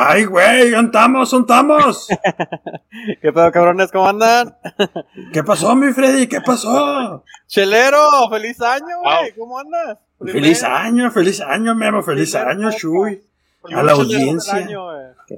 ¡Ay, 0.00 0.26
güey! 0.26 0.74
¡Antamos, 0.74 1.32
estamos! 1.32 2.06
¿Qué 3.20 3.32
pedo, 3.32 3.50
cabrones? 3.50 3.90
¿Cómo 3.90 4.06
andan? 4.06 4.56
¿Qué 5.32 5.42
pasó, 5.42 5.74
mi 5.74 5.92
Freddy? 5.92 6.28
¿Qué 6.28 6.40
pasó? 6.40 7.24
Chelero, 7.48 7.98
feliz 8.30 8.60
año, 8.60 9.00
güey. 9.02 9.34
¿Cómo 9.36 9.58
andas? 9.58 9.98
Feliz 10.24 10.62
año, 10.62 11.10
feliz 11.10 11.40
año, 11.40 11.74
Memo. 11.74 12.00
Feliz 12.04 12.32
año, 12.36 12.70
Chuy. 12.70 13.20
A 13.74 13.82
la 13.82 13.90
audiencia. 13.90 14.68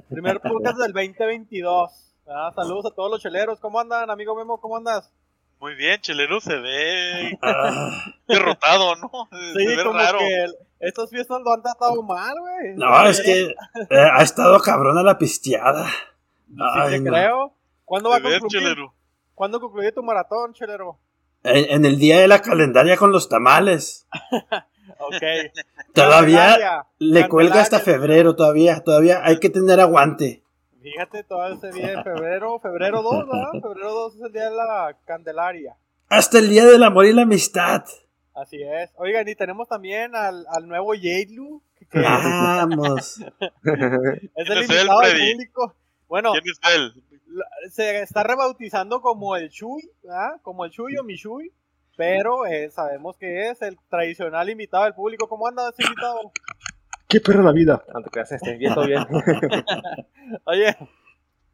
Primer 0.07 0.39
podcast 0.39 0.77
del 0.77 0.93
2022. 0.93 1.91
Ah, 2.27 2.51
saludos 2.53 2.85
a 2.85 2.93
todos 2.93 3.09
los 3.09 3.19
cheleros. 3.19 3.59
¿Cómo 3.59 3.79
andan, 3.79 4.11
amigo 4.11 4.35
Memo? 4.35 4.59
¿Cómo 4.61 4.77
andas? 4.77 5.11
Muy 5.61 5.75
bien, 5.75 6.01
Chelero 6.01 6.41
se 6.41 6.55
ve 6.55 7.37
ah. 7.43 7.91
derrotado, 8.27 8.95
¿no? 8.95 9.29
Sí, 9.55 9.67
como 9.83 9.99
que 9.99 10.45
estos 10.79 11.11
fiestas 11.11 11.39
lo 11.45 11.53
han 11.53 11.61
tratado 11.61 12.01
mal, 12.01 12.33
güey. 12.39 12.73
No, 12.75 13.05
es 13.05 13.21
que 13.21 13.43
eh, 13.43 14.09
ha 14.11 14.23
estado 14.23 14.59
cabrona 14.59 15.03
la 15.03 15.19
pisteada. 15.19 15.85
Ay, 16.59 16.97
sí, 16.97 17.03
te 17.03 17.09
creo. 17.11 17.53
¿Cuándo 17.85 18.09
va 18.09 18.15
a 18.15 18.21
concluir? 18.21 18.75
¿Cuándo 19.35 19.59
concluye 19.59 19.91
tu 19.91 20.01
maratón, 20.01 20.51
Chelero? 20.53 20.99
En, 21.43 21.85
el 21.85 21.99
día 21.99 22.19
de 22.19 22.27
la 22.27 22.41
calendaria 22.41 22.97
con 22.97 23.11
los 23.11 23.29
tamales. 23.29 24.07
ok. 24.97 25.23
Todavía 25.93 26.87
le 26.97 27.29
cuelga 27.29 27.61
hasta 27.61 27.79
febrero, 27.79 28.35
todavía, 28.35 28.83
todavía 28.83 29.21
hay 29.23 29.39
que 29.39 29.51
tener 29.51 29.79
aguante. 29.79 30.43
Fíjate, 30.81 31.23
todo 31.23 31.47
ese 31.47 31.71
día 31.71 31.97
de 31.97 32.03
febrero, 32.03 32.59
febrero 32.59 33.03
2, 33.03 33.27
¿verdad? 33.27 33.51
Febrero 33.61 33.93
2 33.93 34.15
es 34.15 34.21
el 34.21 34.31
día 34.33 34.49
de 34.49 34.55
la 34.55 34.97
Candelaria. 35.05 35.77
Hasta 36.09 36.39
el 36.39 36.49
día 36.49 36.65
del 36.65 36.81
amor 36.81 37.05
y 37.05 37.13
la 37.13 37.21
amistad. 37.21 37.83
Así 38.33 38.61
es. 38.63 38.89
Oigan, 38.95 39.27
y 39.27 39.35
tenemos 39.35 39.67
también 39.67 40.15
al, 40.15 40.45
al 40.49 40.67
nuevo 40.67 40.95
Yeilu. 40.95 41.61
Vamos. 41.93 43.19
es 43.39 44.49
el 44.49 44.61
invitado 44.61 44.99
del 45.01 45.33
público. 45.33 45.75
Bueno, 46.07 46.31
¿quién 46.31 46.43
es 46.45 46.59
él? 46.75 47.03
Se 47.71 48.01
está 48.01 48.23
rebautizando 48.23 49.01
como 49.01 49.35
el 49.35 49.49
Chuy, 49.49 49.89
¿ah? 50.09 50.37
como 50.41 50.65
el 50.65 50.71
Chuy 50.71 50.97
o 50.97 51.03
mi 51.03 51.15
Chuy, 51.15 51.53
pero 51.95 52.45
eh, 52.45 52.71
sabemos 52.71 53.17
que 53.17 53.49
es 53.49 53.61
el 53.61 53.77
tradicional 53.89 54.49
invitado 54.49 54.85
del 54.85 54.93
público. 54.93 55.29
¿Cómo 55.29 55.47
anda 55.47 55.69
ese 55.69 55.83
invitado? 55.83 56.31
¿Qué 57.11 57.19
perro 57.19 57.43
la 57.43 57.51
vida? 57.51 57.83
Antes 57.93 58.09
que 58.09 58.35
esté 58.35 58.55
bien, 58.55 58.73
todo 58.73 58.87
bien. 58.87 59.05
Oye, 60.45 60.77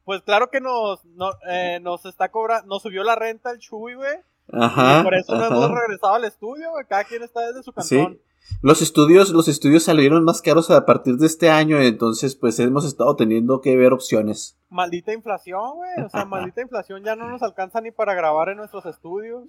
pues 0.05 0.21
claro 0.21 0.51
que 0.51 0.61
nos, 0.61 1.01
eh, 1.49 1.79
nos 1.81 2.05
está 2.05 2.29
cobrando, 2.29 2.67
nos 2.67 2.83
subió 2.83 3.03
la 3.03 3.15
renta 3.15 3.49
el 3.49 3.57
Chuy, 3.57 3.95
güey. 3.95 4.17
Ajá. 4.53 4.99
Y 4.99 5.03
por 5.03 5.15
eso 5.15 5.35
no 5.35 5.45
hemos 5.47 5.71
regresado 5.71 6.13
al 6.13 6.25
estudio, 6.25 6.69
güey. 6.69 6.85
Cada 6.87 7.05
quien 7.05 7.23
está 7.23 7.41
desde 7.47 7.63
su 7.63 7.73
cantón. 7.73 8.13
Sí. 8.13 8.21
Los 8.61 8.83
estudios, 8.83 9.31
los 9.31 9.47
estudios 9.47 9.83
salieron 9.83 10.23
más 10.23 10.43
caros 10.43 10.69
a 10.69 10.85
partir 10.85 11.17
de 11.17 11.25
este 11.25 11.49
año, 11.49 11.81
entonces 11.81 12.35
pues 12.35 12.59
hemos 12.59 12.85
estado 12.85 13.15
teniendo 13.15 13.59
que 13.59 13.75
ver 13.75 13.93
opciones. 13.93 14.57
Maldita 14.69 15.11
inflación, 15.11 15.75
güey. 15.75 16.05
O 16.05 16.09
sea, 16.09 16.25
maldita 16.25 16.61
inflación 16.61 17.03
ya 17.03 17.15
no 17.15 17.27
nos 17.29 17.41
alcanza 17.41 17.81
ni 17.81 17.89
para 17.89 18.13
grabar 18.13 18.49
en 18.49 18.57
nuestros 18.57 18.85
estudios. 18.85 19.43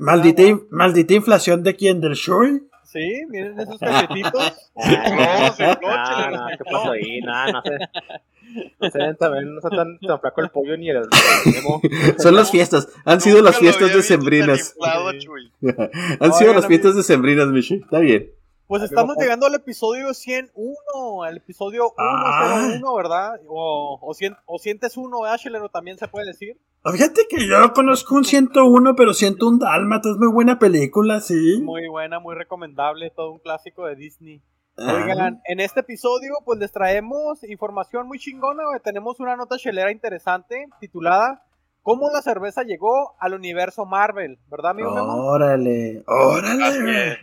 maldita, 0.00 0.42
maldita 0.70 1.14
inflación 1.14 1.62
de 1.62 1.74
quién, 1.74 2.00
del 2.00 2.12
Shui. 2.12 2.68
Sí, 2.88 3.22
miren 3.28 3.60
esos 3.60 3.78
cachetitos. 3.80 4.32
no, 4.74 5.78
no, 5.82 6.30
no, 6.30 6.46
¿qué 6.56 6.64
pasó 6.64 6.92
ahí? 6.92 7.20
Nada, 7.20 7.52
no 7.52 7.62
sé. 7.62 7.78
No 8.80 8.90
sé, 8.90 9.14
también 9.18 9.52
no 9.52 9.58
está 9.58 9.68
tan, 9.68 9.98
tan 9.98 10.20
flaco 10.20 10.40
el 10.40 10.48
pollo 10.48 10.74
ni 10.78 10.88
el, 10.88 11.02
Son 12.18 12.34
las 12.34 12.50
fiestas, 12.50 12.88
han 13.04 13.20
sido 13.20 13.42
las 13.42 13.58
fiestas 13.58 13.92
decembrinas. 13.92 14.74
han 16.18 16.32
sido 16.32 16.54
las 16.54 16.66
fiestas 16.66 16.96
decembrinas, 16.96 17.48
Michi. 17.48 17.74
Está 17.74 17.98
bien. 17.98 18.30
Pues 18.68 18.82
estamos 18.82 19.16
llegando 19.16 19.46
al 19.46 19.54
episodio 19.54 20.12
101, 20.12 21.22
al 21.22 21.38
episodio 21.38 21.94
101, 21.96 22.86
ah. 22.86 22.94
¿verdad? 22.94 23.40
O, 23.48 23.98
o, 23.98 24.14
o 24.44 24.58
sientes 24.58 24.98
uno, 24.98 25.22
¿verdad, 25.22 25.70
También 25.72 25.96
se 25.96 26.06
puede 26.06 26.26
decir. 26.26 26.60
Fíjate 26.84 27.22
que 27.30 27.48
yo 27.48 27.72
conozco 27.72 28.14
un 28.14 28.26
101, 28.26 28.94
pero 28.94 29.14
siento 29.14 29.48
un 29.48 29.58
Dálmata, 29.58 30.10
es 30.10 30.18
muy 30.18 30.30
buena 30.30 30.58
película, 30.58 31.20
sí. 31.20 31.62
Muy 31.62 31.88
buena, 31.88 32.18
muy 32.20 32.34
recomendable, 32.34 33.10
todo 33.10 33.32
un 33.32 33.38
clásico 33.38 33.86
de 33.86 33.96
Disney. 33.96 34.42
Oigan, 34.76 35.40
en 35.46 35.60
este 35.60 35.80
episodio 35.80 36.34
pues 36.44 36.58
les 36.58 36.70
traemos 36.70 37.42
información 37.44 38.06
muy 38.06 38.18
chingona, 38.18 38.64
tenemos 38.84 39.18
una 39.18 39.34
nota 39.34 39.56
chelera 39.56 39.90
interesante 39.90 40.68
titulada 40.78 41.42
¿Cómo 41.88 42.10
la 42.10 42.20
cerveza 42.20 42.64
llegó 42.64 43.16
al 43.18 43.32
universo 43.32 43.86
Marvel? 43.86 44.38
¿Verdad, 44.50 44.72
amigo 44.72 44.90
Órale, 44.92 46.02
órale. 46.06 47.18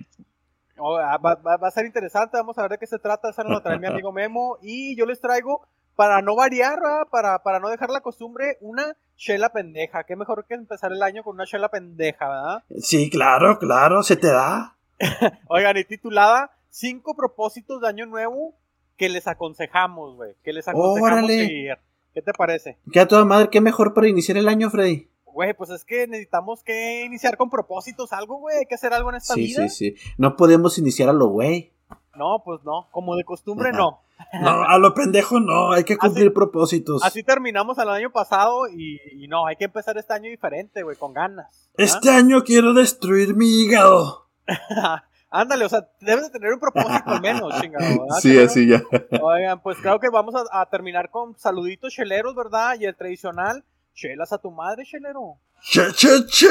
Oh, 0.78 0.98
ah, 0.98 1.18
va, 1.18 1.68
a 1.68 1.72
ser 1.72 1.86
interesante, 1.86 2.38
vamos 2.38 2.58
a 2.58 2.64
ver 2.64 2.72
de 2.72 2.78
qué 2.78 2.88
se 2.88 3.00
trata, 3.00 3.30
esa 3.30 3.44
nos 3.44 3.54
la 3.54 3.64
trae 3.64 3.80
mi 3.80 3.88
amigo 3.88 4.12
Memo 4.14 4.58
y 4.62 4.96
yo 4.98 5.06
les 5.06 5.22
traigo, 5.22 5.68
para 5.96 6.22
no 6.22 6.36
variar, 6.36 6.80
para, 7.10 7.40
para 7.44 7.60
no 7.60 7.70
dejar 7.70 7.90
la 7.90 8.02
costumbre, 8.02 8.58
una 8.60 8.96
chela 9.16 9.50
pendeja. 9.50 10.04
Qué 10.04 10.16
mejor 10.16 10.46
que 10.46 10.56
empezar 10.56 10.92
el 10.92 11.02
año 11.02 11.24
con 11.24 11.36
una 11.36 11.46
chela 11.46 11.70
pendeja, 11.70 12.28
¿verdad? 12.28 12.64
Sí, 12.82 13.10
claro, 13.10 13.58
claro, 13.60 14.04
se 14.04 14.18
te 14.18 14.28
da. 14.28 14.76
Oigan, 15.48 15.78
y 15.78 15.86
titulada 15.86 16.52
Cinco 16.70 17.16
propósitos 17.16 17.80
de 17.80 17.88
año 17.88 18.06
nuevo 18.06 18.54
que 18.98 19.08
les 19.08 19.28
aconsejamos, 19.28 20.18
güey, 20.18 20.34
que 20.44 20.52
les 20.52 20.68
aconsejamos 20.68 21.28
seguir. 21.32 21.78
¿Qué 22.14 22.22
te 22.22 22.34
parece? 22.34 22.78
¿Qué 22.92 23.00
a 23.00 23.08
toda 23.08 23.24
madre, 23.24 23.50
qué 23.50 23.62
mejor 23.62 23.94
para 23.94 24.10
iniciar 24.10 24.38
el 24.38 24.50
año, 24.50 24.70
Freddy? 24.70 25.08
Güey, 25.36 25.54
pues 25.54 25.70
es 25.70 25.84
que 25.84 26.08
necesitamos 26.08 26.64
que 26.64 27.04
iniciar 27.04 27.36
con 27.36 27.50
propósitos, 27.50 28.14
algo, 28.14 28.38
güey. 28.38 28.60
Hay 28.60 28.66
que 28.68 28.76
hacer 28.76 28.94
algo 28.94 29.10
en 29.10 29.18
esta 29.18 29.36
vida. 29.36 29.68
Sí, 29.68 29.92
sí, 29.92 29.98
sí. 29.98 30.14
No 30.18 30.38
podemos 30.38 30.78
iniciar 30.78 31.10
a 31.10 31.14
lo 31.14 31.28
güey. 31.28 31.74
No, 32.16 32.42
pues 32.46 32.62
no. 32.64 32.88
Como 32.90 33.18
de 33.18 33.26
costumbre, 33.26 33.74
no. 33.74 34.00
No, 34.42 34.64
a 34.66 34.78
lo 34.78 34.94
pendejo 34.94 35.42
no. 35.42 35.74
Hay 35.74 35.84
que 35.84 35.98
cumplir 35.98 36.32
propósitos. 36.32 37.04
Así 37.04 37.22
terminamos 37.22 37.78
el 37.80 37.90
año 37.90 38.14
pasado 38.14 38.70
y, 38.70 39.28
no, 39.28 39.46
hay 39.46 39.58
que 39.58 39.66
empezar 39.66 39.98
este 39.98 40.14
año 40.14 40.30
diferente, 40.30 40.84
güey, 40.84 40.96
con 40.96 41.12
ganas. 41.12 41.70
Este 41.76 42.12
año 42.12 42.42
quiero 42.46 42.74
destruir 42.74 43.36
mi 43.36 43.46
hígado. 43.46 44.30
Ándale, 45.30 45.66
o 45.66 45.70
sea, 45.70 45.90
debes 46.00 46.28
de 46.28 46.30
tener 46.30 46.54
un 46.54 46.62
propósito 46.62 47.04
al 47.08 47.20
menos, 47.20 47.54
chingado. 47.62 48.06
Sí, 48.22 48.40
así 48.40 48.70
ya. 48.70 48.82
Oigan, 49.22 49.62
pues 49.62 49.80
creo 49.82 50.00
que 50.00 50.08
vamos 50.10 50.34
a, 50.34 50.62
a 50.62 50.70
terminar 50.70 51.10
con 51.10 51.38
saluditos 51.38 51.92
cheleros, 51.92 52.34
¿verdad? 52.36 52.78
Y 52.80 52.86
el 52.86 52.96
tradicional 52.96 53.66
chelas 53.96 54.32
a 54.34 54.38
tu 54.38 54.52
madre, 54.52 54.84
chelero. 54.86 55.40
Che, 55.62 55.92
che, 55.94 56.26
che. 56.28 56.48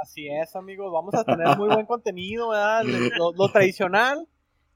Así 0.00 0.28
es, 0.28 0.54
amigos. 0.56 0.90
Vamos 0.92 1.14
a 1.14 1.24
tener 1.24 1.56
muy 1.58 1.68
buen 1.68 1.84
contenido, 1.84 2.50
¿verdad? 2.50 2.84
Lo, 2.84 3.48
tradicional 3.50 4.26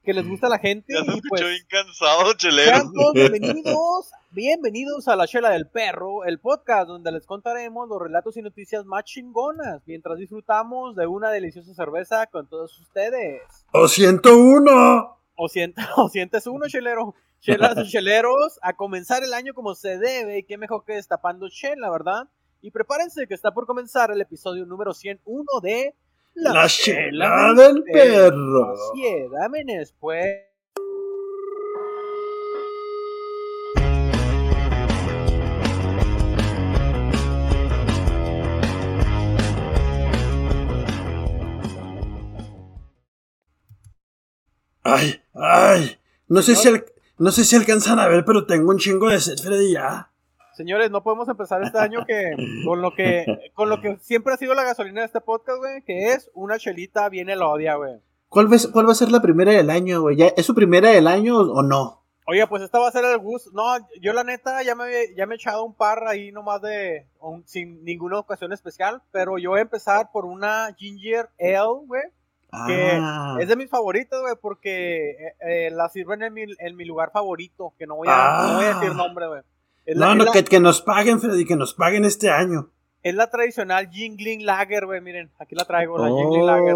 que 0.03 0.13
les 0.13 0.27
gusta 0.27 0.47
a 0.47 0.49
la 0.49 0.59
gente. 0.59 0.93
Ya 0.93 1.03
se 1.03 1.17
y 1.17 1.21
pues, 1.21 1.41
bien 1.41 1.65
cansado, 1.67 2.33
chelero. 2.33 2.91
bienvenidos, 3.13 4.11
bienvenidos 4.31 5.07
a 5.07 5.15
La 5.15 5.25
Chela 5.27 5.49
del 5.51 5.67
Perro, 5.67 6.25
el 6.25 6.39
podcast 6.39 6.87
donde 6.87 7.11
les 7.13 7.25
contaremos 7.25 7.87
los 7.87 8.01
relatos 8.01 8.35
y 8.35 8.41
noticias 8.41 8.85
más 8.85 9.05
chingonas 9.05 9.81
mientras 9.85 10.19
disfrutamos 10.19 10.95
de 10.95 11.07
una 11.07 11.31
deliciosa 11.31 11.73
cerveza 11.73 12.27
con 12.27 12.47
todos 12.47 12.77
ustedes. 12.79 13.41
¡O 13.71 13.87
siento 13.87 14.37
uno! 14.37 15.17
O, 15.35 15.47
siento, 15.47 15.81
o 15.95 16.09
sientes 16.09 16.45
uno, 16.47 16.67
chelero. 16.67 17.15
Chelas 17.43 17.77
y 17.77 17.89
cheleros, 17.89 18.57
a 18.61 18.71
comenzar 18.71 19.21
el 19.21 19.33
año 19.33 19.53
como 19.53 19.75
se 19.75 19.97
debe, 19.97 20.37
y 20.37 20.43
qué 20.43 20.57
mejor 20.57 20.85
que 20.85 20.93
destapando 20.93 21.49
chela, 21.49 21.91
¿verdad? 21.91 22.29
Y 22.61 22.71
prepárense 22.71 23.27
que 23.27 23.33
está 23.33 23.53
por 23.53 23.65
comenzar 23.65 24.11
el 24.11 24.21
episodio 24.21 24.65
número 24.65 24.93
101 24.93 25.43
de 25.61 25.93
La, 26.35 26.69
chela, 26.69 27.53
del 27.53 27.83
perro. 27.83 28.71
Así 28.71 29.05
es, 29.05 29.29
dame 29.29 29.65
después. 29.65 30.37
Ay, 44.81 45.21
ay, 45.33 45.97
no 46.29 46.41
sé 46.41 46.55
si 46.55 46.69
el, 46.69 46.92
no 47.17 47.31
sé 47.31 47.43
si 47.43 47.55
alcanzan 47.55 47.99
a 47.99 48.07
ver, 48.07 48.25
pero 48.25 48.45
tengo 48.45 48.71
un 48.71 48.77
chingo 48.77 49.09
de 49.09 49.19
sed, 49.19 49.37
Freddy, 49.37 49.73
ya. 49.73 50.09
Señores, 50.53 50.91
no 50.91 51.01
podemos 51.03 51.27
empezar 51.27 51.63
este 51.63 51.79
año 51.79 52.05
que 52.05 52.31
con 52.65 52.81
lo 52.81 52.93
que 52.93 53.51
con 53.53 53.69
lo 53.69 53.81
que 53.81 53.97
siempre 54.01 54.33
ha 54.33 54.37
sido 54.37 54.53
la 54.53 54.63
gasolina 54.63 55.01
de 55.01 55.07
este 55.07 55.21
podcast, 55.21 55.57
güey, 55.59 55.81
que 55.83 56.13
es 56.13 56.29
una 56.33 56.59
chelita 56.59 57.09
bien 57.09 57.29
odia, 57.29 57.75
güey. 57.75 57.99
¿Cuál, 58.29 58.47
¿Cuál 58.71 58.87
va 58.87 58.91
a 58.91 58.95
ser 58.95 59.11
la 59.11 59.21
primera 59.21 59.51
del 59.51 59.69
año, 59.69 60.01
güey? 60.01 60.17
¿Es 60.35 60.45
su 60.45 60.55
primera 60.55 60.89
del 60.89 61.07
año 61.07 61.37
o 61.39 61.61
no? 61.61 62.03
Oye, 62.25 62.47
pues 62.47 62.61
esta 62.61 62.79
va 62.79 62.87
a 62.87 62.91
ser 62.91 63.03
el 63.05 63.17
gusto. 63.17 63.51
No, 63.53 63.63
yo 64.01 64.13
la 64.13 64.23
neta 64.23 64.63
ya 64.63 64.75
me, 64.75 65.13
ya 65.15 65.25
me 65.25 65.35
he 65.35 65.37
echado 65.37 65.63
un 65.63 65.75
par 65.75 66.07
ahí 66.07 66.31
nomás 66.31 66.61
de. 66.61 67.05
sin 67.45 67.83
ninguna 67.83 68.19
ocasión 68.19 68.53
especial. 68.53 69.01
Pero 69.11 69.37
yo 69.37 69.51
voy 69.51 69.59
a 69.59 69.63
empezar 69.63 70.09
por 70.11 70.25
una 70.25 70.73
Ginger 70.77 71.29
Ale, 71.39 71.85
güey. 71.85 72.03
Que 72.67 72.99
ah. 73.01 73.37
es 73.39 73.47
de 73.47 73.55
mis 73.55 73.69
favoritos, 73.69 74.21
güey, 74.21 74.35
porque 74.39 75.09
eh, 75.09 75.35
eh, 75.39 75.71
la 75.71 75.89
sirven 75.89 76.21
en 76.21 76.33
mi, 76.33 76.43
en 76.59 76.75
mi, 76.75 76.85
lugar 76.85 77.11
favorito, 77.11 77.73
que 77.79 77.87
no 77.87 77.95
voy 77.95 78.07
a, 78.11 78.47
no 78.47 78.55
voy 78.55 78.65
a 78.65 78.73
decir 78.75 78.91
ah. 78.91 78.93
nombre, 78.93 79.27
güey. 79.27 79.41
No, 79.95 80.13
no, 80.13 80.31
que, 80.31 80.43
que, 80.43 80.59
nos 80.59 80.81
paguen, 80.81 81.19
Freddy, 81.19 81.45
que 81.45 81.55
nos 81.55 81.73
paguen 81.73 82.05
este 82.05 82.29
año. 82.29 82.69
Es 83.01 83.15
la 83.15 83.29
tradicional 83.29 83.89
Jingling 83.89 84.45
Lager, 84.45 84.85
güey, 84.85 85.01
miren, 85.01 85.31
aquí 85.39 85.55
la 85.55 85.65
traigo, 85.65 85.97
la 85.97 86.07
Jingling 86.07 86.45
Lager. 86.45 86.75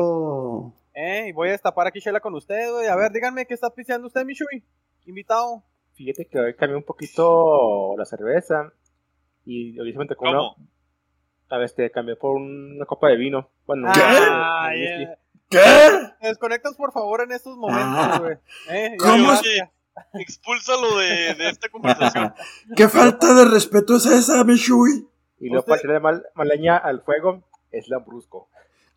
Eh, 0.93 1.27
y 1.29 1.31
voy 1.31 1.49
a 1.49 1.51
destapar 1.51 1.85
aquí 1.85 1.99
Shela 1.99 2.19
con 2.19 2.33
ustedes, 2.33 2.71
güey. 2.71 2.87
A 2.87 2.95
ver, 2.95 3.11
díganme 3.11 3.45
qué 3.45 3.53
está 3.53 3.69
piseando 3.69 4.07
usted, 4.07 4.25
Michui, 4.25 4.63
invitado. 5.05 5.63
Fíjate 5.93 6.25
que 6.25 6.39
hoy 6.39 6.55
cambié 6.55 6.75
un 6.75 6.83
poquito 6.83 7.95
la 7.97 8.05
cerveza 8.05 8.73
y 9.45 9.79
hoy 9.79 9.93
se 9.93 9.99
me 9.99 10.07
tocó. 10.07 10.25
A 11.49 11.57
ver, 11.57 11.65
este, 11.65 11.91
cambié 11.91 12.15
por 12.15 12.35
una 12.35 12.85
copa 12.85 13.09
de 13.09 13.15
vino. 13.15 13.49
Bueno, 13.65 13.87
Ah, 13.89 14.71
yeah. 14.75 15.17
¿Qué? 15.49 15.59
Te 16.21 16.27
desconectas 16.27 16.75
por 16.75 16.91
favor 16.91 17.21
en 17.21 17.31
estos 17.31 17.57
momentos, 17.57 17.87
Ah. 17.97 18.19
güey. 18.19 18.37
Eh, 18.69 18.97
¿Cómo 18.99 19.33
ya. 19.33 19.71
expúlsalo 20.13 20.97
de, 20.97 21.33
de 21.35 21.49
esta 21.49 21.69
conversación. 21.69 22.33
¿Qué 22.75 22.87
falta 22.89 23.33
de 23.33 23.45
respeto 23.45 23.95
es 23.97 24.05
esa, 24.05 24.43
Mishui? 24.43 25.07
Y 25.39 25.49
luego 25.49 25.65
para 25.65 25.79
echarle 25.79 25.99
mal, 25.99 26.25
al 26.83 27.01
fuego 27.03 27.43
es 27.71 27.87
lambrusco. 27.87 28.49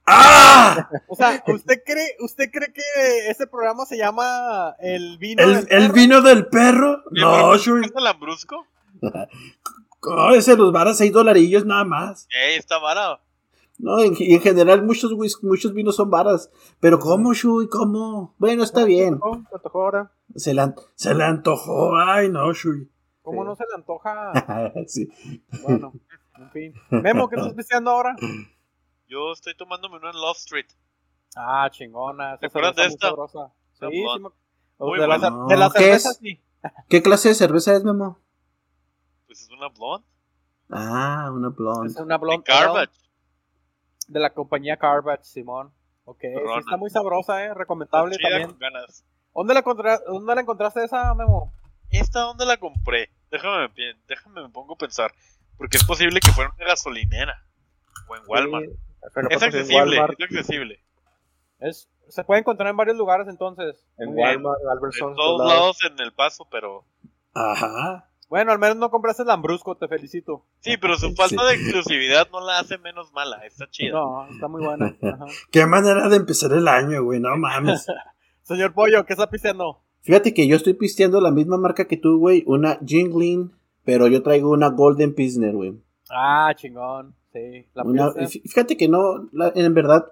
¡Ah! 0.07 0.89
O 1.07 1.15
sea, 1.15 1.43
¿usted 1.47 1.83
cree, 1.87 2.17
¿usted 2.21 2.51
cree 2.51 2.73
que 2.73 3.29
ese 3.31 3.47
programa 3.47 3.85
se 3.87 3.97
llama 3.97 4.75
El 4.81 5.19
vino 5.19 5.43
¿El, 5.43 5.55
del 5.55 5.59
el 5.71 5.83
perro? 5.83 5.93
vino 5.93 6.21
del 6.23 6.47
perro? 6.47 7.03
No, 7.13 7.57
Shui. 7.57 7.85
¿Es 7.85 7.93
el 7.95 8.05
lambrusco? 8.05 8.67
No, 10.03 10.35
ese 10.35 10.57
los 10.57 10.73
varas 10.73 10.97
seis 10.97 11.13
dolarillos 11.13 11.67
nada 11.67 11.85
más. 11.85 12.27
Ey, 12.31 12.57
está 12.57 12.79
vara. 12.79 13.21
No, 13.83 13.99
en, 14.01 14.15
y 14.19 14.35
en 14.35 14.41
general 14.41 14.83
muchos 14.85 15.13
whis- 15.13 15.43
muchos 15.43 15.73
vinos 15.73 15.97
son 15.97 16.11
varas. 16.11 16.51
Pero 16.81 16.99
¿cómo, 16.99 17.33
Shui? 17.33 17.69
¿Cómo? 17.69 18.35
Bueno, 18.39 18.63
está 18.63 18.85
bien. 18.85 19.19
Oh, 19.23 19.37
¿te 19.49 19.57
antojó 19.57 19.83
ahora? 19.83 20.13
Se 20.35 20.53
le, 20.55 20.61
an- 20.63 20.75
se 20.95 21.15
le 21.15 21.25
antojó. 21.25 21.97
Ay, 21.97 22.29
no, 22.29 22.53
Shui. 22.53 22.91
¿Cómo 23.23 23.43
Sí. 23.43 23.49
no 23.49 23.57
se 23.57 23.65
le 23.65 23.75
antoja? 23.75 24.33
sí. 24.87 25.09
Bueno, 25.63 25.93
en 26.37 26.51
fin. 26.51 26.75
Memo, 26.91 27.29
¿qué 27.29 27.37
estás 27.37 27.55
pisteando 27.55 27.91
ahora? 27.91 28.17
Yo 29.09 29.33
estoy 29.33 29.57
tomándome 29.57 29.97
una 29.97 30.11
en 30.11 30.17
Love 30.17 30.37
Street. 30.39 30.67
Ah, 31.37 31.69
chingona. 31.71 32.37
¿Te 32.39 32.47
acuerdas 32.47 32.77
de 32.77 32.87
esta? 32.87 33.11
Sí, 33.11 33.87
sí. 33.91 33.91
Muy 34.79 34.99
de, 34.99 35.07
buena. 35.07 35.31
de 35.49 35.57
la 35.57 35.71
¿qué 35.71 35.79
cerveza, 35.85 36.11
es? 36.11 36.17
sí. 36.19 36.41
¿Qué 36.89 37.03
clase 37.03 37.29
de 37.29 37.35
cerveza 37.35 37.75
es, 37.75 37.85
Memo? 37.85 38.19
Pues 39.27 39.43
es 39.43 39.51
una 39.51 39.69
blonde. 39.69 40.07
Ah, 40.71 41.31
una 41.33 41.49
Es 41.49 41.55
blonde. 41.57 42.03
una 42.03 42.15
De 42.17 42.21
blonde 42.21 42.53
ale 42.53 42.67
Garbage. 42.67 42.93
De 44.11 44.21
la 44.21 44.31
compañía 44.31 44.77
Carbatch, 44.77 45.23
Simón. 45.25 45.73
Ok, 46.05 46.21
sí 46.23 46.59
está 46.59 46.77
muy 46.77 46.91
sabrosa, 46.91 47.45
eh, 47.45 47.55
recomendable 47.55 48.17
Chida 48.17 48.29
también. 48.31 48.51
con 48.51 48.59
ganas. 48.59 49.05
¿Dónde 49.35 49.55
la, 49.55 49.61
encontra- 49.61 50.01
¿Dónde 50.07 50.35
la 50.35 50.41
encontraste 50.41 50.83
esa, 50.85 51.15
Memo? 51.15 51.53
¿Esta 51.91 52.21
dónde 52.21 52.45
la 52.47 52.57
compré? 52.57 53.11
Déjame, 53.31 53.69
déjame 54.09 54.43
me 54.43 54.49
pongo 54.49 54.75
a 54.75 54.77
pensar. 54.77 55.13
Porque 55.57 55.77
es 55.77 55.85
posible 55.85 56.19
que 56.21 56.33
fuera 56.33 56.51
una 56.57 56.67
gasolinera. 56.67 57.45
O 58.09 58.17
en 58.17 58.23
Walmart. 58.27 58.65
Sí, 58.65 58.77
pero 59.15 59.29
es 59.31 59.41
en 59.43 59.49
accesible, 59.49 59.77
Walmart, 59.99 60.15
es 60.21 60.25
accesible. 60.25 60.81
Es, 61.61 61.89
se 62.09 62.25
puede 62.25 62.41
encontrar 62.41 62.71
en 62.71 62.77
varios 62.77 62.97
lugares 62.97 63.29
entonces. 63.29 63.87
en. 63.99 64.09
Walmart, 64.19 64.59
En 64.63 64.69
Albertsons, 64.71 65.17
todos 65.17 65.39
todos 65.39 65.49
lados 65.49 65.79
en 65.85 66.01
El 66.01 66.13
Paso, 66.13 66.49
pero... 66.51 66.85
Ajá. 67.35 68.10
Bueno, 68.31 68.53
al 68.53 68.59
menos 68.61 68.77
no 68.77 68.91
compraste 68.91 69.23
el 69.23 69.29
Lambrusco, 69.29 69.77
te 69.77 69.89
felicito. 69.89 70.47
Sí, 70.61 70.77
pero 70.81 70.97
su 70.97 71.09
Sí. 71.09 71.15
falta 71.17 71.45
de 71.47 71.55
exclusividad 71.57 72.29
no 72.33 72.41
la 72.41 72.61
hace 72.61 72.79
menos 72.79 73.13
mala. 73.13 73.45
Está 73.45 73.69
chida. 73.69 73.91
No, 73.93 74.27
está 74.31 74.47
muy 74.49 74.65
buena. 74.65 74.97
Ajá. 75.03 75.27
Qué 75.51 75.67
manera 75.67 76.09
de 76.09 76.17
empezar 76.17 76.53
el 76.53 76.69
año, 76.69 77.03
güey. 77.03 77.19
No 77.21 77.37
mames. 77.37 77.85
Señor 78.45 78.73
Pollo, 78.73 79.05
¿qué 79.05 79.13
está 79.15 79.29
pisteando? 79.29 79.83
Fíjate 80.03 80.33
que 80.33 80.47
yo 80.47 80.57
estoy 80.57 80.75
pisteando 80.75 81.21
la 81.21 81.31
misma 81.33 81.59
marca 81.59 81.87
que 81.87 81.97
tú, 81.97 82.19
güey. 82.19 82.45
Una 82.47 82.79
Jingling. 82.87 83.53
Pero 83.85 84.07
yo 84.07 84.23
traigo 84.23 84.51
una 84.51 84.69
Golden 84.69 85.15
Pilsner, 85.15 85.53
güey. 85.55 85.75
Ah, 86.11 86.53
chingón. 86.55 87.15
Sí, 87.33 87.67
la 87.75 87.83
Una- 87.83 88.13
Fíjate 88.29 88.77
que 88.77 88.89
no, 88.89 89.29
la- 89.33 89.53
en 89.57 89.75
verdad. 89.75 90.07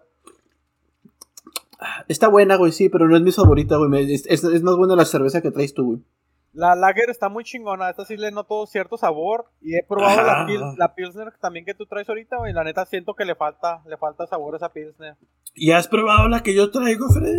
Está 2.08 2.28
buena, 2.28 2.56
güey, 2.56 2.72
sí, 2.72 2.88
pero 2.88 3.06
no 3.08 3.16
es 3.16 3.22
mi 3.22 3.30
favorita, 3.30 3.76
güey. 3.76 4.12
es- 4.14 4.26
es 4.26 4.62
más 4.62 4.76
buena 4.76 4.96
la 4.96 5.04
cerveza 5.04 5.40
que 5.42 5.50
traes 5.52 5.74
tú, 5.74 5.84
güey. 5.84 5.98
La 6.58 6.74
Lager 6.74 7.08
está 7.08 7.28
muy 7.28 7.44
chingona. 7.44 7.88
Esta 7.88 8.04
sí 8.04 8.16
le 8.16 8.32
noto 8.32 8.66
cierto 8.66 8.96
sabor. 8.96 9.44
Y 9.62 9.76
he 9.76 9.84
probado 9.84 10.22
la. 10.22 10.44
Pil- 10.44 10.76
la 10.76 10.92
Pilsner 10.94 11.32
también 11.40 11.64
que 11.64 11.72
tú 11.74 11.86
traes 11.86 12.08
ahorita, 12.08 12.36
güey. 12.38 12.52
La 12.52 12.64
neta 12.64 12.84
siento 12.84 13.14
que 13.14 13.24
le 13.24 13.36
falta, 13.36 13.80
le 13.86 13.96
falta 13.96 14.26
sabor 14.26 14.54
a 14.54 14.56
esa 14.56 14.72
Pilsner. 14.72 15.14
¿Y 15.54 15.70
has 15.70 15.86
probado 15.86 16.28
la 16.28 16.42
que 16.42 16.54
yo 16.56 16.70
traigo, 16.72 17.08
Freddy? 17.10 17.36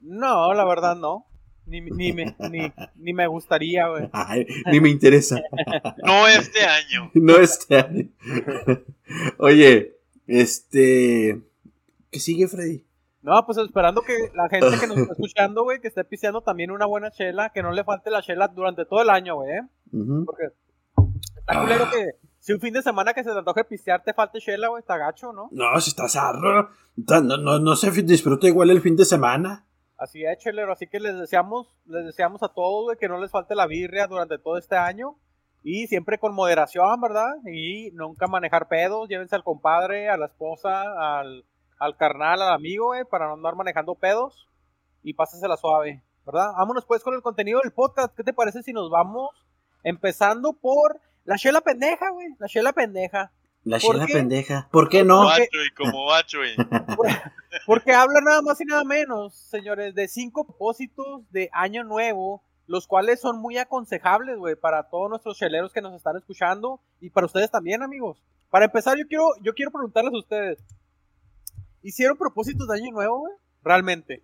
No, 0.00 0.52
la 0.52 0.66
verdad 0.66 0.96
no. 0.96 1.24
Ni, 1.64 1.80
ni, 1.80 2.12
me, 2.12 2.34
ni, 2.50 2.72
ni 2.96 3.12
me 3.14 3.26
gustaría, 3.26 3.88
güey. 3.88 4.10
Ay, 4.12 4.46
ni 4.70 4.80
me 4.80 4.90
interesa. 4.90 5.40
No 6.04 6.26
este 6.28 6.60
año. 6.64 7.10
No 7.14 7.36
este 7.36 7.76
año. 7.78 8.08
Oye, 9.38 9.96
este. 10.26 11.40
¿Qué 12.10 12.20
sigue, 12.20 12.48
Freddy? 12.48 12.84
No, 13.22 13.44
pues 13.44 13.58
esperando 13.58 14.02
que 14.02 14.30
la 14.34 14.48
gente 14.48 14.78
que 14.78 14.86
nos 14.86 14.96
está 14.98 15.12
escuchando, 15.12 15.64
güey, 15.64 15.80
que 15.80 15.88
esté 15.88 16.04
pisteando 16.04 16.40
también 16.42 16.70
una 16.70 16.86
buena 16.86 17.10
chela, 17.10 17.50
que 17.50 17.62
no 17.62 17.72
le 17.72 17.84
falte 17.84 18.10
la 18.10 18.22
chela 18.22 18.48
durante 18.48 18.84
todo 18.84 19.02
el 19.02 19.10
año, 19.10 19.36
güey. 19.36 19.50
¿eh? 19.50 19.62
Porque 20.24 20.50
está 21.36 21.60
culero 21.60 21.90
que 21.90 22.10
si 22.38 22.52
un 22.52 22.60
fin 22.60 22.72
de 22.72 22.82
semana 22.82 23.12
que 23.12 23.24
se 23.24 23.30
te 23.30 23.38
antoje 23.38 23.64
pistear 23.64 24.02
te 24.02 24.14
falte 24.14 24.38
chela, 24.38 24.68
güey, 24.68 24.80
está 24.80 24.96
gacho, 24.96 25.32
¿no? 25.32 25.48
No, 25.50 25.80
si 25.80 25.90
está 25.90 26.08
zarro. 26.08 26.70
No, 26.96 27.36
no, 27.36 27.58
no 27.58 27.76
se 27.76 27.90
disfruta 28.02 28.46
igual 28.46 28.70
el 28.70 28.80
fin 28.80 28.96
de 28.96 29.04
semana. 29.04 29.66
Así 29.98 30.24
es, 30.24 30.38
chelero. 30.38 30.72
Así 30.72 30.86
que 30.86 31.00
les 31.00 31.18
deseamos, 31.18 31.76
les 31.86 32.06
deseamos 32.06 32.42
a 32.42 32.48
todos, 32.48 32.84
güey, 32.84 32.96
que 32.96 33.08
no 33.08 33.18
les 33.18 33.32
falte 33.32 33.56
la 33.56 33.66
birria 33.66 34.06
durante 34.06 34.38
todo 34.38 34.56
este 34.56 34.76
año. 34.76 35.16
Y 35.64 35.88
siempre 35.88 36.18
con 36.18 36.34
moderación, 36.34 37.00
¿verdad? 37.00 37.34
Y 37.44 37.90
nunca 37.92 38.28
manejar 38.28 38.68
pedos. 38.68 39.08
Llévense 39.08 39.34
al 39.34 39.42
compadre, 39.42 40.08
a 40.08 40.16
la 40.16 40.26
esposa, 40.26 41.18
al, 41.18 41.44
al 41.78 41.96
carnal, 41.96 42.42
al 42.42 42.52
amigo, 42.52 42.86
güey, 42.86 43.04
para 43.04 43.26
no 43.26 43.34
andar 43.34 43.54
manejando 43.54 43.94
pedos. 43.94 44.48
Y 45.02 45.14
pásensela 45.14 45.56
suave, 45.56 46.02
¿verdad? 46.26 46.52
Vámonos 46.58 46.84
pues 46.84 47.02
con 47.02 47.14
el 47.14 47.22
contenido 47.22 47.60
del 47.62 47.72
podcast. 47.72 48.14
¿Qué 48.16 48.24
te 48.24 48.32
parece 48.32 48.62
si 48.62 48.72
nos 48.72 48.90
vamos 48.90 49.30
empezando 49.84 50.52
por 50.52 51.00
la 51.24 51.36
chela 51.36 51.60
pendeja, 51.60 52.10
güey? 52.10 52.28
La 52.38 52.48
chela 52.48 52.72
pendeja. 52.72 53.32
La 53.64 53.78
¿Por 53.78 53.94
chela 53.94 54.06
qué? 54.06 54.12
pendeja. 54.14 54.68
¿Por 54.72 54.88
qué 54.88 55.04
no? 55.04 55.28
Y 55.38 55.74
como 55.74 56.06
macho 56.06 56.44
y... 56.44 56.56
Porque 57.66 57.92
habla 57.92 58.20
nada 58.20 58.42
más 58.42 58.60
y 58.60 58.64
nada 58.64 58.84
menos, 58.84 59.34
señores, 59.34 59.94
de 59.94 60.08
cinco 60.08 60.44
propósitos 60.44 61.30
de 61.30 61.48
año 61.52 61.84
nuevo, 61.84 62.42
los 62.66 62.86
cuales 62.86 63.20
son 63.20 63.38
muy 63.40 63.56
aconsejables, 63.56 64.36
güey, 64.36 64.56
para 64.56 64.88
todos 64.88 65.08
nuestros 65.08 65.38
cheleros 65.38 65.72
que 65.72 65.80
nos 65.80 65.94
están 65.94 66.16
escuchando 66.16 66.80
y 67.00 67.10
para 67.10 67.26
ustedes 67.26 67.50
también, 67.50 67.82
amigos. 67.82 68.22
Para 68.50 68.66
empezar, 68.66 68.96
yo 68.96 69.06
quiero, 69.06 69.30
yo 69.42 69.54
quiero 69.54 69.70
preguntarles 69.70 70.12
a 70.14 70.18
ustedes, 70.18 70.58
¿hicieron 71.82 72.16
propósitos 72.16 72.66
de 72.68 72.74
año 72.76 72.90
nuevo, 72.92 73.18
güey? 73.20 73.32
Realmente. 73.62 74.22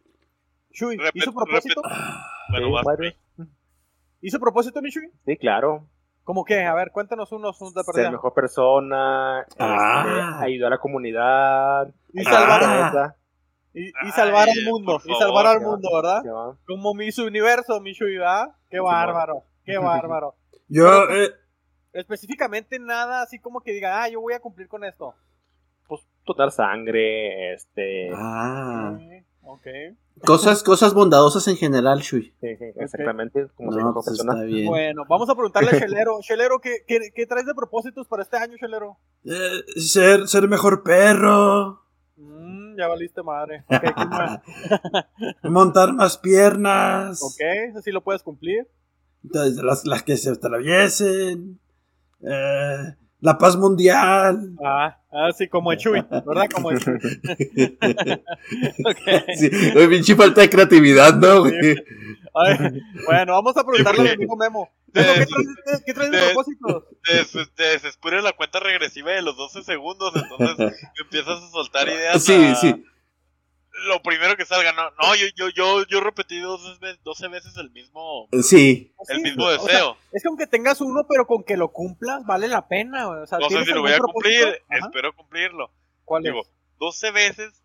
Shui, 0.70 0.96
Repet- 0.96 1.11
¿hizo 1.14 1.32
propósito? 1.32 1.80
Bueno, 2.50 2.80
Sí. 3.37 3.44
¿Hizo 4.23 4.40
propósito, 4.40 4.80
mi 4.82 4.90
Shui? 4.90 5.11
Sí, 5.26 5.37
claro. 5.37 5.87
¿Cómo 6.25 6.44
qué? 6.44 6.64
A 6.64 6.75
ver, 6.75 6.90
cuéntanos 6.90 7.30
unos, 7.32 7.61
unos 7.61 7.75
de 7.75 7.82
Ser 7.84 7.92
perdida. 7.94 8.11
mejor 8.11 8.32
persona, 8.32 9.42
este, 9.46 9.62
Ah. 9.62 10.40
ayudar 10.40 10.68
a 10.73 10.76
la 10.76 10.80
comunidad, 10.80 11.92
Y 12.14 12.25
salvar, 12.25 12.62
la 12.62 12.87
Ah. 12.87 13.16
y, 13.75 13.88
y 13.88 14.11
salvar 14.14 14.49
Ay, 14.49 14.58
al 14.58 14.64
mundo, 14.73 15.00
y 15.04 15.14
salvar 15.16 15.46
al 15.46 15.61
mundo, 15.61 15.88
¿verdad? 15.94 16.23
Como 16.66 16.94
Miss 16.94 17.18
Universo, 17.18 17.80
mi 17.80 17.92
Shui, 17.92 18.16
¿verdad? 18.16 18.52
Qué 18.70 18.80
bárbaro, 18.80 19.42
qué 19.64 19.76
bárbaro. 20.12 20.34
Yo, 20.68 21.11
eh, 21.11 21.30
específicamente 21.92 22.78
nada 22.78 23.23
así 23.23 23.38
como 23.38 23.61
que 23.61 23.73
diga, 23.73 24.02
ah, 24.02 24.08
yo 24.08 24.20
voy 24.20 24.32
a 24.32 24.40
cumplir 24.40 24.68
con 24.68 24.84
esto. 24.84 25.14
Donar 26.26 26.50
sangre, 26.52 27.52
este, 27.54 28.11
ah, 28.14 28.97
Sí, 28.99 29.25
ok. 29.43 29.66
cosas, 30.25 30.62
cosas 30.62 30.95
bondadosas 30.95 31.47
en 31.49 31.57
general, 31.57 32.00
Shui. 32.00 32.33
sí, 32.40 32.57
sí, 32.57 32.64
exactamente, 32.76 33.47
como 33.57 33.71
No, 33.73 33.93
pues 33.93 34.07
persona. 34.07 34.33
está 34.33 34.45
bien. 34.45 34.66
Bueno, 34.66 35.02
vamos 35.09 35.28
a 35.28 35.35
preguntarle 35.35 35.71
a 35.71 35.78
Chelero. 35.87 36.19
Chelero, 36.23 36.61
¿qué, 36.61 36.78
qué, 36.87 37.11
qué 37.14 37.26
traes 37.26 37.45
de 37.47 37.54
propósitos 37.54 38.07
para 38.09 38.23
este 38.23 38.37
año, 38.38 38.57
Chelero? 38.59 38.97
Eh, 39.25 39.62
ser, 39.76 40.26
ser 40.28 40.49
mejor 40.49 40.83
perro. 40.83 41.83
Mm, 42.16 42.78
ya 42.78 42.87
valiste 42.88 43.23
madre. 43.23 43.64
Ok, 43.69 43.81
¿qué 43.83 44.04
más? 44.07 44.40
Montar 45.43 45.93
más 45.93 46.16
piernas. 46.16 47.23
ok, 47.23 47.76
así 47.76 47.90
lo 47.93 48.02
puedes 48.02 48.23
cumplir. 48.23 48.66
Entonces, 49.25 49.62
Las, 49.62 49.85
las 49.87 50.02
que 50.02 50.16
se 50.16 50.31
atraviesen. 50.31 51.59
Eh, 52.23 52.95
la 53.25 53.38
paz 53.38 53.57
mundial. 53.57 54.50
Ah, 54.62 54.99
así 55.28 55.49
como 55.49 55.73
el 55.73 55.78
Chuy, 55.78 56.04
¿verdad? 56.11 56.47
Como 56.52 56.71
el 56.71 56.78
Chuy. 56.78 56.99
Sí, 59.37 59.50
pinche 59.88 60.14
falta 60.14 60.43
de 60.43 60.50
creatividad, 60.50 61.14
¿no, 61.16 61.40
güey? 61.40 61.52
Ay, 62.35 62.83
bueno, 63.07 63.33
vamos 63.33 63.57
a 63.57 63.64
preguntarle 63.64 64.11
al 64.11 64.14
amigo 64.16 64.37
Memo. 64.37 64.69
Memo, 64.93 65.12
¿qué 65.16 65.26
traes, 65.64 65.83
qué 65.87 65.95
traes 65.95 66.11
de 66.11 66.19
de- 66.19 66.25
propósitos? 66.26 66.85
Te, 67.04 67.14
des- 67.14 67.50
te 67.54 67.62
desespera 67.62 68.21
la 68.23 68.33
cuenta 68.33 68.61
regresiva 68.61 69.12
de 69.12 69.23
los 69.23 69.37
12 69.37 69.62
segundos, 69.62 70.12
entonces 70.16 70.75
empiezas 71.02 71.43
a 71.43 71.49
soltar 71.50 71.88
ideas. 71.88 72.23
Sí, 72.23 72.35
a- 72.45 72.54
sí. 72.57 72.85
Lo 73.88 74.00
primero 74.02 74.37
que 74.37 74.45
salga, 74.45 74.73
no, 74.73 74.90
no 74.93 75.14
yo, 75.16 75.26
yo, 75.37 75.49
yo, 75.50 75.85
yo 75.87 76.00
repetí 76.00 76.38
12 76.38 76.78
veces, 76.81 77.00
12 77.02 77.28
veces 77.28 77.57
el 77.57 77.71
mismo, 77.73 78.28
Sí. 78.43 78.95
el 79.09 79.16
Sí, 79.16 79.23
mismo 79.23 79.45
o 79.47 79.50
sea, 79.50 79.62
deseo. 79.64 79.97
es 80.12 80.23
que 80.23 80.28
aunque 80.28 80.47
tengas 80.47 80.81
uno, 80.81 81.04
pero 81.09 81.26
con 81.26 81.43
que 81.45 81.57
lo 81.57 81.73
cumplas, 81.73 82.25
vale 82.25 82.47
la 82.49 82.69
pena. 82.69 83.09
O 83.09 83.26
sea, 83.26 83.38
no 83.38 83.45
sé 83.45 83.49
¿tienes 83.49 83.66
si 83.69 83.75
lo 83.75 83.81
voy 83.83 83.93
a 83.93 83.97
propósito? 83.97 84.12
cumplir, 84.45 84.62
Ajá. 84.71 84.87
espero 84.87 85.14
cumplirlo. 85.16 85.71
¿Cuál 86.04 86.23
Digo, 86.23 86.40
es? 86.43 86.50
12 86.78 87.11
veces 87.11 87.62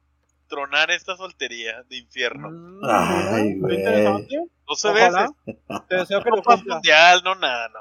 tronar 0.48 0.90
esta 0.90 1.16
soltería 1.16 1.84
de 1.84 1.98
infierno. 1.98 2.50
Mm, 2.50 2.82
Ay, 2.90 3.60
güey. 3.60 3.76
interesante. 3.78 4.36
No 4.68 4.76
se 4.76 4.90
Ojalá. 4.90 5.32
ve. 5.46 5.58
Te 5.88 5.96
deseo 5.98 6.24
que 6.24 6.30
No 6.32 6.36
lo 6.38 6.42
cumplas. 6.44 6.64
mundial, 6.76 7.22
no 7.24 7.36
nada, 7.36 7.70
no. 7.70 7.80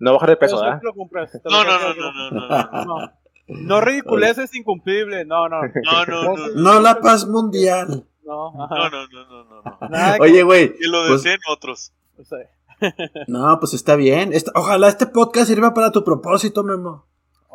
No 0.00 0.12
bajar 0.14 0.30
de 0.30 0.36
peso, 0.36 0.60
deseo. 0.60 0.80
Te 0.80 1.48
No, 1.50 1.62
deseo 1.64 1.78
no, 1.78 1.94
no, 1.94 2.12
no, 2.12 2.30
no, 2.30 2.48
no, 2.48 2.84
no. 2.84 2.84
No, 3.00 3.12
no 3.46 3.80
ridiculeces 3.80 4.54
incumplible, 4.54 5.24
no, 5.24 5.48
no. 5.48 5.60
No, 5.62 6.04
no, 6.08 6.22
no, 6.24 6.36
no. 6.36 6.48
No 6.54 6.80
la 6.80 7.00
paz 7.00 7.26
mundial. 7.26 8.06
No, 8.24 8.52
No, 8.52 8.66
no, 8.68 9.06
no, 9.08 9.44
no, 9.44 9.88
no, 9.88 9.98
Oye, 10.20 10.42
güey. 10.42 10.72
Que 10.76 10.86
lo 10.86 11.06
Pues- 11.08 11.22
deseen 11.22 11.40
otros. 11.50 11.92
o 12.18 12.24
sea, 12.24 12.38
No, 13.28 13.58
pues 13.60 13.74
está 13.74 13.96
bien. 13.96 14.32
Esta- 14.32 14.52
ojalá 14.54 14.88
este 14.88 15.06
podcast 15.06 15.48
sirva 15.48 15.74
para 15.74 15.92
tu 15.92 16.04
propósito, 16.04 16.62
Memo. 16.64 17.04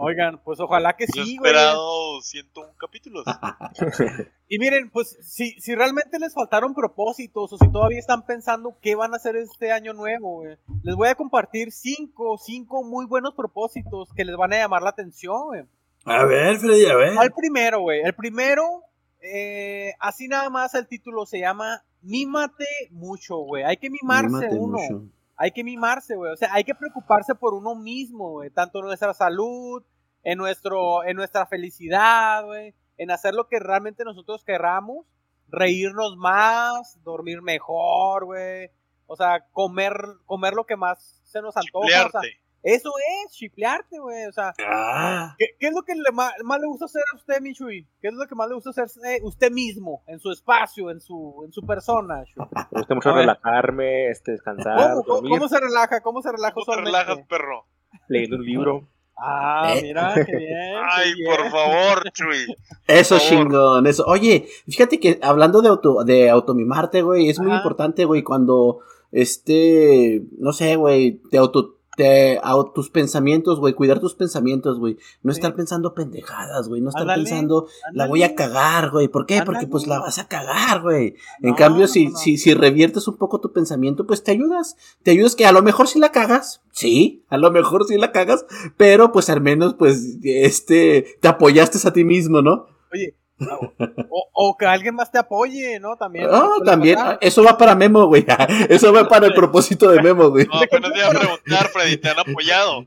Oigan, 0.01 0.39
pues 0.45 0.61
ojalá 0.61 0.95
que 0.95 1.07
sí, 1.07 1.19
güey. 1.37 1.51
esperado 1.51 2.21
101 2.21 2.71
capítulos. 2.77 3.25
Y 4.51 4.57
miren, 4.57 4.89
pues 4.89 5.15
si, 5.21 5.51
si 5.61 5.75
realmente 5.75 6.17
les 6.17 6.33
faltaron 6.33 6.73
propósitos 6.73 7.53
o 7.53 7.57
si 7.59 7.71
todavía 7.71 7.99
están 7.99 8.25
pensando 8.25 8.75
qué 8.81 8.95
van 8.95 9.13
a 9.13 9.17
hacer 9.17 9.35
este 9.35 9.71
año 9.71 9.93
nuevo, 9.93 10.37
güey, 10.37 10.57
les 10.81 10.95
voy 10.95 11.07
a 11.07 11.13
compartir 11.13 11.71
cinco, 11.71 12.35
cinco 12.43 12.81
muy 12.83 13.05
buenos 13.05 13.35
propósitos 13.35 14.09
que 14.15 14.25
les 14.25 14.35
van 14.35 14.53
a 14.53 14.57
llamar 14.57 14.81
la 14.81 14.89
atención, 14.89 15.43
güey. 15.45 15.65
A 16.09 16.25
ver, 16.25 16.57
Freddy, 16.57 16.85
a 16.85 16.95
ver. 16.95 17.17
Al 17.17 17.31
primero, 17.31 17.81
güey. 17.81 18.01
El 18.01 18.13
primero, 18.13 18.83
eh, 19.21 19.93
así 19.99 20.27
nada 20.27 20.49
más 20.49 20.73
el 20.73 20.87
título 20.87 21.25
se 21.25 21.39
llama 21.39 21.83
Mímate 22.01 22.65
mucho, 22.91 23.37
güey. 23.37 23.63
Hay 23.63 23.77
que 23.77 23.89
mimarse 23.89 24.27
Mímate 24.27 24.55
uno. 24.55 24.77
mucho. 24.79 25.11
Hay 25.35 25.51
que 25.51 25.63
mimarse, 25.63 26.15
güey. 26.15 26.31
O 26.33 26.35
sea, 26.35 26.53
hay 26.53 26.63
que 26.63 26.75
preocuparse 26.75 27.35
por 27.35 27.53
uno 27.53 27.75
mismo, 27.75 28.31
güey. 28.31 28.49
Tanto 28.49 28.79
en 28.79 28.85
nuestra 28.85 29.13
salud, 29.13 29.83
en, 30.23 30.37
nuestro, 30.37 31.03
en 31.05 31.15
nuestra 31.15 31.45
felicidad, 31.45 32.43
güey. 32.45 32.73
En 32.97 33.11
hacer 33.11 33.33
lo 33.33 33.47
que 33.47 33.59
realmente 33.59 34.03
nosotros 34.03 34.43
querramos. 34.43 35.05
Reírnos 35.47 36.17
más, 36.17 37.01
dormir 37.03 37.41
mejor, 37.41 38.25
güey. 38.25 38.69
O 39.07 39.15
sea, 39.15 39.45
comer, 39.51 39.93
comer 40.25 40.53
lo 40.53 40.65
que 40.65 40.75
más 40.75 41.21
se 41.23 41.41
nos 41.41 41.55
antoja. 41.55 41.85
O 41.85 41.89
sea, 41.89 42.21
Chiplearte. 42.21 42.48
Eso 42.63 42.91
es, 43.25 43.33
chiplearte, 43.33 43.99
güey. 43.99 44.25
O 44.25 44.31
sea, 44.31 44.53
Ah, 44.65 45.35
¿Qué, 45.37 45.45
qué 45.59 45.67
es 45.67 45.73
lo 45.73 45.83
que 45.83 45.93
le 45.95 46.11
más, 46.11 46.33
le 46.39 46.67
gusta 46.67 46.85
hacer 46.85 47.01
a 47.13 47.15
usted, 47.15 47.41
Michui? 47.41 47.87
¿Qué 48.01 48.07
es 48.09 48.13
lo 48.13 48.27
que 48.27 48.35
más 48.35 48.47
le 48.49 48.55
gusta 48.55 48.69
hacer 48.71 48.87
eh, 49.05 49.19
usted 49.23 49.51
mismo, 49.51 50.03
en 50.07 50.19
su 50.19 50.31
espacio, 50.31 50.89
en 50.91 50.99
su, 50.99 51.43
en 51.45 51.51
su 51.53 51.61
persona? 51.65 52.23
Shu? 52.25 52.41
Me 52.71 52.79
gusta 52.79 52.95
mucho 52.95 53.09
A 53.09 53.13
relajarme, 53.15 54.09
este, 54.09 54.31
descansar, 54.33 54.77
¿Cómo, 54.77 55.03
cómo, 55.03 55.15
dormir, 55.15 55.31
cómo 55.39 55.47
se 55.49 55.59
relaja? 55.59 56.01
¿Cómo 56.01 56.21
se 56.21 56.31
relaja 56.31 56.53
¿Cómo 56.53 56.65
te 56.75 56.81
relajas, 56.81 57.17
perro? 57.29 57.65
leyendo 58.07 58.35
un 58.37 58.45
libro. 58.45 58.87
Ah, 59.21 59.73
Eh. 59.75 59.81
mira, 59.81 60.13
qué 60.15 60.23
bien. 60.37 60.47
qué 60.47 60.81
Ay, 60.89 61.13
bien. 61.15 61.29
por 61.35 61.49
favor, 61.51 62.11
Chuy. 62.13 62.55
eso 62.87 63.19
favor. 63.19 63.29
chingón, 63.29 63.87
eso. 63.87 64.05
Oye, 64.07 64.47
fíjate 64.67 64.99
que 64.99 65.19
hablando 65.21 65.61
de 65.61 65.67
auto, 65.69 66.03
de 66.05 66.29
automimarte, 66.29 67.01
güey, 67.01 67.29
es 67.29 67.39
muy 67.39 67.51
importante, 67.53 68.05
güey, 68.05 68.23
cuando 68.23 68.79
este, 69.11 70.21
no 70.37 70.53
sé, 70.53 70.75
güey, 70.77 71.21
te 71.31 71.37
auto 71.37 71.78
te, 71.99 72.39
au- 72.43 72.71
tus 72.73 72.89
pensamientos, 72.89 73.59
güey, 73.59 73.73
cuidar 73.73 73.99
tus 73.99 74.15
pensamientos, 74.15 74.79
güey. 74.79 74.97
No 75.21 75.33
Sí. 75.33 75.39
estar 75.39 75.53
pensando 75.53 75.93
pendejadas, 75.93 76.69
güey. 76.69 76.79
No 76.79 76.87
estar 76.89 77.01
Ándale, 77.01 77.23
pensando, 77.23 77.67
la 77.91 78.07
voy 78.07 78.23
a 78.23 78.35
cagar, 78.35 78.89
güey. 78.91 79.09
¿Por 79.09 79.25
qué? 79.25 79.41
Porque 79.45 79.67
pues 79.67 79.85
la 79.85 79.99
vas 79.99 80.17
a 80.17 80.29
cagar, 80.29 80.81
güey. 80.81 81.15
En 81.41 81.55
cambio, 81.55 81.81
no, 81.81 81.87
si, 81.89 82.07
no. 82.07 82.17
si, 82.17 82.37
si 82.37 82.53
reviertes 82.53 83.05
un 83.09 83.17
poco 83.17 83.41
tu 83.41 83.51
pensamiento, 83.51 84.07
pues 84.07 84.23
te 84.23 84.31
ayudas. 84.31 84.77
Te 85.03 85.11
ayudas 85.11 85.35
que 85.35 85.45
a 85.45 85.51
lo 85.51 85.61
mejor 85.61 85.89
sí 85.89 85.99
la 85.99 86.13
cagas. 86.13 86.61
Sí, 86.71 87.25
a 87.27 87.37
lo 87.37 87.51
mejor 87.51 87.85
sí 87.85 87.97
la 87.97 88.13
cagas. 88.13 88.45
Pero 88.77 89.11
pues 89.11 89.29
al 89.29 89.41
menos, 89.41 89.73
pues, 89.73 90.19
este, 90.23 91.17
te 91.19 91.27
apoyaste 91.27 91.85
a 91.85 91.91
ti 91.91 92.05
mismo, 92.05 92.41
¿no? 92.41 92.67
Oye, 92.93 93.15
o, 94.09 94.29
o 94.33 94.57
que 94.57 94.65
alguien 94.65 94.95
más 94.95 95.11
te 95.11 95.17
apoye, 95.19 95.79
¿no? 95.79 95.95
También. 95.95 96.27
Ah, 96.29 96.45
suele 96.47 96.65
también. 96.65 96.95
pasar. 96.95 97.17
Eso 97.21 97.43
va 97.43 97.57
para 97.57 97.75
Memo, 97.75 98.05
güey. 98.07 98.25
Eso 98.69 98.91
va 98.93 99.07
para 99.07 99.27
el 99.27 99.33
propósito 99.33 99.89
de 99.89 100.01
Memo, 100.01 100.29
güey. 100.29 100.45
No, 100.45 100.55
apenas 100.61 100.91
te 100.93 100.99
iba 100.99 101.07
a 101.07 101.11
preguntar, 101.11 101.67
Freddy, 101.69 101.97
¿te 101.97 102.09
han 102.09 102.19
apoyado? 102.19 102.85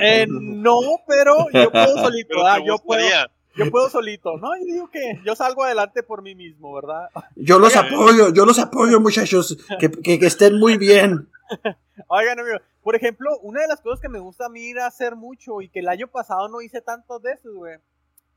Eh, 0.00 0.26
no, 0.28 0.78
pero 1.06 1.46
yo 1.52 1.70
puedo 1.70 1.98
solito, 1.98 2.28
Pero 2.30 2.44
¿verdad? 2.44 2.58
Yo 2.64 2.78
puedo, 2.78 3.08
yo 3.56 3.70
puedo 3.70 3.90
solito, 3.90 4.36
¿no? 4.38 4.56
Yo 4.56 4.64
digo 4.64 4.90
que 4.90 5.20
yo 5.24 5.34
salgo 5.34 5.64
adelante 5.64 6.02
por 6.02 6.22
mí 6.22 6.34
mismo, 6.34 6.74
¿verdad? 6.74 7.08
Yo 7.36 7.58
los 7.58 7.74
Oigan. 7.76 7.92
apoyo, 7.92 8.32
yo 8.32 8.46
los 8.46 8.58
apoyo, 8.58 9.00
muchachos. 9.00 9.56
Que, 9.78 9.90
que, 9.90 10.18
que 10.18 10.26
estén 10.26 10.58
muy 10.58 10.76
bien. 10.76 11.28
Oigan, 12.08 12.38
amigo, 12.40 12.58
por 12.82 12.96
ejemplo, 12.96 13.38
una 13.42 13.60
de 13.62 13.68
las 13.68 13.80
cosas 13.80 14.00
que 14.00 14.08
me 14.08 14.18
gusta 14.18 14.46
a 14.46 14.48
mí 14.48 14.60
ir 14.60 14.78
a 14.78 14.86
hacer 14.86 15.16
mucho 15.16 15.60
y 15.60 15.68
que 15.68 15.80
el 15.80 15.88
año 15.88 16.06
pasado 16.08 16.48
no 16.48 16.60
hice 16.60 16.80
tantas 16.82 17.20
veces, 17.22 17.50
güey, 17.52 17.78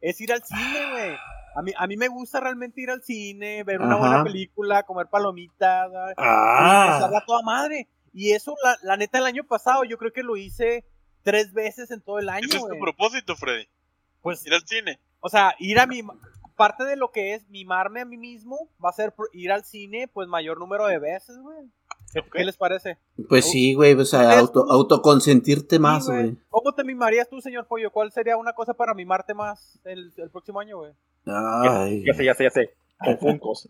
es 0.01 0.19
ir 0.21 0.31
al 0.31 0.43
cine, 0.43 0.91
güey. 0.91 1.15
A 1.57 1.61
mí, 1.63 1.71
a 1.75 1.87
mí 1.87 1.97
me 1.97 2.07
gusta 2.07 2.39
realmente 2.39 2.81
ir 2.81 2.89
al 2.91 3.01
cine, 3.01 3.63
ver 3.63 3.79
una 3.81 3.95
Ajá. 3.95 3.97
buena 3.99 4.23
película, 4.23 4.83
comer 4.83 5.07
palomitas, 5.07 5.89
Ah. 6.17 6.87
pasarla 6.91 7.23
toda 7.25 7.41
madre. 7.41 7.87
Y 8.13 8.31
eso, 8.33 8.55
la, 8.63 8.77
la 8.83 8.97
neta, 8.97 9.17
el 9.17 9.25
año 9.25 9.43
pasado 9.43 9.83
yo 9.83 9.97
creo 9.97 10.13
que 10.13 10.23
lo 10.23 10.37
hice 10.37 10.85
tres 11.23 11.53
veces 11.53 11.89
en 11.91 12.01
todo 12.01 12.19
el 12.19 12.29
año, 12.29 12.45
Ese 12.47 12.57
es 12.57 12.61
tu 12.63 12.67
güey. 12.67 12.79
propósito, 12.79 13.35
Freddy. 13.35 13.67
Pues, 14.21 14.45
Ir 14.45 14.53
al 14.53 14.65
cine. 14.67 14.99
o 15.19 15.29
sea, 15.29 15.55
ir 15.59 15.79
a 15.79 15.87
mi... 15.87 16.01
Parte 16.55 16.85
de 16.85 16.95
lo 16.95 17.11
que 17.11 17.35
es 17.35 17.47
mimarme 17.49 18.01
a 18.01 18.05
mí 18.05 18.17
mismo 18.17 18.69
va 18.83 18.89
a 18.89 18.93
ser 18.93 19.13
ir 19.33 19.51
al 19.51 19.63
cine, 19.63 20.07
pues, 20.07 20.27
mayor 20.27 20.57
número 20.59 20.87
de 20.87 20.97
veces, 20.97 21.37
güey. 21.37 21.69
¿Qué, 22.33 22.43
les 22.45 22.57
parece? 22.57 22.97
Pues 23.29 23.45
sí, 23.49 23.73
güey. 23.73 23.93
O 23.93 24.05
sea, 24.05 24.39
auto, 24.39 24.65
autoconsentirte 24.69 25.77
más, 25.79 26.05
Sí, 26.05 26.11
güey. 26.11 26.37
¿Cómo 26.49 26.73
te 26.73 26.83
mimarías 26.83 27.29
tú, 27.29 27.41
señor 27.41 27.67
Pollo? 27.67 27.91
¿Cuál 27.91 28.11
sería 28.11 28.37
una 28.37 28.53
cosa 28.53 28.73
para 28.73 28.93
mimarte 28.93 29.33
más 29.33 29.79
el, 29.83 30.11
el 30.17 30.29
próximo 30.29 30.59
año, 30.59 30.77
güey? 30.77 30.91
Ay. 31.25 32.03
Ya 32.05 32.13
sé, 32.13 32.25
ya 32.25 32.33
sé, 32.33 32.43
ya 32.45 32.49
sé. 32.51 32.73
Con 33.03 33.17
funcos. 33.19 33.69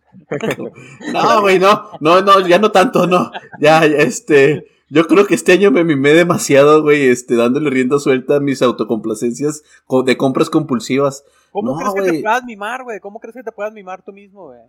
No, 1.11 1.41
güey, 1.41 1.59
no. 1.59 1.89
No, 1.99 2.21
no, 2.21 2.47
ya 2.47 2.59
no 2.59 2.71
tanto, 2.71 3.07
no. 3.07 3.31
Ya, 3.59 3.85
ya, 3.85 3.97
este. 3.97 4.67
Yo 4.89 5.05
creo 5.05 5.27
que 5.27 5.35
este 5.35 5.51
año 5.51 5.69
me 5.69 5.83
mimé 5.83 6.11
demasiado, 6.13 6.81
güey, 6.81 7.09
este, 7.09 7.35
dándole 7.35 7.69
rienda 7.69 7.99
suelta 7.99 8.37
a 8.37 8.39
mis 8.39 8.61
autocomplacencias 8.61 9.63
co- 9.85 10.03
de 10.03 10.15
compras 10.15 10.49
compulsivas. 10.49 11.25
¿Cómo 11.51 11.71
No, 11.77 11.91
crees 11.93 12.11
que 12.11 12.17
te 12.19 12.23
puedas 12.23 12.43
mimar, 12.45 12.83
güey? 12.85 12.99
¿Cómo 13.01 13.19
crees 13.19 13.35
que 13.35 13.43
te 13.43 13.51
puedas 13.51 13.73
mimar 13.73 14.01
tú 14.03 14.13
mismo, 14.13 14.45
güey? 14.45 14.61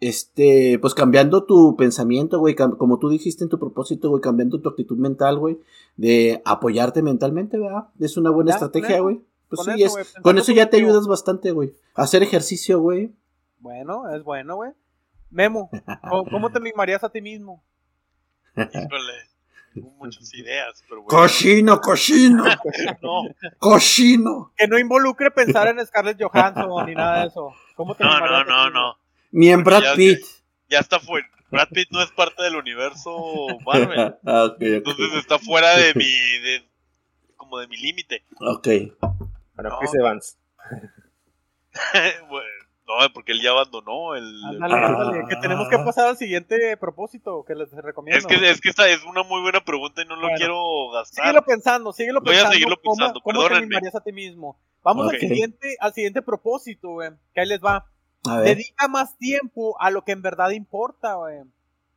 Este, 0.00 0.78
pues 0.80 0.94
cambiando 0.94 1.44
tu 1.44 1.76
pensamiento, 1.76 2.38
güey, 2.38 2.54
como 2.54 2.98
tú 2.98 3.10
dijiste 3.10 3.44
en 3.44 3.50
tu 3.50 3.58
propósito, 3.58 4.08
güey, 4.08 4.22
cambiando 4.22 4.58
tu 4.60 4.68
actitud 4.70 4.96
mental, 4.96 5.38
güey, 5.38 5.58
de 5.96 6.40
apoyarte 6.46 7.02
mentalmente, 7.02 7.58
¿verdad? 7.58 7.88
Es 8.00 8.16
una 8.16 8.30
buena 8.30 8.50
Ya, 8.52 8.54
estrategia, 8.54 9.00
güey. 9.00 9.20
Pues 9.50 9.62
con 9.64 9.74
sí, 9.76 9.82
eso, 9.82 9.98
es- 9.98 10.14
con 10.22 10.38
eso 10.38 10.52
ya 10.52 10.70
te 10.70 10.78
ayudas 10.78 11.06
bastante, 11.06 11.50
güey. 11.50 11.74
Hacer 11.94 12.22
ejercicio, 12.22 12.80
güey. 12.80 13.12
Bueno, 13.58 14.08
es 14.14 14.22
bueno, 14.24 14.56
güey. 14.56 14.70
Memo, 15.30 15.70
¿cómo, 16.30 16.50
te 16.50 16.60
mimarías 16.60 17.04
a 17.04 17.10
ti 17.10 17.20
mismo? 17.20 17.62
Híjole. 18.56 19.12
Tengo 19.74 19.90
muchas 19.98 20.34
ideas, 20.34 20.82
pero 20.88 21.02
bueno. 21.02 21.16
Cochino, 21.20 21.80
cochino, 21.80 22.44
No, 23.02 23.22
cochino. 23.58 24.52
Que 24.56 24.66
no 24.66 24.78
involucre 24.78 25.30
pensar 25.30 25.68
en 25.68 25.86
Scarlett 25.86 26.20
Johansson 26.20 26.86
ni 26.86 26.94
nada 26.94 27.20
de 27.20 27.26
eso. 27.28 27.52
¿Cómo 27.76 27.94
te 27.94 28.02
no, 28.02 28.18
no, 28.18 28.44
no, 28.44 28.70
no. 28.70 28.94
Ni 29.32 29.50
en 29.50 29.62
Brad 29.64 29.82
Ya, 29.82 29.94
Pitt. 29.94 30.20
Ya 30.68 30.78
está 30.80 30.98
fuera. 31.00 31.26
Brad 31.50 31.68
Pitt 31.68 31.88
no 31.90 32.02
es 32.02 32.10
parte 32.12 32.42
del 32.42 32.56
universo 32.56 33.46
Marvel. 33.66 34.14
Ah. 34.26 34.54
Entonces 34.60 35.12
está 35.14 35.38
fuera 35.38 35.76
de 35.76 35.94
mi. 35.94 36.04
De, 36.04 36.68
como 37.36 37.58
de 37.58 37.66
mi 37.68 37.76
límite. 37.76 38.24
Ok. 38.40 38.68
Bueno, 39.54 39.70
No. 39.70 39.78
Chris 39.78 39.94
Evans. 39.94 40.38
Bueno, 42.28 42.46
no, 42.86 43.12
porque 43.14 43.30
él 43.32 43.40
ya 43.42 43.50
abandonó 43.50 44.16
el. 44.16 44.24
Ándale, 44.44 44.74
Ah. 44.74 44.86
ándale, 44.88 45.24
que 45.28 45.36
tenemos 45.36 45.68
que 45.68 45.78
pasar 45.78 46.08
al 46.08 46.16
siguiente 46.16 46.76
propósito 46.76 47.44
que 47.46 47.54
les 47.54 47.70
recomiendo. 47.70 48.18
Es 48.18 48.26
que, 48.26 48.50
es 48.50 48.60
que 48.60 48.70
esta 48.70 48.88
es 48.88 49.04
una 49.04 49.22
muy 49.22 49.40
buena 49.40 49.60
pregunta 49.60 50.02
y 50.02 50.06
no 50.06 50.16
lo 50.16 50.22
Bueno. 50.22 50.36
quiero 50.36 50.90
gastar. 50.90 51.24
Síguelo 51.26 51.44
pensando, 51.44 51.92
síguelo 51.92 52.20
Voy 52.20 52.30
a 52.30 52.32
pensando. 52.32 52.52
seguirlo 52.52 52.76
¿Cómo- 52.82 52.96
pensando, 52.96 53.20
¿Cómo, 53.20 53.42
te 53.42 53.48
perdónenme. 53.48 53.76
a 53.94 54.00
ti 54.00 54.12
mismo? 54.12 54.60
Vamos 54.82 55.12
al 55.12 55.20
siguiente, 55.20 55.76
al 55.78 55.92
siguiente 55.94 56.22
propósito, 56.22 56.88
güey. 56.90 57.10
Que 57.34 57.40
ahí 57.42 57.46
les 57.46 57.60
va. 57.60 57.86
Dedica 58.22 58.88
más 58.88 59.16
tiempo 59.16 59.80
a 59.80 59.90
lo 59.90 60.04
que 60.04 60.12
en 60.12 60.22
verdad 60.22 60.50
importa, 60.50 61.14
güey. 61.14 61.40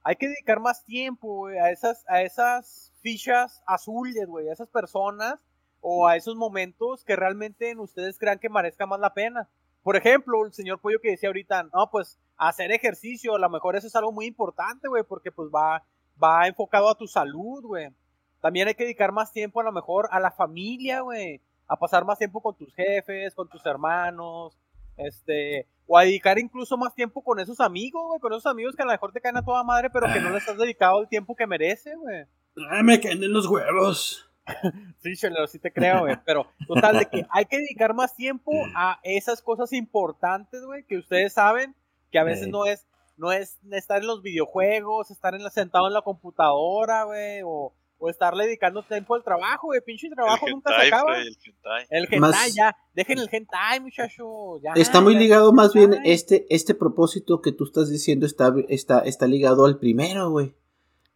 Hay 0.04 0.16
que 0.16 0.28
dedicar 0.28 0.60
más 0.60 0.84
tiempo, 0.86 1.48
a 1.48 1.72
esas, 1.72 2.06
a 2.08 2.22
esas 2.22 2.94
fichas 3.02 3.64
azules, 3.66 4.28
güey, 4.28 4.50
a 4.50 4.54
esas 4.54 4.70
personas 4.70 5.40
o 5.82 6.08
a 6.08 6.16
esos 6.16 6.36
momentos 6.36 7.04
que 7.04 7.16
realmente 7.16 7.70
en 7.70 7.80
ustedes 7.80 8.18
crean 8.18 8.40
que 8.40 8.50
merezca 8.50 8.86
más 8.86 9.00
la 9.00 9.14
pena. 9.14 9.50
Por 9.82 9.98
ejemplo, 9.98 10.46
el 10.46 10.54
señor 10.54 10.80
Pollo 10.80 11.00
que 11.02 11.12
decía 11.12 11.30
ahorita, 11.30 11.64
no, 11.64 11.90
pues 11.92 12.18
hacer 12.38 12.72
ejercicio, 12.72 13.36
a 13.36 13.40
lo 13.40 13.50
mejor 13.50 13.76
eso 13.76 13.88
es 13.88 13.96
algo 13.96 14.12
muy 14.12 14.26
importante, 14.26 14.88
güey, 14.88 15.04
porque 15.04 15.32
pues 15.32 15.50
va, 15.54 15.84
va 16.22 16.48
enfocado 16.48 16.90
a 16.90 16.98
tu 16.98 17.08
salud, 17.08 17.64
güey. 17.64 17.90
También 18.42 18.68
hay 18.68 18.76
que 18.76 18.84
dedicar 18.84 19.12
más 19.12 19.32
tiempo 19.32 19.60
a 19.60 19.64
lo 19.64 19.72
mejor 19.72 20.08
a 20.12 20.20
la 20.20 20.32
familia, 20.32 21.02
güey, 21.02 21.42
a 21.68 21.78
pasar 21.78 22.06
más 22.06 22.18
tiempo 22.18 22.42
con 22.42 22.56
tus 22.56 22.74
jefes, 22.74 23.36
con 23.36 23.50
tus 23.50 23.66
hermanos, 23.66 24.58
este, 24.98 25.68
o 25.88 25.98
a 25.98 26.04
dedicar 26.04 26.40
incluso 26.40 26.78
más 26.78 26.94
tiempo 26.94 27.24
con 27.24 27.40
esos 27.40 27.60
amigos, 27.60 28.04
güey, 28.08 28.20
con 28.20 28.34
esos 28.34 28.46
amigos 28.46 28.76
que 28.76 28.84
a 28.84 28.86
lo 28.86 28.92
mejor 28.92 29.12
te 29.12 29.22
caen 29.22 29.38
a 29.38 29.46
toda 29.46 29.64
madre, 29.64 29.90
pero 29.90 30.12
que 30.12 30.20
no 30.20 30.30
les 30.30 30.48
has 30.48 30.58
dedicado 30.58 31.02
el 31.02 31.08
tiempo 31.08 31.36
que 31.36 31.48
merece, 31.48 31.96
güey. 31.96 32.26
Ay, 32.70 32.84
me 32.84 33.00
caen 33.00 33.24
en 33.24 33.34
los 33.34 33.48
huevos. 33.48 34.30
sí, 35.00 35.16
chelero, 35.16 35.48
sí 35.48 35.60
te 35.60 35.72
creo, 35.72 36.02
güey. 36.02 36.18
Pero 36.26 36.48
total, 36.68 37.00
de 37.00 37.06
que 37.06 37.26
hay 37.30 37.46
que 37.46 37.58
dedicar 37.58 37.94
más 37.94 38.16
tiempo 38.16 38.52
a 38.76 39.00
esas 39.04 39.42
cosas 39.42 39.74
importantes, 39.74 40.64
güey, 40.66 40.84
que 40.86 40.98
ustedes 40.98 41.34
saben 41.34 41.76
que 42.12 42.20
a 42.20 42.24
veces 42.24 42.48
no 42.50 42.66
es 42.66 42.86
no 43.16 43.32
es 43.32 43.60
estar 43.72 44.02
en 44.02 44.08
los 44.08 44.22
videojuegos, 44.22 45.12
estar 45.12 45.36
en 45.36 45.44
la, 45.44 45.50
sentado 45.50 45.88
en 45.88 45.94
la 45.94 46.02
computadora, 46.02 47.04
güey, 47.04 47.42
o, 47.46 47.74
o 47.98 48.10
estarle 48.10 48.46
dedicando 48.46 48.84
tiempo 48.84 49.16
al 49.16 49.24
trabajo, 49.24 49.68
güey. 49.68 49.80
Pinche 49.82 50.10
trabajo 50.10 50.46
el 50.48 50.54
nunca 50.54 50.72
se 50.80 50.88
acaba. 50.88 51.18
El 51.20 51.38
hentai. 51.46 51.86
El 51.90 52.04
hentai, 52.04 52.20
Más- 52.20 52.54
ya. 52.56 52.76
Dejen 52.94 53.20
el 53.20 53.30
hentai, 53.32 53.80
muchacho. 53.80 54.60
Ya, 54.62 54.74
Está 54.76 55.00
muy 55.02 55.16
ligado 55.16 55.54
más 55.54 55.74
bien 55.74 55.96
este, 56.04 56.46
este 56.50 56.76
propósito 56.76 57.42
que 57.42 57.52
tú 57.52 57.64
estás 57.64 57.90
diciendo 57.90 58.26
está, 58.26 58.54
está, 58.70 59.00
está 59.00 59.26
ligado 59.28 59.66
al 59.66 59.80
primero, 59.80 60.30
güey. 60.30 60.54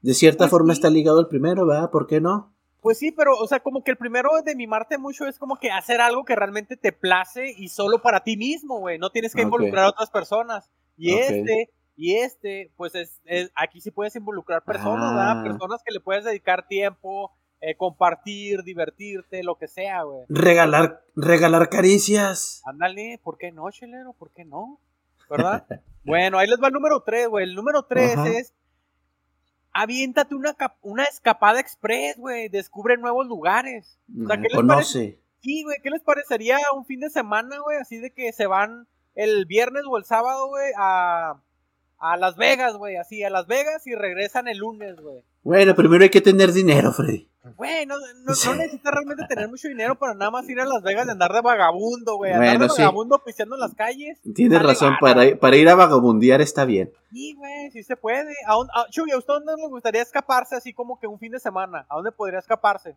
De 0.01 0.13
cierta 0.13 0.46
Pues 0.46 0.51
forma 0.51 0.74
sí. 0.74 0.77
está 0.79 0.89
ligado 0.89 1.19
al 1.19 1.27
primero, 1.27 1.65
¿verdad? 1.65 1.89
¿Por 1.91 2.07
qué 2.07 2.22
no? 2.22 2.53
Pues 2.81 3.00
sí, 3.00 3.12
pero, 3.12 3.36
o 3.36 3.48
sea, 3.48 3.60
como 3.60 3.84
que 3.84 3.91
el 3.91 3.98
primero 3.98 4.29
de 4.46 4.55
mimarte 4.55 4.98
mucho 4.98 5.25
es 5.25 5.38
como 5.39 5.57
que 5.57 5.72
hacer 5.72 6.00
algo 6.00 6.24
que 6.24 6.36
realmente 6.36 6.77
te 6.77 6.93
place 6.93 7.51
y 7.57 7.67
solo 7.69 8.01
para 8.01 8.24
ti 8.24 8.38
mismo, 8.38 8.79
güey. 8.79 8.98
No 8.98 9.10
tienes 9.10 9.34
que 9.36 9.41
Ok. 9.41 9.48
involucrar 9.48 9.86
a 9.86 9.89
otras 9.89 10.10
personas. 10.10 10.72
Y 10.96 11.13
este, 11.15 11.69
y 11.97 12.15
este, 12.15 12.71
pues 12.77 12.95
es, 12.95 13.19
es- 13.25 13.51
aquí 13.55 13.81
sí 13.81 13.91
puedes 13.91 14.15
involucrar 14.15 14.63
personas, 14.63 15.11
Ah. 15.13 15.41
Personas 15.43 15.81
que 15.83 15.93
le 15.93 15.99
puedes 15.99 16.23
dedicar 16.23 16.67
tiempo, 16.67 17.33
eh, 17.59 17.75
compartir, 17.75 18.61
divertirte, 18.63 19.43
lo 19.43 19.57
que 19.57 19.67
sea, 19.67 20.03
güey. 20.03 20.21
Regalar, 20.29 21.01
regalar 21.15 21.69
caricias. 21.69 22.61
Ándale, 22.65 23.19
¿por 23.23 23.37
qué 23.37 23.51
no, 23.51 23.69
chelero? 23.71 24.13
¿Por 24.13 24.31
qué 24.31 24.45
no? 24.45 24.79
¿Verdad? 25.29 25.65
bueno, 26.05 26.37
ahí 26.37 26.47
les 26.47 26.61
va 26.61 26.67
el 26.67 26.73
número 26.73 27.01
3, 27.01 27.27
güey. 27.27 27.43
El 27.45 27.55
número 27.55 27.83
3 27.83 28.15
Ajá. 28.15 28.29
es 28.29 28.53
aviéntate 29.73 30.35
una, 30.35 30.55
una 30.81 31.03
escapada 31.03 31.59
express, 31.59 32.17
güey. 32.17 32.49
Descubre 32.49 32.97
nuevos 32.97 33.27
lugares. 33.27 33.99
O 34.23 34.27
sea, 34.27 34.37
¿qué 34.37 34.43
les 34.43 34.53
Conoce. 34.55 35.19
Sí, 35.41 35.63
güey, 35.63 35.77
¿qué 35.83 35.89
les 35.91 36.01
parecería 36.01 36.57
un 36.75 36.85
fin 36.85 36.99
de 36.99 37.09
semana, 37.09 37.57
güey? 37.59 37.77
Así 37.77 37.97
de 37.97 38.11
que 38.11 38.31
se 38.33 38.47
van 38.47 38.87
el 39.15 39.45
viernes 39.45 39.83
o 39.89 39.97
el 39.97 40.03
sábado, 40.03 40.47
güey, 40.47 40.71
a, 40.77 41.41
a 41.99 42.17
Las 42.17 42.35
Vegas, 42.37 42.75
güey. 42.77 42.95
Así, 42.97 43.23
a 43.23 43.29
Las 43.29 43.47
Vegas 43.47 43.85
y 43.87 43.95
regresan 43.95 44.47
el 44.47 44.57
lunes, 44.59 44.95
güey. 44.99 45.23
Bueno, 45.43 45.75
primero 45.75 46.03
hay 46.03 46.09
que 46.09 46.21
tener 46.21 46.51
dinero, 46.51 46.91
Freddy. 46.91 47.29
Güey, 47.55 47.85
no, 47.85 47.95
no, 48.25 48.33
Sí. 48.33 48.49
no 48.49 48.55
necesitas 48.55 48.93
realmente 48.93 49.23
tener 49.27 49.47
mucho 49.47 49.69
dinero 49.69 49.95
para 49.97 50.13
nada 50.13 50.29
más 50.31 50.49
ir 50.49 50.59
a 50.59 50.65
Las 50.65 50.83
Vegas 50.83 51.07
y 51.07 51.11
andar 51.11 51.31
de 51.31 51.39
vagabundo, 51.41 52.17
güey. 52.17 52.33
Andar 52.33 52.49
Bueno, 52.57 52.63
de 52.65 52.69
sí. 52.71 52.81
vagabundo 52.81 53.23
pisteando 53.23 53.55
en 53.55 53.61
las 53.61 53.73
calles. 53.73 54.19
Tienes 54.35 54.61
razón, 54.61 54.95
para, 54.99 55.23
ir- 55.25 55.39
para 55.39 55.55
ir 55.55 55.69
a 55.69 55.75
vagabundear 55.75 56.41
está 56.41 56.65
bien. 56.65 56.91
Sí, 57.11 57.33
güey, 57.37 57.71
sí 57.71 57.83
se 57.83 57.95
puede. 57.95 58.33
¿A 58.45 58.53
dónde- 58.53 58.73
a- 58.75 58.89
Chuy, 58.89 59.11
¿a 59.11 59.17
usted 59.17 59.33
dónde 59.35 59.53
le 59.55 59.67
gustaría 59.69 60.01
escaparse 60.01 60.57
así 60.57 60.73
como 60.73 60.99
que 60.99 61.07
un 61.07 61.19
fin 61.19 61.31
de 61.31 61.39
semana? 61.39 61.85
¿A 61.89 61.95
dónde 61.95 62.11
podría 62.11 62.39
escaparse? 62.39 62.95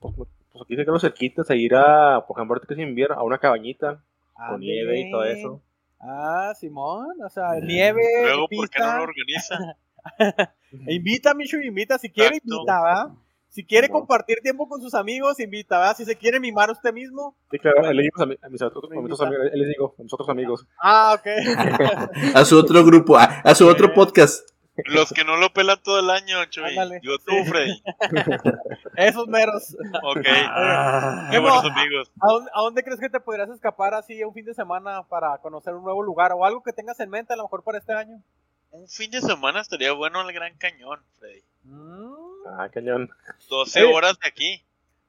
Pues, 0.00 0.14
pues 0.16 0.28
aquí 0.64 0.76
se 0.76 0.84
quedan 0.86 0.98
cerquitas 0.98 1.50
a 1.50 1.54
ir 1.54 1.74
a, 1.74 2.24
por 2.26 2.38
ejemplo, 2.38 2.54
ahorita 2.54 2.74
que 2.74 2.80
es 2.82 2.88
invierno, 2.88 3.16
a 3.16 3.22
una 3.22 3.36
cabañita 3.38 4.02
con 4.48 4.60
nieve 4.60 4.98
y 5.00 5.10
todo 5.10 5.24
eso. 5.24 5.60
Ah, 6.00 6.52
Simón, 6.58 7.08
o 7.24 7.28
sea, 7.28 7.50
nieve, 7.62 8.00
Luego, 8.22 8.48
¿por 8.48 8.68
qué 8.70 8.78
no 8.78 8.86
pista. 8.86 8.96
lo 8.96 9.02
organiza? 9.02 9.76
Invita, 10.88 11.34
Michu, 11.34 11.58
invita. 11.58 11.98
Si 11.98 12.10
quiere, 12.10 12.36
Exacto. 12.36 12.54
invita, 12.56 12.82
¿verdad? 12.82 13.08
Si 13.48 13.64
quiere 13.66 13.88
compartir 13.88 14.38
tiempo 14.42 14.68
con 14.68 14.80
sus 14.80 14.94
amigos, 14.94 15.40
invita, 15.40 15.76
¿verdad? 15.78 15.96
Si 15.96 16.04
se 16.04 16.14
quiere 16.16 16.38
mimar 16.38 16.70
usted 16.70 16.92
mismo. 16.92 17.34
Sí, 17.50 17.58
claro, 17.58 17.92
le 17.92 18.02
digo 18.04 18.22
a, 18.22 18.26
mi- 18.26 18.38
a 18.40 18.48
mis 18.48 18.62
otros, 18.62 18.84
a 18.84 18.94
mis 19.00 19.20
amigos, 19.20 19.46
les 19.52 19.68
digo, 19.68 19.94
a 19.98 20.02
mis 20.02 20.12
otros 20.14 20.28
amigos. 20.28 20.66
Ah, 20.80 21.16
ok. 21.18 21.26
A 22.36 22.44
su 22.44 22.56
otro 22.58 22.84
grupo, 22.84 23.16
a, 23.18 23.24
a 23.24 23.54
su 23.56 23.66
otro 23.66 23.92
podcast. 23.92 24.48
Los 24.86 25.12
que 25.12 25.24
no 25.24 25.36
lo 25.36 25.52
pelan 25.52 25.82
todo 25.82 26.00
el 26.00 26.10
año, 26.10 26.44
Chuy. 26.46 26.64
Ándale. 26.70 27.00
Digo 27.00 27.18
tú. 27.18 27.32
Freddy. 27.46 27.82
Esos 28.96 29.26
meros. 29.28 29.76
Ok. 30.02 30.26
Ah. 30.48 31.28
Qué 31.30 31.38
buenos 31.38 31.64
amigos. 31.64 32.10
¿A 32.20 32.26
dónde, 32.32 32.50
a 32.54 32.60
dónde 32.60 32.82
crees 32.82 33.00
que 33.00 33.08
te 33.08 33.20
podrías 33.20 33.48
escapar 33.50 33.94
así 33.94 34.22
un 34.24 34.34
fin 34.34 34.44
de 34.44 34.54
semana 34.54 35.02
para 35.04 35.38
conocer 35.38 35.74
un 35.74 35.84
nuevo 35.84 36.02
lugar 36.02 36.32
o 36.32 36.44
algo 36.44 36.62
que 36.62 36.72
tengas 36.72 36.98
en 37.00 37.10
mente 37.10 37.32
a 37.32 37.36
lo 37.36 37.44
mejor 37.44 37.62
para 37.64 37.78
este 37.78 37.92
año? 37.92 38.22
Un 38.70 38.88
fin 38.88 39.10
de 39.10 39.20
semana 39.20 39.60
estaría 39.60 39.92
bueno 39.92 40.20
el 40.20 40.32
Gran 40.32 40.56
Cañón, 40.56 41.00
Freddy. 41.18 41.42
Mm, 41.64 42.10
Ah, 42.58 42.68
cañón. 42.72 43.10
12 43.48 43.80
Eh. 43.80 43.84
horas 43.84 44.18
de 44.20 44.28
aquí. 44.28 44.64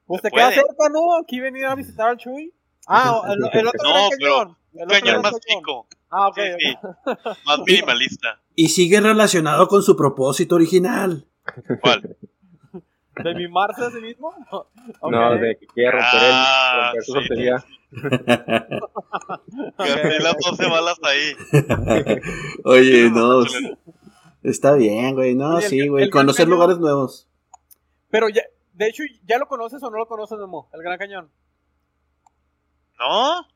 Pues 0.06 0.20
Se 0.20 0.28
te 0.30 0.36
queda 0.36 0.50
cerca, 0.52 0.88
¿no? 0.90 1.16
Aquí 1.20 1.40
venir 1.40 1.64
a 1.66 1.74
visitar 1.74 2.08
al 2.10 2.16
Chuy. 2.18 2.52
Ah, 2.86 3.22
el, 3.28 3.38
el 3.58 3.66
otro 3.68 3.80
No, 3.84 3.92
gran 3.92 4.10
pero 4.18 4.18
cañón. 4.18 4.56
El 4.74 4.82
otro 4.82 4.88
cañón 5.00 5.06
gran 5.08 5.22
más 5.22 5.32
cañón. 5.32 5.40
chico. 5.60 5.86
Ah, 6.12 6.28
ok. 6.28 6.36
Sí, 6.36 6.42
sí. 6.60 6.76
Más 7.46 7.58
minimalista. 7.66 8.40
Y 8.54 8.68
sigue 8.68 9.00
relacionado 9.00 9.66
con 9.66 9.82
su 9.82 9.96
propósito 9.96 10.54
original. 10.56 11.26
¿Cuál? 11.80 12.16
¿De 13.24 13.34
mimarse 13.34 13.84
a 13.84 13.90
sí 13.90 14.00
mismo? 14.00 14.32
No, 15.10 15.34
de 15.38 15.56
que 15.58 15.66
quiere 15.66 15.90
romper, 15.92 16.08
Ah, 16.22 16.92
el, 16.94 17.14
romper 17.14 17.36
sí. 17.38 17.44
Gasté 19.78 20.20
las 20.20 20.36
12 20.38 20.66
balas 20.68 20.98
ahí. 21.02 21.36
Oye, 22.64 23.10
no. 23.10 23.44
Está 24.42 24.74
bien, 24.74 25.14
güey. 25.14 25.34
No, 25.34 25.56
Oye, 25.56 25.68
sí, 25.68 25.88
güey. 25.88 26.10
Conocer 26.10 26.46
Cañón- 26.46 26.50
lugares 26.54 26.78
nuevos. 26.78 27.28
Pero 28.10 28.28
ya, 28.28 28.42
de 28.74 28.88
hecho, 28.88 29.02
¿ya 29.24 29.38
lo 29.38 29.46
conoces 29.46 29.82
o 29.82 29.90
no 29.90 29.98
lo 29.98 30.06
conoces, 30.06 30.38
Memo? 30.38 30.68
El 30.72 30.82
Gran 30.82 30.98
Cañón. 30.98 31.30
¿No? 32.98 33.46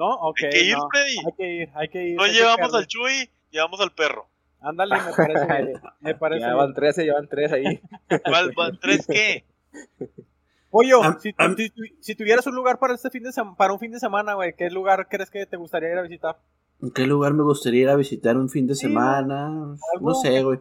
¿No? 0.00 0.14
Ok. 0.14 0.38
Hay 0.44 0.50
que 0.50 0.64
ir, 0.64 0.78
no. 0.78 0.88
Freddy. 0.88 1.16
Hay 1.26 1.32
que 1.36 1.54
ir, 1.54 1.70
hay 1.74 1.88
que 1.88 2.04
ir. 2.08 2.16
No 2.16 2.24
que 2.24 2.32
llevamos 2.32 2.72
al 2.72 2.86
Chuy, 2.86 3.30
llevamos 3.50 3.80
al 3.80 3.92
perro. 3.92 4.26
Ándale, 4.58 4.94
me 4.96 5.12
parece. 5.12 5.74
Me 6.00 6.14
parece 6.14 6.40
Ya 6.40 6.54
van 6.54 6.72
13, 6.72 7.06
ya 7.06 7.14
van 7.14 7.28
3 7.28 7.52
ahí. 7.52 7.80
¿Cuál 8.24 8.52
van? 8.56 8.80
¿Tres 8.80 9.06
qué? 9.06 9.44
Pollo, 10.70 11.02
si, 12.00 12.14
tuvieras 12.14 12.46
un 12.46 12.54
lugar 12.54 12.78
para 12.78 12.94
este 12.94 13.10
fin 13.10 13.24
de 13.24 13.30
para 13.58 13.72
un 13.74 13.78
fin 13.78 13.90
de 13.90 13.98
semana, 13.98 14.34
güey, 14.34 14.54
¿qué 14.56 14.70
lugar 14.70 15.08
crees 15.10 15.28
que 15.28 15.44
te 15.44 15.56
gustaría 15.58 15.90
ir 15.90 15.98
a 15.98 16.02
visitar? 16.02 16.38
¿En 16.80 16.92
qué 16.92 17.06
lugar 17.06 17.34
me 17.34 17.42
gustaría 17.42 17.82
ir 17.82 17.88
a 17.90 17.96
visitar 17.96 18.38
un 18.38 18.48
fin 18.48 18.66
de 18.66 18.76
Sí, 18.76 18.86
semana? 18.86 19.76
No 20.00 20.14
sé, 20.14 20.42
güey. 20.42 20.60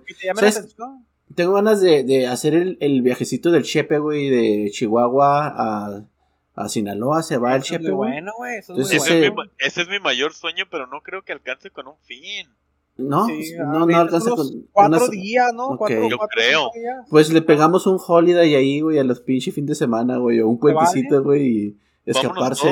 Tengo 1.36 1.54
ganas 1.54 1.80
de, 1.80 2.04
de 2.04 2.28
hacer 2.28 2.56
el, 2.56 2.78
el 2.82 3.02
viajecito 3.04 3.52
del 3.52 3.64
Chepe, 3.64 4.00
güey, 4.00 4.30
de 4.30 4.70
Chihuahua 4.72 5.48
a, 5.48 6.04
a 6.66 6.70
Sinaloa. 6.70 7.24
Se 7.24 7.38
va 7.38 7.56
el 7.56 7.64
Chepe, 7.64 7.92
bueno, 7.92 8.32
güey. 8.38 8.58
Eso 8.58 8.74
Entonces, 8.74 8.98
Ese, 9.04 9.06
ese- 9.18 9.26
es 9.26 9.32
mi, 9.32 9.36
ma- 9.38 9.52
ese 9.58 9.82
es 9.82 9.90
mi 9.90 10.00
mayor 10.00 10.34
sueño, 10.34 10.66
pero 10.70 10.88
no 10.88 11.02
creo 11.02 11.24
que 11.24 11.32
alcance 11.34 11.70
con 11.72 11.88
un 11.88 11.98
fin. 12.04 12.48
No, 12.98 13.26
Sí, 13.28 13.54
no, 13.58 13.86
no 13.86 13.98
alcanza 13.98 14.32
con. 14.32 14.46
Cuatro 14.74 14.98
unas- 14.98 15.10
días, 15.12 15.54
¿no? 15.54 15.68
Ok. 15.68 15.78
Cuatro, 15.78 16.10
Yo 16.10 16.18
cuatro, 16.18 16.36
creo. 16.38 16.72
días. 16.76 17.06
Pues 17.10 17.32
le 17.32 17.42
pegamos 17.42 17.88
un 17.88 17.98
holiday 18.06 18.56
ahí, 18.56 18.82
güey, 18.82 19.00
a 19.00 19.04
los 19.06 19.22
pinches 19.22 19.56
fin 19.56 19.66
de 19.66 19.74
semana, 19.76 20.18
güey, 20.18 20.42
o 20.42 20.48
un 20.50 20.60
vale? 20.60 20.74
puentecito, 20.76 21.24
güey, 21.24 21.48
y 21.48 21.78
escaparse 22.06 22.68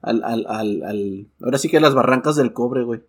al, 0.00 0.22
al, 0.22 0.46
al, 0.48 0.82
al- 0.84 1.26
Ahora 1.42 1.58
sí 1.58 1.68
que 1.68 1.78
a 1.78 1.80
las 1.80 1.94
barrancas 1.94 2.36
del 2.36 2.52
cobre, 2.52 2.84
güey. 2.84 3.00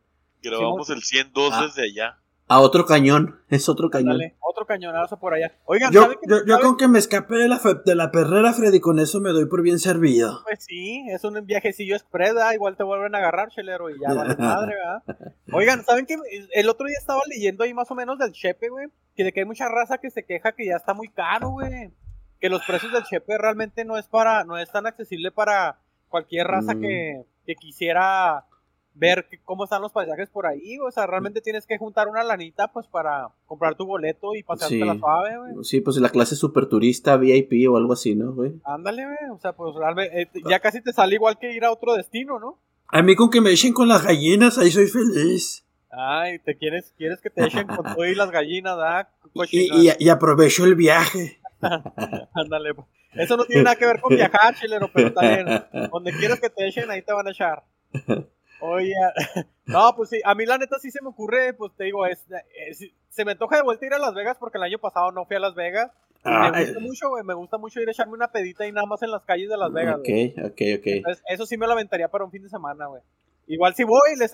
Grabamos 0.41 0.89
el 0.89 1.03
102 1.03 1.51
Ah. 1.53 1.65
desde 1.67 1.83
allá. 1.83 2.17
A 2.51 2.59
otro 2.62 2.85
cañón, 2.85 3.39
es 3.49 3.69
otro 3.69 3.89
cañón. 3.91 4.17
Dale, 4.17 4.35
otro 4.41 4.65
cañonazo 4.65 5.19
por 5.19 5.35
allá. 5.35 5.53
Oigan, 5.65 5.91
Yo, 5.93 6.01
¿saben 6.01 6.17
qué- 6.21 6.27
yo, 6.29 6.35
yo 6.45 6.53
saben? 6.55 6.65
con 6.67 6.77
que 6.77 6.88
me 6.88 6.97
escape 6.97 7.35
de 7.35 7.47
la, 7.47 7.59
fe- 7.59 7.75
de 7.85 7.93
la 7.95 8.09
perrera, 8.09 8.53
Freddy, 8.53 8.79
con 8.79 8.97
eso 8.99 9.19
me 9.21 9.29
doy 9.29 9.45
por 9.45 9.62
bien 9.62 9.77
servido. 9.77 10.41
Pues 10.45 10.63
sí, 10.63 11.05
es 11.12 11.23
un 11.23 11.45
viajecillo 11.45 11.95
express, 11.95 12.33
¿verdad? 12.33 12.53
Igual 12.53 12.75
te 12.75 12.83
vuelven 12.83 13.13
a 13.13 13.19
agarrar, 13.19 13.49
chelero, 13.49 13.89
y 13.91 13.99
ya 14.01 14.13
vale 14.15 14.35
madre, 14.35 14.75
¿verdad? 14.75 15.03
Oigan, 15.53 15.83
¿saben 15.85 16.07
qué? 16.07 16.15
El 16.53 16.69
otro 16.69 16.88
día 16.88 16.97
estaba 16.99 17.21
leyendo 17.27 17.63
ahí 17.63 17.73
más 17.75 17.89
o 17.91 17.95
menos 17.95 18.17
del 18.17 18.31
Chepe, 18.31 18.69
güey, 18.69 18.88
que 19.15 19.23
de 19.23 19.31
que 19.31 19.41
hay 19.41 19.45
mucha 19.45 19.69
raza 19.69 19.99
que 19.99 20.09
se 20.09 20.25
queja 20.25 20.51
que 20.53 20.65
ya 20.65 20.75
está 20.77 20.93
muy 20.95 21.07
caro, 21.09 21.49
güey. 21.51 21.91
Que 22.39 22.49
los 22.49 22.63
precios 22.65 22.91
del 22.91 23.03
Chepe 23.03 23.38
realmente 23.38 23.85
no 23.85 23.95
es 23.97 24.07
para, 24.07 24.43
no 24.43 24.57
es 24.57 24.71
tan 24.71 24.88
accesible 24.88 25.29
para 25.31 25.77
cualquier 26.07 26.47
raza 26.47 26.73
Mm. 26.73 26.81
que, 26.81 27.25
que 27.45 27.55
quisiera 27.55 28.45
ver 28.99 29.25
que- 29.29 29.39
cómo 29.45 29.63
están 29.63 29.81
los 29.81 29.91
paisajes 29.91 30.29
por 30.29 30.45
ahí, 30.45 30.77
o 30.79 30.91
sea, 30.91 31.07
realmente 31.07 31.39
tienes 31.41 31.65
que 31.65 31.77
juntar 31.77 32.07
una 32.09 32.23
lanita, 32.23 32.67
pues, 32.71 32.85
para 32.88 33.29
comprar 33.47 33.75
tu 33.75 33.85
boleto 33.85 34.35
y 34.35 34.43
pasarte 34.43 34.75
Sí. 34.75 34.83
la 34.83 34.97
suave, 34.97 35.38
güey. 35.38 35.63
Sí, 35.63 35.79
pues 35.81 35.97
la 35.97 36.09
clase 36.09 36.35
super 36.35 36.65
turista, 36.67 37.15
VIP 37.17 37.67
o 37.69 37.77
algo 37.77 37.93
así, 37.93 38.13
¿no, 38.15 38.33
güey? 38.33 38.53
Ándale, 38.65 39.05
güey, 39.05 39.17
o 39.33 39.39
sea, 39.39 39.53
pues 39.53 39.73
realmente, 39.75 40.21
eh, 40.21 40.29
ya 40.49 40.59
casi 40.59 40.81
te 40.81 40.91
sale 40.93 41.15
igual 41.15 41.39
que 41.39 41.53
ir 41.53 41.63
a 41.63 41.71
otro 41.71 41.93
destino, 41.95 42.39
¿no? 42.39 42.59
A 42.89 43.01
mí 43.01 43.15
con 43.15 43.29
que 43.29 43.39
me 43.41 43.51
echen 43.51 43.71
con 43.73 43.88
las 43.88 44.03
gallinas, 44.03 44.57
ahí 44.57 44.71
soy 44.71 44.88
feliz. 44.88 45.65
Ay, 45.91 46.39
te 46.39 46.55
quieres, 46.57 46.93
quieres 46.97 47.21
que 47.21 47.29
te 47.29 47.45
echen 47.45 47.67
con 47.67 47.83
todo 47.95 48.05
y 48.05 48.13
las 48.15 48.29
gallinas, 48.31 48.75
¿verdad? 48.77 49.07
Y- 49.51 49.89
y 49.97 50.09
aprovecho 50.09 50.65
el 50.65 50.75
viaje. 50.75 51.39
Ándale, 52.33 52.73
pues. 52.73 52.88
Eso 53.13 53.38
no 53.38 53.45
tiene 53.45 53.63
nada 53.63 53.75
que 53.75 53.85
ver 53.88 53.99
con 54.01 54.15
viajar, 54.15 54.53
chilero, 54.55 54.89
pero 54.93 55.12
también, 55.13 55.47
donde 55.91 56.12
quieras 56.13 56.39
que 56.39 56.49
te 56.49 56.67
echen, 56.67 56.89
ahí 56.91 57.01
te 57.01 57.12
van 57.13 57.27
a 57.27 57.31
echar. 57.31 57.63
Oye, 58.61 58.93
no, 59.65 59.93
pues 59.95 60.09
sí, 60.09 60.21
a 60.23 60.35
mí 60.35 60.45
la 60.45 60.57
neta 60.57 60.77
sí 60.79 60.91
se 60.91 61.01
me 61.01 61.09
ocurre, 61.09 61.53
pues 61.53 61.71
te 61.75 61.85
digo, 61.85 62.05
es, 62.05 62.25
es- 62.67 62.91
se 63.09 63.25
me 63.25 63.31
antoja 63.31 63.57
de 63.57 63.63
vuelta 63.63 63.85
ir 63.85 63.93
a 63.93 63.99
Las 63.99 64.13
Vegas 64.13 64.37
porque 64.39 64.57
el 64.57 64.63
año 64.63 64.77
pasado 64.79 65.11
no 65.11 65.25
fui 65.25 65.35
a 65.35 65.39
Las 65.39 65.55
Vegas. 65.55 65.91
Y 66.17 66.21
Ah, 66.25 66.51
me 66.53 66.63
gusta 66.65 66.79
mucho, 66.81 67.09
güey, 67.09 67.23
me 67.23 67.33
gusta 67.33 67.57
mucho 67.57 67.79
ir 67.81 67.87
a 67.87 67.91
echarme 67.91 68.13
una 68.13 68.31
pedita 68.31 68.67
y 68.67 68.71
nada 68.71 68.85
más 68.85 69.01
en 69.01 69.11
las 69.11 69.23
calles 69.23 69.49
de 69.49 69.57
Las 69.57 69.71
Vegas, 69.71 69.95
ok, 69.95 70.09
ok, 70.45 70.61
ok. 70.79 70.85
Entonces, 70.87 71.23
eso 71.27 71.45
sí 71.45 71.57
me 71.57 71.65
lo 71.65 71.73
aventaría 71.73 72.09
para 72.09 72.25
un 72.25 72.31
fin 72.31 72.43
de 72.43 72.49
semana, 72.49 72.87
güey. 72.87 73.01
Igual 73.47 73.73
si 73.73 73.83
voy, 73.83 74.15
les 74.17 74.31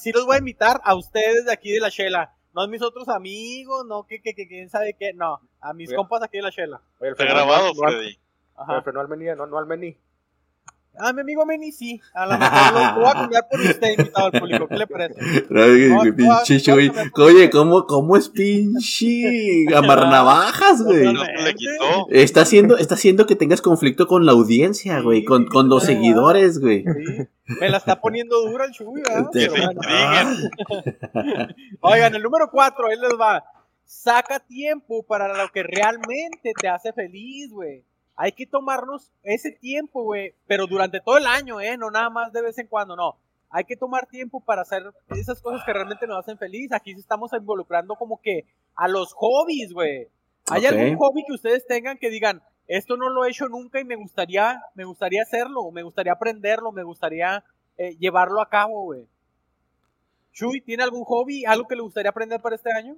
sí 0.00 0.12
los 0.12 0.26
voy 0.26 0.36
a 0.36 0.38
invitar 0.40 0.80
a 0.82 0.94
ustedes 0.96 1.44
de 1.44 1.52
aquí 1.52 1.70
de 1.70 1.80
la 1.80 1.88
Shela. 1.88 2.34
No 2.52 2.62
a 2.62 2.68
mis 2.68 2.80
otros 2.82 3.08
amigos, 3.10 3.84
no 3.86 4.06
que, 4.06 4.20
que, 4.22 4.34
que 4.34 4.48
quién 4.48 4.70
sabe 4.70 4.94
qué, 4.98 5.12
no. 5.12 5.40
A 5.60 5.72
mis 5.74 5.90
Oiga. 5.90 5.98
compas 5.98 6.22
aquí 6.22 6.38
de 6.38 6.42
la 6.42 6.50
Shela. 6.50 6.80
Oye, 6.98 7.10
Está 7.10 7.24
grabado, 7.26 7.74
no, 7.74 7.82
no, 7.82 7.88
Freddy. 7.90 8.18
Ajá. 8.56 8.82
Pero 8.82 8.94
no 9.04 9.14
al 9.14 9.36
no, 9.36 9.46
no 9.46 9.58
al. 9.58 9.96
Ah, 10.98 11.12
mi 11.12 11.20
amigo 11.20 11.44
Meni 11.46 11.72
sí. 11.72 12.00
A 12.14 12.26
lo 12.26 12.38
mejor 12.38 12.72
lo 12.72 13.00
voy 13.00 13.10
a 13.10 13.12
cambiar 13.12 13.48
por 13.48 13.60
usted 13.60 13.90
invitado 13.98 14.26
al 14.26 14.40
público. 14.40 14.68
¿Qué 14.68 14.76
le 14.76 14.86
parece? 14.86 15.14
pinche 16.12 16.72
güey. 16.72 16.90
Oye, 17.14 17.50
¿cómo, 17.50 17.86
¿cómo 17.86 18.16
es 18.16 18.28
pinche 18.28 19.66
amarnavajas, 19.74 20.82
güey? 20.82 21.12
No 21.12 21.24
se 21.24 21.32
le 21.32 21.54
quitó. 21.54 22.06
Está 22.10 22.42
haciendo, 22.42 22.76
está 22.76 22.94
haciendo 22.94 23.26
que 23.26 23.36
tengas 23.36 23.62
conflicto 23.62 24.06
con 24.06 24.26
la 24.26 24.32
audiencia, 24.32 25.00
güey. 25.00 25.24
Con, 25.24 25.46
con 25.46 25.68
los 25.68 25.84
seguidores, 25.84 26.58
güey. 26.58 26.84
Sí. 26.84 27.28
Me 27.60 27.68
la 27.68 27.76
está 27.78 28.00
poniendo 28.00 28.40
dura 28.40 28.64
el 28.64 28.72
Chuy, 28.72 29.02
¿verdad? 29.02 29.30
Pero 29.32 29.52
bueno. 29.52 29.80
Oigan, 31.80 32.14
el 32.14 32.22
número 32.22 32.50
cuatro, 32.50 32.88
ahí 32.88 32.96
les 32.98 33.18
va. 33.18 33.44
Saca 33.84 34.40
tiempo 34.40 35.04
para 35.04 35.28
lo 35.28 35.48
que 35.52 35.62
realmente 35.62 36.52
te 36.60 36.68
hace 36.68 36.92
feliz, 36.92 37.52
güey. 37.52 37.84
Hay 38.16 38.32
que 38.32 38.46
tomarnos 38.46 39.12
ese 39.22 39.52
tiempo, 39.52 40.02
güey, 40.02 40.34
pero 40.46 40.66
durante 40.66 41.00
todo 41.00 41.18
el 41.18 41.26
año, 41.26 41.60
¿eh? 41.60 41.76
No 41.76 41.90
nada 41.90 42.08
más 42.08 42.32
de 42.32 42.42
vez 42.42 42.58
en 42.58 42.66
cuando, 42.66 42.96
no. 42.96 43.18
Hay 43.50 43.64
que 43.64 43.76
tomar 43.76 44.06
tiempo 44.06 44.40
para 44.40 44.62
hacer 44.62 44.82
esas 45.10 45.40
cosas 45.40 45.62
que 45.64 45.72
realmente 45.72 46.06
nos 46.06 46.18
hacen 46.18 46.38
feliz. 46.38 46.72
Aquí 46.72 46.92
estamos 46.92 47.32
involucrando 47.32 47.94
como 47.94 48.20
que 48.20 48.46
a 48.74 48.88
los 48.88 49.12
hobbies, 49.12 49.72
güey. 49.72 50.08
¿Hay 50.48 50.64
algún 50.64 50.96
hobby 50.96 51.24
que 51.26 51.34
ustedes 51.34 51.66
tengan 51.66 51.98
que 51.98 52.10
digan, 52.10 52.42
esto 52.68 52.96
no 52.96 53.10
lo 53.10 53.24
he 53.24 53.30
hecho 53.30 53.48
nunca 53.48 53.80
y 53.80 53.84
me 53.84 53.96
gustaría, 53.96 54.62
me 54.74 54.84
gustaría 54.84 55.22
hacerlo, 55.22 55.70
me 55.70 55.82
gustaría 55.82 56.12
aprenderlo, 56.12 56.72
me 56.72 56.84
gustaría 56.84 57.44
eh, 57.76 57.96
llevarlo 57.98 58.40
a 58.40 58.48
cabo, 58.48 58.82
güey? 58.82 59.06
Chuy, 60.32 60.60
¿tiene 60.60 60.82
algún 60.82 61.04
hobby, 61.04 61.44
algo 61.44 61.66
que 61.66 61.76
le 61.76 61.82
gustaría 61.82 62.10
aprender 62.10 62.40
para 62.40 62.56
este 62.56 62.70
año? 62.72 62.96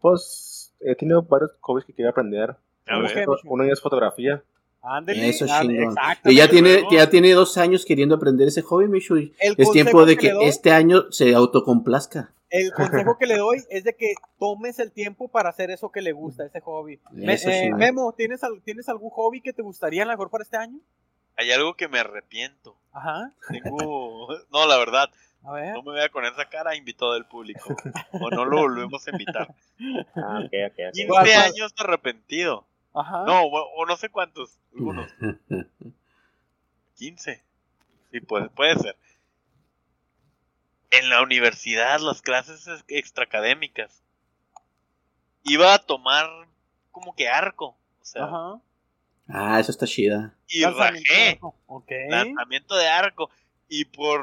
Pues 0.00 0.74
he 0.80 0.94
tenido 0.94 1.22
varios 1.22 1.52
hobbies 1.60 1.86
que 1.86 1.92
quería 1.92 2.10
aprender. 2.10 2.56
A 2.86 2.98
Uno, 2.98 3.06
es- 3.08 3.26
uno 3.44 3.64
es 3.64 3.80
fotografía. 3.80 4.42
Ándele, 4.82 5.30
Eso 5.30 5.46
exacto. 5.46 6.30
Y 6.30 6.36
ya 6.36 6.48
tiene, 6.48 6.84
ya 6.90 7.08
tiene 7.08 7.32
dos 7.32 7.56
años 7.56 7.86
queriendo 7.86 8.16
aprender 8.16 8.48
ese 8.48 8.60
hobby, 8.60 8.86
Michu. 8.86 9.16
Es 9.40 9.70
tiempo 9.70 10.04
de 10.04 10.16
que 10.16 10.20
que 10.20 10.26
le 10.28 10.32
doy- 10.34 10.44
este 10.46 10.72
año 10.72 11.10
se 11.10 11.34
autocomplazca. 11.34 12.32
El 12.50 12.70
consejo 13.12 13.16
que 13.18 13.26
le 13.26 13.38
doy 13.38 13.62
es 13.70 13.84
de 13.84 13.94
que 13.96 14.12
tomes 14.38 14.78
el 14.78 14.92
tiempo 14.92 15.28
para 15.28 15.48
hacer 15.48 15.70
eso 15.70 15.90
que 15.90 16.02
le 16.02 16.12
gusta, 16.12 16.44
ese 16.44 16.60
hobby. 16.60 17.00
Me- 17.12 17.34
eh. 17.34 17.72
Memo, 17.74 18.12
¿tienes, 18.12 18.42
¿tienes 18.64 18.86
algún 18.90 19.08
hobby 19.10 19.40
que 19.40 19.54
te 19.54 19.62
gustaría 19.62 20.02
a 20.02 20.06
lo 20.06 20.12
mejor 20.12 20.28
para 20.28 20.44
este 20.44 20.58
año? 20.58 20.78
Hay 21.36 21.50
algo 21.50 21.74
que 21.74 21.88
me 21.88 21.98
arrepiento. 21.98 22.76
Ajá, 22.92 23.32
Tengo. 23.48 24.28
No, 24.52 24.66
la 24.66 24.76
verdad. 24.76 25.08
a 25.44 25.52
ver. 25.52 25.72
No 25.72 25.82
me 25.82 25.92
vea 25.94 26.10
con 26.10 26.26
esa 26.26 26.44
cara 26.50 26.76
invitado 26.76 27.14
del 27.14 27.24
público. 27.24 27.74
O 28.12 28.28
no 28.30 28.44
lo 28.44 28.58
volvemos 28.58 29.08
a 29.08 29.10
invitar. 29.12 29.48
Ah, 30.14 30.40
ok, 30.44 30.52
ok, 30.66 30.78
ok. 30.88 30.92
15 30.92 31.06
¿Cuál, 31.08 31.26
cuál? 31.26 31.42
años 31.52 31.74
arrepentido. 31.78 32.66
Ajá. 32.94 33.24
No, 33.26 33.42
o, 33.42 33.82
o 33.82 33.86
no 33.86 33.96
sé 33.96 34.08
cuántos. 34.08 34.58
Algunos. 34.72 35.10
15. 36.96 37.42
Sí, 38.12 38.20
puede, 38.20 38.48
puede 38.50 38.76
ser. 38.78 38.96
En 40.90 41.08
la 41.10 41.22
universidad, 41.22 41.98
las 42.00 42.22
clases 42.22 42.66
ex- 42.68 42.84
extraacadémicas. 42.88 44.02
Iba 45.42 45.74
a 45.74 45.78
tomar 45.80 46.26
como 46.92 47.14
que 47.16 47.28
arco. 47.28 47.76
O 48.00 48.04
sea, 48.04 48.24
Ajá. 48.24 48.60
Ah, 49.28 49.58
eso 49.58 49.72
está 49.72 49.86
chida. 49.86 50.34
y 50.48 50.60
Lanzamiento. 50.60 51.10
rajé. 51.12 51.38
Ok. 51.66 51.90
Lanzamiento 52.08 52.76
de 52.76 52.86
arco. 52.88 53.30
Y 53.68 53.86
por 53.86 54.22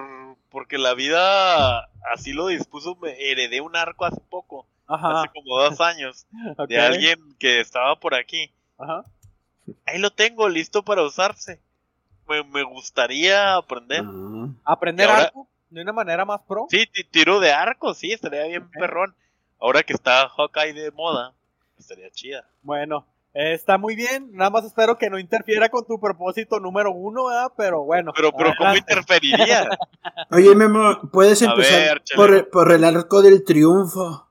porque 0.49 0.77
la 0.77 0.93
vida 0.93 1.89
así 2.13 2.33
lo 2.33 2.47
dispuso, 2.47 2.95
me 2.95 3.11
heredé 3.31 3.61
un 3.61 3.75
arco 3.75 4.05
hace 4.05 4.21
poco. 4.29 4.67
Ajá. 4.87 5.21
Hace 5.21 5.29
como 5.33 5.57
dos 5.59 5.81
años. 5.81 6.25
De 6.67 6.79
alguien 6.79 7.35
que 7.39 7.59
estaba 7.59 7.99
por 7.99 8.13
aquí. 8.15 8.51
Ajá. 8.81 9.03
Ahí 9.85 9.99
lo 9.99 10.11
tengo, 10.11 10.49
listo 10.49 10.83
para 10.83 11.03
usarse. 11.03 11.59
Me, 12.27 12.43
me 12.43 12.63
gustaría 12.63 13.55
aprender. 13.55 14.03
Ah. 14.05 14.47
Aprender 14.65 15.09
ahora- 15.09 15.23
algo 15.25 15.47
de 15.69 15.81
una 15.81 15.93
manera 15.93 16.25
más 16.25 16.41
pro. 16.47 16.65
Sí, 16.69 16.85
ti- 16.91 17.03
tiro 17.05 17.39
de 17.39 17.51
arco, 17.51 17.93
sí, 17.93 18.11
estaría 18.11 18.45
bien 18.45 18.69
perrón. 18.71 19.15
Ahora 19.59 19.83
que 19.83 19.93
está 19.93 20.27
Hawkeye 20.29 20.73
de 20.73 20.91
moda, 20.91 21.33
estaría 21.79 22.09
chida. 22.09 22.45
Bueno, 22.63 23.05
eh, 23.33 23.53
está 23.53 23.77
muy 23.77 23.95
bien. 23.95 24.29
Nada 24.33 24.49
más 24.49 24.65
espero 24.65 24.97
que 24.97 25.09
no 25.09 25.19
interfiera 25.19 25.69
con 25.69 25.85
tu 25.85 25.99
propósito 25.99 26.59
número 26.59 26.91
uno, 26.91 27.25
¿verdad? 27.25 27.51
Pero 27.55 27.83
bueno. 27.83 28.11
Pero, 28.15 28.31
pero 28.35 28.53
¿cómo 28.57 28.75
interferiría? 28.75 29.69
Oye, 30.31 30.55
Memo, 30.55 30.99
puedes 31.11 31.41
empezar 31.41 31.79
ver, 31.79 32.01
por, 32.15 32.27
chelero. 32.29 32.49
por 32.49 32.71
el 32.71 32.83
arco 32.83 33.21
del 33.21 33.43
triunfo. 33.45 34.27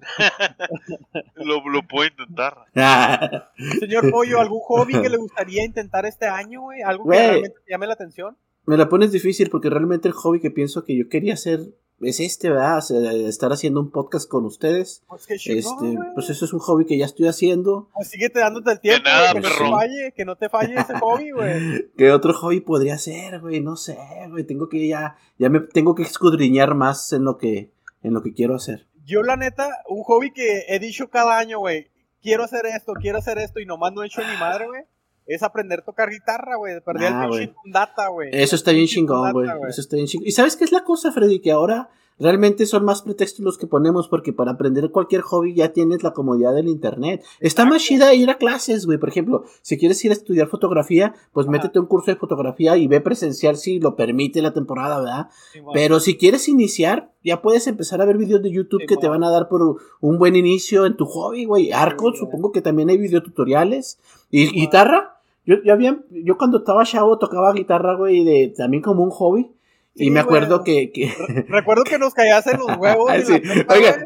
lo, 1.36 1.68
lo 1.68 1.82
puedo 1.86 2.08
intentar. 2.08 2.66
Señor 3.80 4.10
Pollo, 4.10 4.40
¿algún 4.40 4.60
hobby 4.60 5.00
que 5.00 5.08
le 5.08 5.16
gustaría 5.16 5.64
intentar 5.64 6.06
este 6.06 6.26
año, 6.26 6.62
güey? 6.62 6.82
¿Algo 6.82 7.08
que 7.08 7.16
realmente 7.16 7.60
te 7.64 7.70
llame 7.72 7.86
la 7.86 7.94
atención? 7.94 8.36
Me 8.66 8.76
la 8.76 8.88
pones 8.88 9.12
difícil 9.12 9.48
porque 9.50 9.70
realmente 9.70 10.08
el 10.08 10.14
hobby 10.14 10.40
que 10.40 10.50
pienso 10.50 10.84
que 10.84 10.96
yo 10.96 11.08
quería 11.08 11.34
hacer 11.34 11.60
es 12.00 12.20
este, 12.20 12.50
¿verdad? 12.50 12.78
O 12.78 12.82
sea, 12.82 13.12
estar 13.12 13.52
haciendo 13.52 13.80
un 13.80 13.90
podcast 13.90 14.28
con 14.28 14.44
ustedes. 14.44 15.02
Pues 15.08 15.26
chingón, 15.26 15.58
Este, 15.58 15.98
pues 16.14 16.30
eso 16.30 16.44
es 16.44 16.52
un 16.52 16.60
hobby 16.60 16.84
que 16.84 16.96
ya 16.96 17.06
estoy 17.06 17.26
haciendo. 17.26 17.88
Pues 17.94 18.08
síguete 18.08 18.38
dándote 18.40 18.72
el 18.72 18.80
tiempo, 18.80 19.08
nada, 19.08 19.32
que 19.32 19.40
no 19.40 19.48
te 19.48 19.54
falle, 19.54 20.12
que 20.14 20.24
no 20.24 20.36
te 20.36 20.48
falle 20.48 20.74
ese 20.74 20.98
hobby, 20.98 21.30
güey. 21.32 21.90
¿Qué 21.96 22.12
otro 22.12 22.34
hobby 22.34 22.60
podría 22.60 22.98
ser, 22.98 23.40
güey? 23.40 23.60
No 23.60 23.76
sé, 23.76 23.98
güey. 24.30 24.44
Tengo 24.44 24.68
que 24.68 24.86
ya, 24.86 25.16
ya 25.38 25.48
me 25.48 25.60
tengo 25.60 25.94
que 25.94 26.02
escudriñar 26.02 26.74
más 26.74 27.12
en 27.12 27.24
lo 27.24 27.36
que, 27.38 27.72
en 28.02 28.14
lo 28.14 28.22
que 28.22 28.32
quiero 28.32 28.54
hacer. 28.54 28.86
Yo, 29.08 29.22
la 29.22 29.36
neta, 29.36 29.70
un 29.88 30.02
hobby 30.02 30.32
que 30.32 30.66
he 30.68 30.78
dicho 30.78 31.08
cada 31.08 31.38
año, 31.38 31.60
güey, 31.60 31.88
quiero 32.20 32.44
hacer 32.44 32.66
esto, 32.66 32.92
quiero 32.92 33.16
hacer 33.18 33.38
esto, 33.38 33.58
y 33.58 33.64
nomás 33.64 33.94
no 33.94 34.02
he 34.02 34.06
hecho 34.06 34.20
ni 34.20 34.36
madre, 34.38 34.66
güey, 34.66 34.82
es 35.24 35.42
aprender 35.42 35.78
a 35.78 35.84
tocar 35.84 36.10
guitarra, 36.10 36.56
güey. 36.56 36.78
Perdí 36.82 37.06
Ah, 37.06 37.24
el 37.24 37.30
pinche 37.30 37.54
data, 37.64 38.08
güey. 38.08 38.28
Eso 38.32 38.54
está 38.54 38.72
bien 38.72 38.86
chingón, 38.86 39.32
güey. 39.32 39.48
Eso 39.66 39.80
está 39.80 39.96
bien 39.96 40.08
chingón. 40.08 40.26
¿Y 40.28 40.32
sabes 40.32 40.56
qué 40.56 40.64
es 40.64 40.72
la 40.72 40.84
cosa, 40.84 41.10
Freddy? 41.10 41.40
Que 41.40 41.52
ahora 41.52 41.88
realmente 42.18 42.66
son 42.66 42.84
más 42.84 43.02
pretextos 43.02 43.44
los 43.44 43.58
que 43.58 43.66
ponemos 43.66 44.08
porque 44.08 44.32
para 44.32 44.52
aprender 44.52 44.90
cualquier 44.90 45.22
hobby 45.22 45.54
ya 45.54 45.72
tienes 45.72 46.02
la 46.02 46.12
comodidad 46.12 46.54
del 46.54 46.68
internet. 46.68 47.24
Está 47.40 47.64
más 47.64 47.82
chida 47.82 48.14
ir 48.14 48.30
a 48.30 48.38
clases, 48.38 48.86
güey. 48.86 48.98
Por 48.98 49.08
ejemplo, 49.08 49.44
si 49.62 49.78
quieres 49.78 50.04
ir 50.04 50.10
a 50.10 50.14
estudiar 50.14 50.48
fotografía, 50.48 51.14
pues 51.32 51.46
Ajá. 51.46 51.52
métete 51.52 51.78
a 51.78 51.82
un 51.82 51.88
curso 51.88 52.10
de 52.10 52.16
fotografía 52.16 52.76
y 52.76 52.86
ve 52.86 53.00
presencial 53.00 53.56
si 53.56 53.80
lo 53.80 53.96
permite 53.96 54.42
la 54.42 54.52
temporada, 54.52 55.00
¿verdad? 55.00 55.28
Sí, 55.52 55.60
bueno. 55.60 55.72
Pero 55.74 56.00
si 56.00 56.16
quieres 56.16 56.48
iniciar, 56.48 57.12
ya 57.24 57.42
puedes 57.42 57.66
empezar 57.66 58.00
a 58.00 58.04
ver 58.04 58.16
videos 58.16 58.42
de 58.42 58.50
YouTube 58.50 58.80
Sí, 58.80 58.86
que 58.86 58.96
te 58.96 59.08
van 59.08 59.24
a 59.24 59.30
dar 59.30 59.48
por 59.48 59.78
un 60.00 60.18
buen 60.18 60.36
inicio 60.36 60.86
en 60.86 60.96
tu 60.96 61.04
hobby, 61.06 61.44
güey. 61.44 61.72
Arco, 61.72 62.12
Sí, 62.12 62.18
supongo 62.18 62.52
que 62.52 62.62
también 62.62 62.90
hay 62.90 62.98
videotutoriales. 62.98 63.98
¿Y 64.30 64.50
guitarra? 64.50 65.20
Yo, 65.44 65.56
yo, 65.64 65.72
había, 65.72 65.98
yo 66.10 66.36
cuando 66.36 66.58
estaba 66.58 66.84
chavo 66.84 67.18
tocaba 67.18 67.52
guitarra, 67.52 67.94
güey, 67.96 68.22
de, 68.24 68.52
también 68.54 68.82
como 68.82 69.02
un 69.02 69.10
hobby. 69.10 69.50
Y 69.98 70.10
me 70.10 70.20
acuerdo 70.20 70.64
que... 70.64 70.90
que 70.92 71.14
Recuerdo 71.48 71.84
que 71.84 71.98
nos 71.98 72.14
caías 72.14 72.46
en 72.46 72.58
los 72.58 72.76
huevos. 72.76 73.10
Ah, 73.10 73.20
sí. 73.24 73.40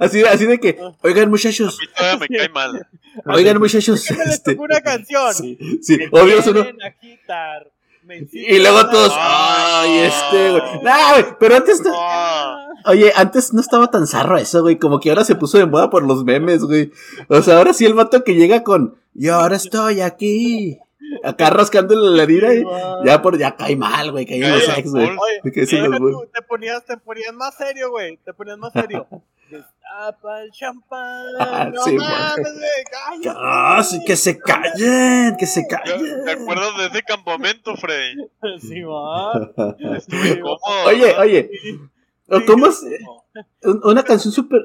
así, 0.01 0.23
así 0.25 0.47
de 0.47 0.59
que, 0.59 0.79
oigan 1.03 1.31
muchachos, 1.31 1.79
A 1.79 1.81
mí 1.81 1.93
todavía 1.97 2.19
me 2.19 2.39
cae 2.39 2.49
mal. 2.49 2.87
oigan 3.27 3.59
muchachos, 3.59 4.05
Que 4.07 4.15
me 4.15 4.25
les 4.25 4.35
este, 4.35 4.53
tocó 4.53 4.65
una 4.65 4.81
canción. 4.81 5.35
sí, 5.35 5.59
sí, 5.83 5.99
Me 5.99 6.21
obvio 6.21 6.39
eso 6.39 6.53
no, 6.53 6.63
quieren 6.63 6.83
agitar, 6.83 7.71
me 8.05 8.27
y 8.33 8.59
luego 8.59 8.89
todos, 8.91 9.13
ay, 9.17 9.99
este, 9.99 10.51
güey, 10.51 10.63
nah, 10.83 11.13
güey, 11.13 11.27
pero 11.39 11.57
antes 11.57 11.81
no, 11.83 11.93
Ah, 11.95 12.69
Oye, 12.85 13.13
antes 13.15 13.53
no 13.53 13.61
estaba 13.61 13.91
tan 13.91 14.07
zarro 14.07 14.37
eso, 14.39 14.63
güey. 14.63 14.79
Como 14.79 14.99
que 15.01 15.11
ahora 15.11 15.25
se 15.25 15.37
puso 15.37 15.59
de 15.59 15.67
moda 15.67 15.91
por 15.91 16.03
los 16.03 16.25
memes, 16.25 16.63
güey. 16.65 16.91
O 17.29 17.43
sea, 17.43 17.59
ahora 17.59 17.73
sí 17.73 17.85
el 17.85 17.95
vato 17.95 18.25
que 18.25 18.35
llega 18.35 18.63
con. 18.63 18.97
Yo 19.15 19.35
ahora 19.37 19.57
estoy 19.57 20.01
aquí. 20.01 20.79
Acá 21.25 21.51
rascándole 21.51 22.17
la 22.17 22.23
herida 22.23 22.55
y. 22.55 22.65
Ya 23.05 23.21
por 23.23 23.39
ya 23.39 23.57
cae 23.57 23.77
mal, 23.77 24.11
güey. 24.13 24.27
Cae 24.27 24.37
en 24.45 24.51
los 24.51 24.65
Cae 24.67 24.81
ex, 24.81 24.91
güey. 24.91 25.11
te 26.33 26.43
ponías, 26.43 26.85
te 26.85 26.97
ponías 26.97 27.33
más 27.35 27.55
serio, 27.57 27.91
güey. 27.91 28.17
Te 28.19 28.33
ponías 28.33 28.59
más 28.59 28.73
serio. 28.73 29.07
Destapa 29.51 30.43
el 30.43 30.51
champán. 30.53 31.27
Ah, 31.39 31.71
no 31.73 31.83
sí, 31.85 31.93
mames, 31.95 32.55
güey. 32.55 32.85
cállate. 32.91 33.39
Ah, 33.39 33.83
sí, 33.85 34.03
que 34.07 34.17
se 34.17 34.39
callen, 34.39 35.37
que 35.37 35.45
se 35.47 35.63
¿Te 35.63 35.69
callen. 35.69 36.25
te 36.25 36.31
acuerdas 36.33 36.77
de 36.79 36.87
ese 36.87 37.03
campamento, 37.03 37.77
Freddy? 37.77 38.17
Sí, 38.61 38.81
va. 38.83 39.33
Estuve 39.97 40.29
incómodo. 40.39 40.59
Oye, 40.87 41.05
¿verdad? 41.05 41.21
oye. 41.21 41.51
¿o 42.31 42.41
¿Cómo 42.47 42.67
es? 42.69 42.83
Un- 43.63 43.81
Una 43.85 44.03
canción 44.03 44.33
súper. 44.33 44.63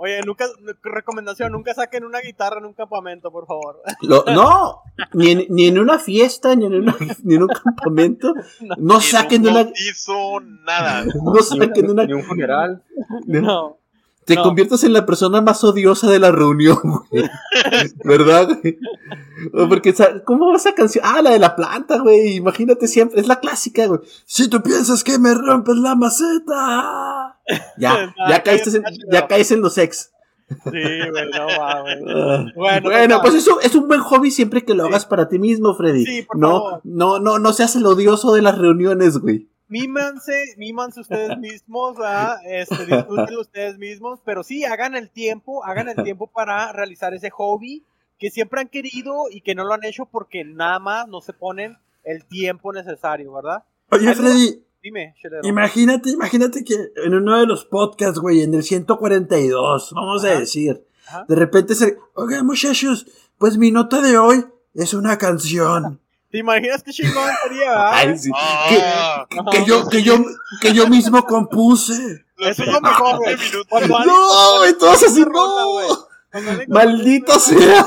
Oye, 0.00 0.20
nunca, 0.24 0.46
recomendación, 0.84 1.50
nunca 1.50 1.74
saquen 1.74 2.04
una 2.04 2.20
guitarra 2.20 2.58
en 2.58 2.66
un 2.66 2.72
campamento, 2.72 3.32
por 3.32 3.46
favor. 3.46 3.82
lo- 4.02 4.24
No, 4.26 4.82
ni 5.12 5.32
en, 5.32 5.46
ni 5.50 5.66
en 5.66 5.78
una 5.78 5.98
fiesta, 5.98 6.54
ni 6.54 6.66
en, 6.66 6.74
una- 6.74 6.96
ni 7.24 7.34
en 7.34 7.42
un 7.42 7.48
campamento. 7.48 8.32
No 8.78 8.94
Ni 8.96 9.00
saquen 9.02 9.42
no 9.42 9.52
de 9.54 9.60
una. 9.62 9.70
hizo 9.74 10.40
nada. 10.64 11.04
No 11.04 11.34
saquen 11.42 11.86
de 11.86 11.92
una. 11.92 12.04
Ni 12.06 12.12
un 12.12 12.22
funeral. 12.22 12.82
No. 13.26 13.78
Te 14.28 14.34
No. 14.36 14.42
conviertes 14.42 14.84
en 14.84 14.92
la 14.92 15.06
persona 15.06 15.40
más 15.40 15.64
odiosa 15.64 16.08
de 16.10 16.18
la 16.18 16.30
reunión, 16.30 16.78
güey. 16.82 17.24
¿Verdad, 18.04 18.46
güey? 18.62 18.78
Porque, 19.68 19.94
¿cómo 20.24 20.50
va 20.50 20.56
esa 20.56 20.74
canción? 20.74 21.02
Ah, 21.06 21.22
la 21.22 21.30
de 21.30 21.38
la 21.38 21.56
planta, 21.56 21.98
güey. 21.98 22.36
Imagínate 22.36 22.86
siempre. 22.88 23.20
Es 23.20 23.26
la 23.26 23.40
clásica, 23.40 23.86
güey. 23.86 24.00
Si 24.26 24.48
tú 24.48 24.62
piensas 24.62 25.02
que 25.02 25.18
me 25.18 25.32
rompes 25.34 25.76
la 25.76 25.94
maceta. 25.94 27.38
Ya, 27.78 28.14
ya 28.28 28.42
caíste 28.42 28.76
en, 28.76 28.84
ya 29.10 29.26
caes 29.26 29.50
en 29.50 29.62
los 29.62 29.78
ex. 29.78 30.10
Sí, 30.48 30.70
güey, 30.70 31.30
no 31.32 31.46
va, 31.58 31.80
güey. 31.80 31.96
Bueno, 32.54 32.82
Bueno, 32.90 33.16
total. 33.16 33.20
pues 33.22 33.34
eso 33.34 33.60
es 33.62 33.74
un 33.74 33.88
buen 33.88 34.00
hobby 34.00 34.30
siempre 34.30 34.64
que 34.64 34.74
lo 34.74 34.84
Sí. 34.84 34.88
hagas 34.90 35.06
para 35.06 35.28
ti 35.28 35.38
mismo, 35.38 35.74
Freddy. 35.74 36.04
Sí, 36.04 36.22
por 36.22 36.36
no, 36.38 36.48
favor. 36.48 36.80
no, 36.84 37.18
no, 37.18 37.38
no 37.38 37.52
seas 37.52 37.76
el 37.76 37.86
odioso 37.86 38.32
de 38.34 38.42
las 38.42 38.58
reuniones, 38.58 39.18
güey. 39.18 39.48
Mímanse, 39.68 40.54
mímanse 40.56 41.00
ustedes 41.00 41.38
mismos, 41.38 41.96
¿verdad? 41.96 42.38
Este, 42.46 42.86
disfrútenlo 42.86 43.40
ustedes 43.40 43.78
mismos, 43.78 44.20
pero 44.24 44.42
sí, 44.42 44.64
hagan 44.64 44.96
el 44.96 45.10
tiempo, 45.10 45.64
hagan 45.64 45.88
el 45.88 46.02
tiempo 46.02 46.26
para 46.26 46.72
realizar 46.72 47.14
ese 47.14 47.30
hobby 47.30 47.84
que 48.18 48.30
siempre 48.30 48.60
han 48.60 48.68
querido 48.68 49.24
y 49.30 49.42
que 49.42 49.54
no 49.54 49.64
lo 49.64 49.74
han 49.74 49.84
hecho 49.84 50.06
porque 50.06 50.44
nada 50.44 50.78
más 50.78 51.06
no 51.08 51.20
se 51.20 51.32
ponen 51.32 51.76
el 52.04 52.24
tiempo 52.24 52.72
necesario, 52.72 53.32
¿verdad? 53.32 53.64
Oye. 53.90 54.14
Freddy, 54.14 54.64
Dime, 54.82 55.14
imagínate, 55.42 56.10
imagínate 56.10 56.62
que 56.62 56.74
en 57.04 57.14
uno 57.14 57.38
de 57.38 57.46
los 57.46 57.64
podcasts, 57.64 58.20
güey, 58.20 58.42
en 58.42 58.54
el 58.54 58.62
142, 58.62 59.92
vamos 59.92 60.24
a 60.24 60.38
decir, 60.38 60.86
Ajá. 61.08 61.26
de 61.28 61.34
repente 61.34 61.74
se... 61.74 61.98
Oigan, 62.14 62.46
muchachos, 62.46 63.06
pues 63.38 63.58
mi 63.58 63.72
nota 63.72 64.00
de 64.00 64.16
hoy 64.18 64.44
es 64.74 64.94
una 64.94 65.18
canción. 65.18 66.00
¿Te 66.30 66.38
imaginas 66.38 66.82
qué 66.82 66.92
chingón 66.92 67.30
sería? 67.44 67.90
Ay, 67.96 68.18
sí. 68.18 68.30
Ah, 68.34 69.26
Que, 69.30 69.58
que 69.58 69.64
yo, 69.64 69.88
que, 69.88 70.02
yo, 70.02 70.14
que 70.60 70.72
yo 70.74 70.86
mismo 70.88 71.24
compuse. 71.24 71.94
Eso 72.38 72.62
es 72.62 72.68
lo 72.68 72.80
mejor, 72.80 73.16
güey. 73.18 73.34
20 73.36 73.44
minutos. 73.44 73.66
Cuando 73.68 73.96
alguien- 73.96 74.14
No, 74.16 74.58
güey, 74.58 74.78
todos 74.78 75.02
así, 75.02 75.24
no. 75.24 75.88
Maldito 76.68 77.38
sea. 77.38 77.86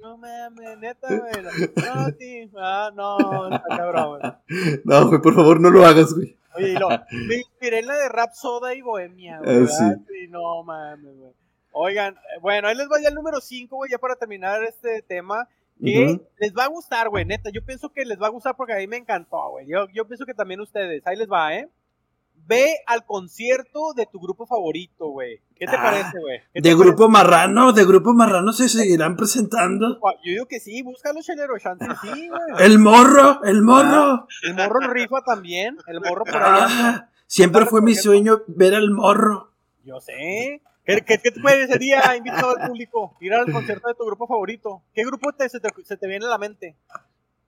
No 0.00 0.16
mames, 0.18 0.78
neta, 0.78 1.08
güey. 1.08 1.42
No, 1.42 2.06
sí. 2.18 2.50
Ah, 2.56 2.90
no, 2.94 3.54
está 3.54 3.76
cabrón, 3.76 4.18
güey. 4.20 4.80
No, 4.84 5.08
güey, 5.08 5.20
por 5.20 5.34
favor, 5.34 5.60
no 5.60 5.70
lo 5.70 5.84
hagas, 5.84 6.14
güey. 6.14 6.36
Oye, 6.56 6.68
y 6.68 6.74
lo, 6.74 6.88
me 7.10 7.34
inspiré 7.38 7.80
en 7.80 7.88
la 7.88 7.94
de 7.96 8.08
Rap 8.08 8.32
Soda 8.34 8.74
y 8.74 8.80
Bohemia, 8.82 9.38
güey. 9.40 9.50
Ah, 9.50 9.58
¿verdad? 9.58 9.96
Sí, 10.08 10.28
no 10.28 10.62
mames, 10.62 11.16
güey. 11.16 11.32
Oigan, 11.72 12.14
eh, 12.14 12.38
bueno, 12.40 12.68
ahí 12.68 12.76
les 12.76 12.86
va 12.86 13.00
ya 13.02 13.08
el 13.08 13.14
número 13.16 13.40
5, 13.40 13.74
güey, 13.74 13.90
ya 13.90 13.98
para 13.98 14.14
terminar 14.14 14.62
este 14.62 15.02
tema. 15.02 15.48
Que 15.92 16.20
les 16.38 16.52
va 16.54 16.64
a 16.64 16.68
gustar, 16.68 17.08
güey, 17.08 17.24
neta. 17.24 17.50
Yo 17.50 17.64
pienso 17.64 17.90
que 17.90 18.04
les 18.04 18.20
va 18.20 18.26
a 18.26 18.30
gustar 18.30 18.56
porque 18.56 18.72
a 18.72 18.76
mí 18.78 18.86
me 18.86 18.96
encantó, 18.96 19.50
güey. 19.50 19.66
Yo, 19.66 19.86
yo 19.92 20.06
pienso 20.06 20.24
que 20.26 20.34
también 20.34 20.60
ustedes. 20.60 21.06
Ahí 21.06 21.16
les 21.16 21.28
va, 21.28 21.54
¿eh? 21.54 21.68
Ve 22.46 22.76
al 22.86 23.06
concierto 23.06 23.94
de 23.96 24.04
tu 24.04 24.20
grupo 24.20 24.46
favorito, 24.46 25.06
güey. 25.08 25.40
¿Qué 25.56 25.66
te 25.66 25.76
Ah, 25.76 25.82
parece, 25.82 26.18
güey? 26.20 26.40
¿Qué 26.52 26.60
te 26.60 26.68
De 26.68 26.74
grupo 26.74 27.08
marrano, 27.08 27.72
de 27.72 27.84
grupo 27.86 28.12
marrano 28.12 28.52
se 28.52 28.68
seguirán 28.68 29.16
presentando. 29.16 29.98
parece? 29.98 30.16
Yo 30.24 30.32
digo 30.32 30.46
que 30.46 30.60
sí, 30.60 30.82
búscalo, 30.82 31.22
chelero. 31.22 31.58
Chance 31.58 31.86
sí, 32.02 32.28
güey. 32.28 32.40
El 32.58 32.78
morro, 32.78 33.42
el 33.44 33.62
morro. 33.62 34.26
El 34.42 34.54
morro 34.54 34.80
rifa 34.92 35.22
también. 35.22 35.78
El 35.86 36.00
morro 36.00 36.24
por. 36.24 36.36
Ah, 36.36 37.08
siempre 37.26 37.64
fue 37.64 37.80
mi 37.80 37.94
sueño 37.94 38.42
ver 38.46 38.74
al 38.74 38.90
morro. 38.90 39.52
Yo 39.82 40.00
sé. 40.00 40.60
¿Qué, 40.84 41.00
qué, 41.02 41.18
qué 41.18 41.30
te 41.30 41.40
parecería, 41.40 42.16
invitado 42.16 42.56
al 42.58 42.68
público, 42.68 43.16
ir 43.20 43.32
al 43.32 43.50
concierto 43.50 43.88
de 43.88 43.94
tu 43.94 44.04
grupo 44.04 44.26
favorito? 44.26 44.82
¿Qué 44.94 45.04
grupo 45.04 45.32
te, 45.32 45.48
se, 45.48 45.58
te, 45.60 45.70
se 45.84 45.96
te 45.96 46.06
viene 46.06 46.26
a 46.26 46.28
la 46.28 46.38
mente? 46.38 46.76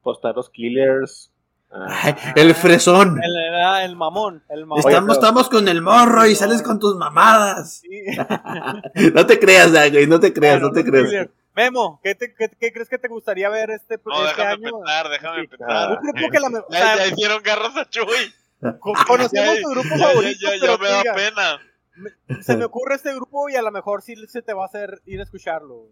Postar 0.03 0.35
los 0.37 0.49
killers. 0.49 1.31
ah, 1.71 1.87
Ay, 2.03 2.15
el 2.37 2.55
fresón. 2.55 3.21
El, 3.23 3.55
ah, 3.63 3.85
el 3.85 3.95
mamón, 3.97 4.43
el 4.49 4.65
mamón. 4.67 4.79
Estamos, 4.79 5.03
pero- 5.09 5.13
estamos 5.13 5.49
con 5.51 5.69
el 5.69 5.83
morro 5.83 6.27
y 6.27 6.35
sales 6.35 6.63
con 6.63 6.79
tus 6.79 6.97
mamadas. 6.97 7.81
Sí. 7.83 8.05
No 9.15 9.27
te 9.27 9.39
creas, 9.39 9.75
ah, 9.75 9.89
güey, 9.91 10.07
no 10.07 10.19
te 10.21 10.33
creas, 10.33 10.55
Bueno, 10.61 10.69
no 10.69 10.73
te 10.73 10.85
creas. 10.85 11.07
Killer. 11.09 11.31
Memo, 11.55 12.01
¿qué, 12.03 12.15
te- 12.15 12.35
qué- 12.35 12.51
qué 12.61 12.71
crees 12.73 12.89
que 12.89 12.99
te 12.99 13.09
gustaría 13.09 13.49
ver 13.49 13.71
este, 13.71 13.99
No, 14.05 14.15
este 14.27 14.29
déjame 14.43 14.53
año? 14.67 14.79
pensar, 14.79 15.09
déjame 15.09 15.41
Sí, 15.43 15.47
pensar. 15.49 15.91
Un 15.91 15.97
grupo 16.07 16.31
que 16.31 16.41
la 16.41 16.65
Ya, 16.71 16.97
ya 16.97 17.07
hicieron 17.07 17.43
garras 17.43 17.77
a 17.77 17.89
Chuy. 17.89 18.35
co- 18.81 18.93
conocemos 19.07 19.55
Ya, 19.57 19.63
tu 19.63 19.71
grupo 19.71 19.89
ya, 19.91 19.97
ya, 19.99 20.07
favorito, 20.07 20.39
ya, 20.43 20.55
ya 20.55 20.61
pero 20.61 20.79
me 20.79 20.89
da 20.89 20.99
diga, 21.03 21.15
pena. 21.15 21.59
se 22.43 22.57
me 22.57 22.65
ocurre 22.67 22.95
este 22.97 23.15
grupo 23.15 23.49
y 23.49 23.57
a 23.57 23.63
lo 23.63 23.71
mejor 23.71 24.03
sí 24.03 24.15
se 24.29 24.43
te 24.43 24.53
va 24.53 24.65
a 24.65 24.67
hacer 24.67 25.01
ir 25.07 25.21
a 25.21 25.25
escucharlo. 25.25 25.89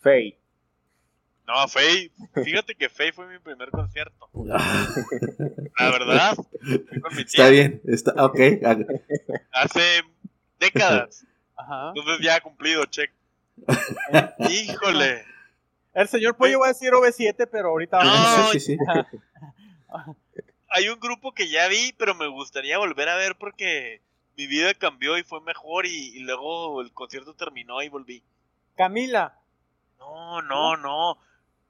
Faye. 0.00 0.38
No, 1.46 1.66
Faye. 1.66 2.12
Fíjate 2.44 2.74
que 2.74 2.88
Faye 2.90 3.12
fue 3.12 3.26
mi 3.26 3.38
primer 3.38 3.70
concierto. 3.70 4.28
La 4.34 5.90
verdad. 5.90 6.36
Fui 6.36 7.00
con 7.00 7.16
mi 7.16 7.22
Está 7.22 7.48
bien, 7.48 7.80
está, 7.86 8.12
ok. 8.22 8.38
hace 9.52 10.02
décadas. 10.60 11.24
Ajá. 11.56 11.92
Entonces 11.94 12.24
ya 12.24 12.36
ha 12.36 12.40
cumplido, 12.40 12.84
check. 12.86 13.10
Híjole. 14.50 15.24
El 15.94 16.06
señor 16.06 16.36
Pollo 16.36 16.60
va 16.60 16.66
a 16.66 16.72
decir 16.72 16.92
OV7, 16.92 17.48
pero 17.50 17.70
ahorita 17.70 18.04
No, 18.04 18.52
sí, 18.52 18.60
sí. 18.60 18.76
Hay 20.68 20.88
un 20.90 21.00
grupo 21.00 21.32
que 21.32 21.48
ya 21.48 21.66
vi, 21.66 21.94
pero 21.98 22.14
me 22.14 22.28
gustaría 22.28 22.78
volver 22.78 23.08
a 23.08 23.16
ver 23.16 23.36
porque 23.36 24.02
mi 24.38 24.46
vida 24.46 24.72
cambió 24.72 25.18
y 25.18 25.24
fue 25.24 25.40
mejor 25.40 25.84
y, 25.84 26.16
y 26.16 26.20
luego 26.20 26.80
el 26.80 26.92
concierto 26.92 27.34
terminó 27.34 27.82
y 27.82 27.88
volví. 27.88 28.22
Camila. 28.76 29.36
No, 29.98 30.40
no, 30.42 30.76
no. 30.76 31.18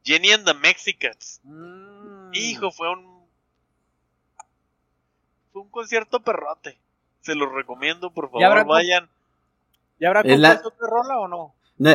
Jenny 0.04 0.32
and 0.32 0.44
the 0.44 0.52
Mexicans. 0.52 1.40
Mm. 1.44 2.30
Hijo, 2.34 2.70
fue 2.70 2.90
un. 2.92 3.26
Fue 5.50 5.62
un 5.62 5.70
concierto 5.70 6.20
perrote. 6.20 6.78
Se 7.22 7.34
los 7.34 7.50
recomiendo, 7.50 8.10
por 8.10 8.30
Ya 8.38 8.46
habrá 8.48 8.60
favor, 8.60 8.76
vayan. 8.76 9.08
¿Y 9.98 10.04
habrá 10.04 10.20
Es 10.20 10.38
la- 10.38 10.56
compuesto 10.60 10.68
otra 10.68 10.88
rola 10.94 11.18
o 11.20 11.26
no? 11.28 11.54
No, 11.78 11.90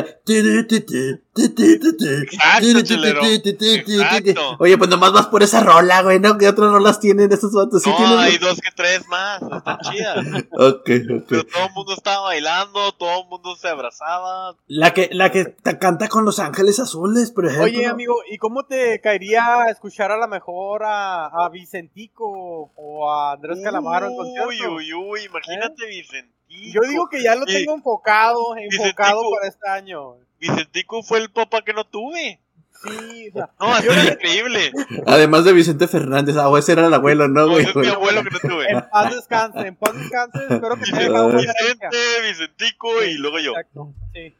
Exacto. 3.74 4.56
Oye, 4.58 4.78
pues 4.78 4.88
nomás 4.88 5.12
vas 5.12 5.26
por 5.26 5.42
esa 5.42 5.60
rola, 5.62 6.02
güey, 6.02 6.20
¿no? 6.20 6.38
¿Qué 6.38 6.48
otras 6.48 6.70
rolas 6.70 7.00
tienen 7.00 7.30
esos 7.32 7.52
vatos? 7.52 7.82
Sí 7.82 7.90
No, 7.90 7.96
tienen- 7.96 8.18
hay 8.18 8.38
dos 8.38 8.60
que 8.60 8.70
tres 8.74 9.06
más. 9.08 9.42
Están 9.42 9.78
chidas. 9.80 10.26
Ok, 10.52 10.88
ok. 10.88 11.24
Pero 11.28 11.44
todo 11.44 11.66
el 11.66 11.72
mundo 11.74 11.92
estaba 11.94 12.20
bailando, 12.22 12.92
todo 12.92 13.22
el 13.22 13.28
mundo 13.28 13.56
se 13.56 13.68
abrazaba. 13.68 14.56
La 14.66 14.94
que, 14.94 15.10
la 15.12 15.30
que 15.30 15.44
te 15.44 15.78
canta 15.78 16.08
con 16.08 16.24
los 16.24 16.38
ángeles 16.38 16.78
azules, 16.80 17.30
por 17.30 17.46
ejemplo. 17.46 17.64
Oye, 17.64 17.86
amigo, 17.86 18.16
¿y 18.30 18.38
cómo 18.38 18.64
te 18.64 19.00
caería 19.00 19.66
escuchar 19.70 20.10
a 20.12 20.16
lo 20.16 20.28
mejor 20.28 20.84
a, 20.84 21.26
a 21.26 21.48
Vicentico 21.50 22.72
o 22.74 23.10
a 23.10 23.32
Andrés 23.32 23.58
Calamaro 23.62 24.06
en 24.06 24.16
concierto? 24.16 24.48
Uy, 24.48 24.62
uy, 24.66 24.92
uy, 24.94 25.20
imagínate 25.24 25.86
Vicentico. 25.86 26.33
Yo 26.72 26.80
digo 26.88 27.08
que 27.08 27.22
ya 27.22 27.34
lo 27.34 27.44
Y- 27.46 27.52
tengo 27.52 27.74
enfocado, 27.74 28.56
enfocado 28.56 29.20
Vicentico- 29.22 29.34
para 29.36 29.48
este 29.48 29.68
año. 29.68 30.16
Vicentico 30.38 31.02
fue 31.02 31.18
el 31.18 31.30
papá 31.30 31.62
que 31.62 31.72
no 31.72 31.84
tuve. 31.84 32.40
Sí, 32.82 33.28
o 33.30 33.32
sea, 33.32 33.50
No, 33.58 33.76
está 33.78 33.92
le- 33.94 34.12
increíble. 34.12 34.72
Además 35.06 35.44
de 35.44 35.52
Vicente 35.54 35.88
Fernández, 35.88 36.36
ah, 36.36 36.50
ese 36.58 36.72
era 36.72 36.86
el 36.86 36.92
abuelo, 36.94 37.28
¿no, 37.28 37.48
güey? 37.48 37.62
ese 37.62 37.70
es 37.70 37.76
mi 37.76 37.86
abuelo 37.86 38.22
que 38.22 38.30
no 38.30 38.38
tuve. 38.40 38.68
en 38.70 38.88
paz 38.90 39.14
descanse, 39.14 39.60
en 39.66 39.76
paz 39.76 39.94
descanse, 39.98 40.38
espero 40.50 40.76
que 40.76 40.82
te 40.90 40.96
haya 40.96 41.08
dejado. 41.08 41.28
Vicente, 41.32 41.96
Vicentico 42.28 43.02
y 43.04 43.14
luego 43.14 43.38
yo. 43.38 43.50
Exacto, 43.52 43.94
sí. 44.12 44.34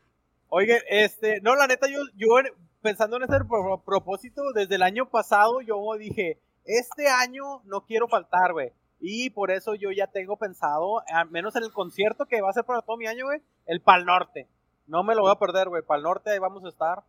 Oye, 0.49 0.83
este, 0.91 1.41
no, 1.41 1.55
la 1.57 1.67
neta, 1.67 1.87
yo, 1.89 2.01
yo 2.17 2.29
pensando 2.83 3.17
en 3.17 3.23
ese 3.23 3.45
pro- 3.49 3.83
propósito, 3.85 4.43
desde 4.55 4.75
el 4.75 4.83
año 4.83 5.09
pasado 5.09 5.63
yo 5.63 5.79
dije, 5.99 6.39
este 6.67 7.09
año 7.09 7.63
no 7.65 7.87
quiero 7.87 8.09
faltar, 8.09 8.53
güey. 8.53 8.73
Y 9.07 9.29
por 9.31 9.51
eso 9.51 9.75
yo 9.75 9.91
ya 9.93 10.07
tengo 10.07 10.39
pensado, 10.39 11.03
al 11.13 11.29
menos 11.31 11.55
en 11.57 11.63
el 11.65 11.73
concierto 11.73 12.25
que 12.25 12.41
va 12.41 12.49
a 12.49 12.55
ser 12.55 12.65
para 12.65 12.81
todo 12.81 12.97
mi 12.97 13.07
año, 13.07 13.27
güey, 13.27 13.41
el 13.67 13.83
Pal 13.83 14.07
Norte. 14.07 14.47
No 14.87 15.03
me 15.03 15.15
lo 15.15 15.21
voy 15.23 15.31
a 15.31 15.39
perder, 15.39 15.69
güey. 15.69 15.83
Pal 15.83 16.03
Norte, 16.03 16.31
ahí 16.31 16.39
vamos 16.39 16.65
a 16.65 16.69
estar 16.71 16.99
Eso 16.99 17.05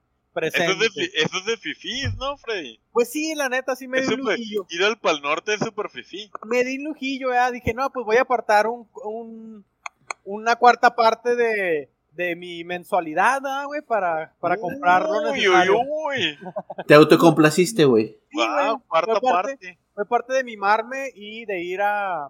es, 0.63 0.67
de, 0.67 0.75
presentes. 0.89 1.12
eso 1.15 1.38
es 1.38 1.45
de 1.45 1.55
fifís, 1.58 2.13
¿no, 2.17 2.36
Freddy? 2.38 2.79
Pues 2.91 3.10
sí, 3.12 3.34
la 3.36 3.47
neta, 3.47 3.77
sí 3.77 3.88
me 3.88 3.99
Es 3.99 4.10
di 4.10 4.15
un 4.15 4.21
lujillo. 4.21 4.65
Ir 4.69 4.84
al 4.84 4.97
Pal 4.99 5.21
Norte 5.21 5.53
es 5.53 5.60
súper 5.62 5.89
fifí. 5.89 6.29
Me 6.45 6.65
di 6.65 6.79
un 6.79 6.84
lujillo, 6.84 7.31
ya. 7.31 7.49
Dije, 7.49 7.73
no, 7.73 7.89
pues 7.91 8.05
voy 8.05 8.17
a 8.17 8.23
apartar 8.23 8.67
un, 8.67 8.89
un- 9.05 9.63
una 10.25 10.58
cuarta 10.58 10.95
parte 10.95 11.36
de, 11.38 11.89
de 12.12 12.36
mi 12.36 12.65
mensualidad, 12.65 13.39
¿ah, 13.45 13.63
güey, 13.67 13.81
para, 13.81 14.34
para 14.41 14.58
comprar 14.58 15.05
Uy, 15.31 15.47
uy, 15.47 15.69
uy. 15.69 16.38
Te 16.88 16.93
autocomplaciste, 16.93 17.86
güey. 17.86 18.17
Sí, 18.31 18.38
Wow, 18.38 18.81
cuarta 18.88 19.19
parte. 19.21 19.77
Fue 19.95 20.05
parte 20.05 20.34
de 20.34 20.43
mimarme 20.43 21.10
y 21.15 21.45
de 21.45 21.63
ir 21.63 21.81
a, 21.81 22.25
a, 22.25 22.29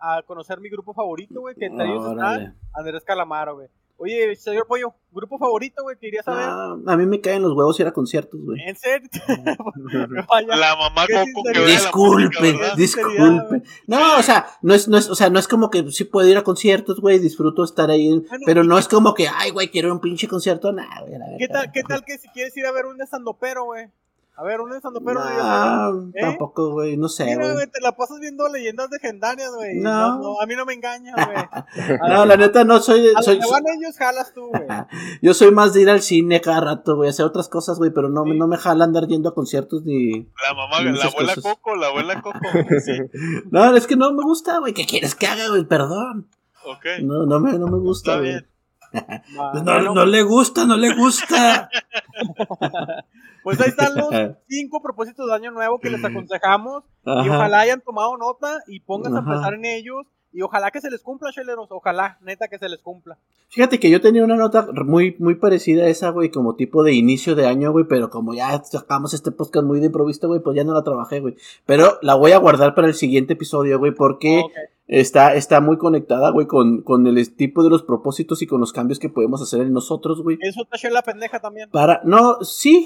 a 0.00 0.22
conocer 0.26 0.60
mi 0.60 0.68
grupo 0.68 0.92
favorito, 0.92 1.40
güey, 1.40 1.54
que 1.54 1.66
entre 1.66 1.86
ellos 1.86 2.04
Órale. 2.04 2.44
está 2.46 2.56
Andrés 2.74 3.04
Calamaro, 3.04 3.54
güey. 3.54 3.68
Oye, 3.96 4.34
señor 4.34 4.66
Pollo, 4.66 4.92
grupo 5.12 5.38
favorito, 5.38 5.84
güey, 5.84 5.96
que 5.96 6.08
irías 6.08 6.26
a 6.26 6.34
ver. 6.34 6.44
Ah, 6.44 6.76
a 6.88 6.96
mí 6.96 7.06
me 7.06 7.20
caen 7.20 7.42
los 7.42 7.52
huevos 7.52 7.78
ir 7.78 7.86
a 7.86 7.92
conciertos, 7.92 8.40
güey. 8.40 8.60
¿En 8.66 8.74
serio? 8.74 9.08
La 10.48 10.74
mamá 10.74 11.06
Coco 11.06 11.44
que 11.52 11.60
ve 11.60 11.66
la 11.66 11.70
Disculpe, 11.70 12.58
disculpe. 12.76 13.62
No, 13.86 14.18
o 14.18 14.22
sea, 14.22 14.46
no 14.62 14.74
es, 14.74 14.88
no 14.88 14.98
es, 14.98 15.08
o 15.08 15.14
sea, 15.14 15.30
no 15.30 15.38
es 15.38 15.46
como 15.46 15.70
que 15.70 15.88
sí 15.92 16.04
puedo 16.04 16.28
ir 16.28 16.36
a 16.36 16.42
conciertos, 16.42 17.00
güey, 17.00 17.20
disfruto 17.20 17.62
estar 17.62 17.88
ahí, 17.90 18.10
Bueno, 18.10 18.44
pero 18.44 18.64
¿y 18.64 18.66
no 18.66 18.78
es 18.78 18.88
como 18.88 19.14
que, 19.14 19.28
ay, 19.28 19.52
güey, 19.52 19.70
quiero 19.70 19.92
un 19.92 20.00
pinche 20.00 20.26
concierto, 20.26 20.72
nada, 20.72 21.02
güey. 21.02 21.14
¿Qué 21.38 21.46
tal, 21.46 21.70
¿Qué 21.70 21.84
tal 21.84 22.04
que 22.04 22.18
si 22.18 22.28
quieres 22.30 22.56
ir 22.56 22.66
a 22.66 22.72
ver 22.72 22.86
un 22.86 23.00
estandopero, 23.00 23.64
güey? 23.66 23.86
A 24.36 24.42
ver, 24.42 24.60
un 24.60 24.72
estandopero. 24.74 25.20
No, 25.20 25.26
dirías, 25.26 25.44
a 25.46 25.90
ver. 25.92 26.02
¿Eh? 26.14 26.20
tampoco, 26.20 26.70
güey, 26.72 26.96
no 26.96 27.08
sé, 27.08 27.24
Mira, 27.24 27.36
güey. 27.36 27.52
güey, 27.52 27.66
te 27.70 27.80
la 27.80 27.92
pasas 27.96 28.18
viendo 28.18 28.48
leyendas 28.48 28.88
legendarias, 28.90 29.50
güey. 29.54 29.76
No. 29.76 30.18
No. 30.18 30.40
a 30.40 30.46
mí 30.46 30.56
no 30.56 30.64
me 30.64 30.72
engañas, 30.74 31.14
güey. 31.14 31.98
No, 32.08 32.26
la 32.26 32.36
neta 32.36 32.64
no 32.64 32.80
soy, 32.80 33.12
A 33.16 33.22
soy, 33.22 33.38
que 33.38 33.46
van 33.48 33.62
ellos, 33.78 33.96
jalas 33.96 34.32
tú, 34.34 34.48
güey. 34.48 34.66
yo 35.22 35.34
soy 35.34 35.52
más 35.52 35.72
de 35.72 35.82
ir 35.82 35.90
al 35.90 36.02
cine 36.02 36.40
cada 36.40 36.60
rato, 36.60 36.96
güey, 36.96 37.10
hacer 37.10 37.24
otras 37.26 37.48
cosas, 37.48 37.78
güey, 37.78 37.92
pero 37.94 38.08
no, 38.08 38.24
me- 38.24 38.34
no 38.34 38.48
me 38.48 38.56
jala 38.56 38.84
andar 38.84 39.06
yendo 39.06 39.28
a 39.28 39.34
conciertos 39.34 39.84
ni... 39.84 40.24
La 40.44 40.52
mamá, 40.54 40.80
Y 40.80 40.84
la 40.96 41.04
abuela 41.04 41.34
cosas. 41.36 41.54
Coco, 41.54 41.76
la 41.76 41.86
abuela 41.86 42.20
Coco. 42.20 42.38
Sí, 42.84 42.98
No, 43.52 43.76
es 43.76 43.86
que 43.86 43.94
no 43.96 44.12
me 44.12 44.22
gusta, 44.24 44.58
güey, 44.58 44.74
¿qué 44.74 44.84
quieres 44.84 45.14
que 45.14 45.28
haga, 45.28 45.48
güey? 45.48 45.64
Perdón. 45.64 46.28
ok. 46.66 46.84
No, 47.04 47.24
no 47.24 47.38
me, 47.38 47.52
no 47.56 47.66
me 47.68 47.78
gusta, 47.78 48.18
güey. 48.18 48.34
Pues 48.92 49.62
no, 49.64 49.80
no 49.94 50.04
le 50.06 50.22
gusta, 50.22 50.64
no 50.66 50.76
le 50.76 50.94
gusta. 50.94 51.68
Pues 53.44 53.60
ahí 53.60 53.68
están 53.68 53.94
los 53.94 54.08
cinco 54.48 54.82
propósitos 54.82 55.28
de 55.28 55.34
año 55.34 55.52
nuevo 55.52 55.78
que 55.78 55.90
les 55.90 56.04
aconsejamos. 56.04 56.82
Y 57.04 57.28
ojalá 57.28 57.60
hayan 57.60 57.82
tomado 57.82 58.16
nota 58.16 58.64
y 58.66 58.80
pónganse 58.80 59.18
a 59.18 59.24
pensar 59.24 59.54
en 59.54 59.66
ellos. 59.66 60.06
Y 60.32 60.42
ojalá 60.42 60.72
que 60.72 60.80
se 60.80 60.90
les 60.90 61.00
cumpla, 61.00 61.30
cheleros. 61.30 61.68
Ojalá, 61.70 62.18
neta, 62.20 62.48
que 62.48 62.58
se 62.58 62.68
les 62.68 62.80
cumpla. 62.80 63.18
Fíjate 63.50 63.78
que 63.78 63.88
yo 63.88 64.00
tenía 64.00 64.24
una 64.24 64.34
nota 64.34 64.66
muy, 64.84 65.14
muy 65.20 65.36
parecida 65.36 65.84
a 65.84 65.88
esa, 65.88 66.10
güey, 66.10 66.30
como 66.30 66.56
tipo 66.56 66.82
de 66.82 66.92
inicio 66.92 67.36
de 67.36 67.46
año, 67.46 67.70
güey, 67.70 67.84
pero 67.88 68.10
como 68.10 68.34
ya 68.34 68.60
sacamos 68.64 69.14
este 69.14 69.30
podcast 69.30 69.64
muy 69.64 69.78
de 69.78 69.86
improviso, 69.86 70.26
güey, 70.26 70.40
pues 70.40 70.56
ya 70.56 70.64
no 70.64 70.74
la 70.74 70.82
trabajé, 70.82 71.20
güey. 71.20 71.36
Pero 71.66 71.98
la 72.02 72.16
voy 72.16 72.32
a 72.32 72.38
guardar 72.38 72.74
para 72.74 72.88
el 72.88 72.94
siguiente 72.94 73.34
episodio, 73.34 73.78
güey, 73.78 73.92
porque 73.92 74.42
está, 74.86 75.34
está 75.34 75.60
muy 75.60 75.78
conectada, 75.78 76.30
güey, 76.30 76.46
con, 76.46 76.82
con 76.82 77.06
el 77.06 77.34
tipo 77.36 77.62
de 77.62 77.70
los 77.70 77.82
propósitos 77.82 78.42
y 78.42 78.46
con 78.46 78.60
los 78.60 78.72
cambios 78.72 78.98
que 78.98 79.08
podemos 79.08 79.40
hacer 79.42 79.62
en 79.62 79.72
nosotros, 79.72 80.22
güey. 80.22 80.38
Eso 80.40 80.66
te 80.70 80.90
la 80.90 81.02
pendeja 81.02 81.40
también. 81.40 81.70
Para, 81.70 82.00
no, 82.04 82.38
sí, 82.42 82.84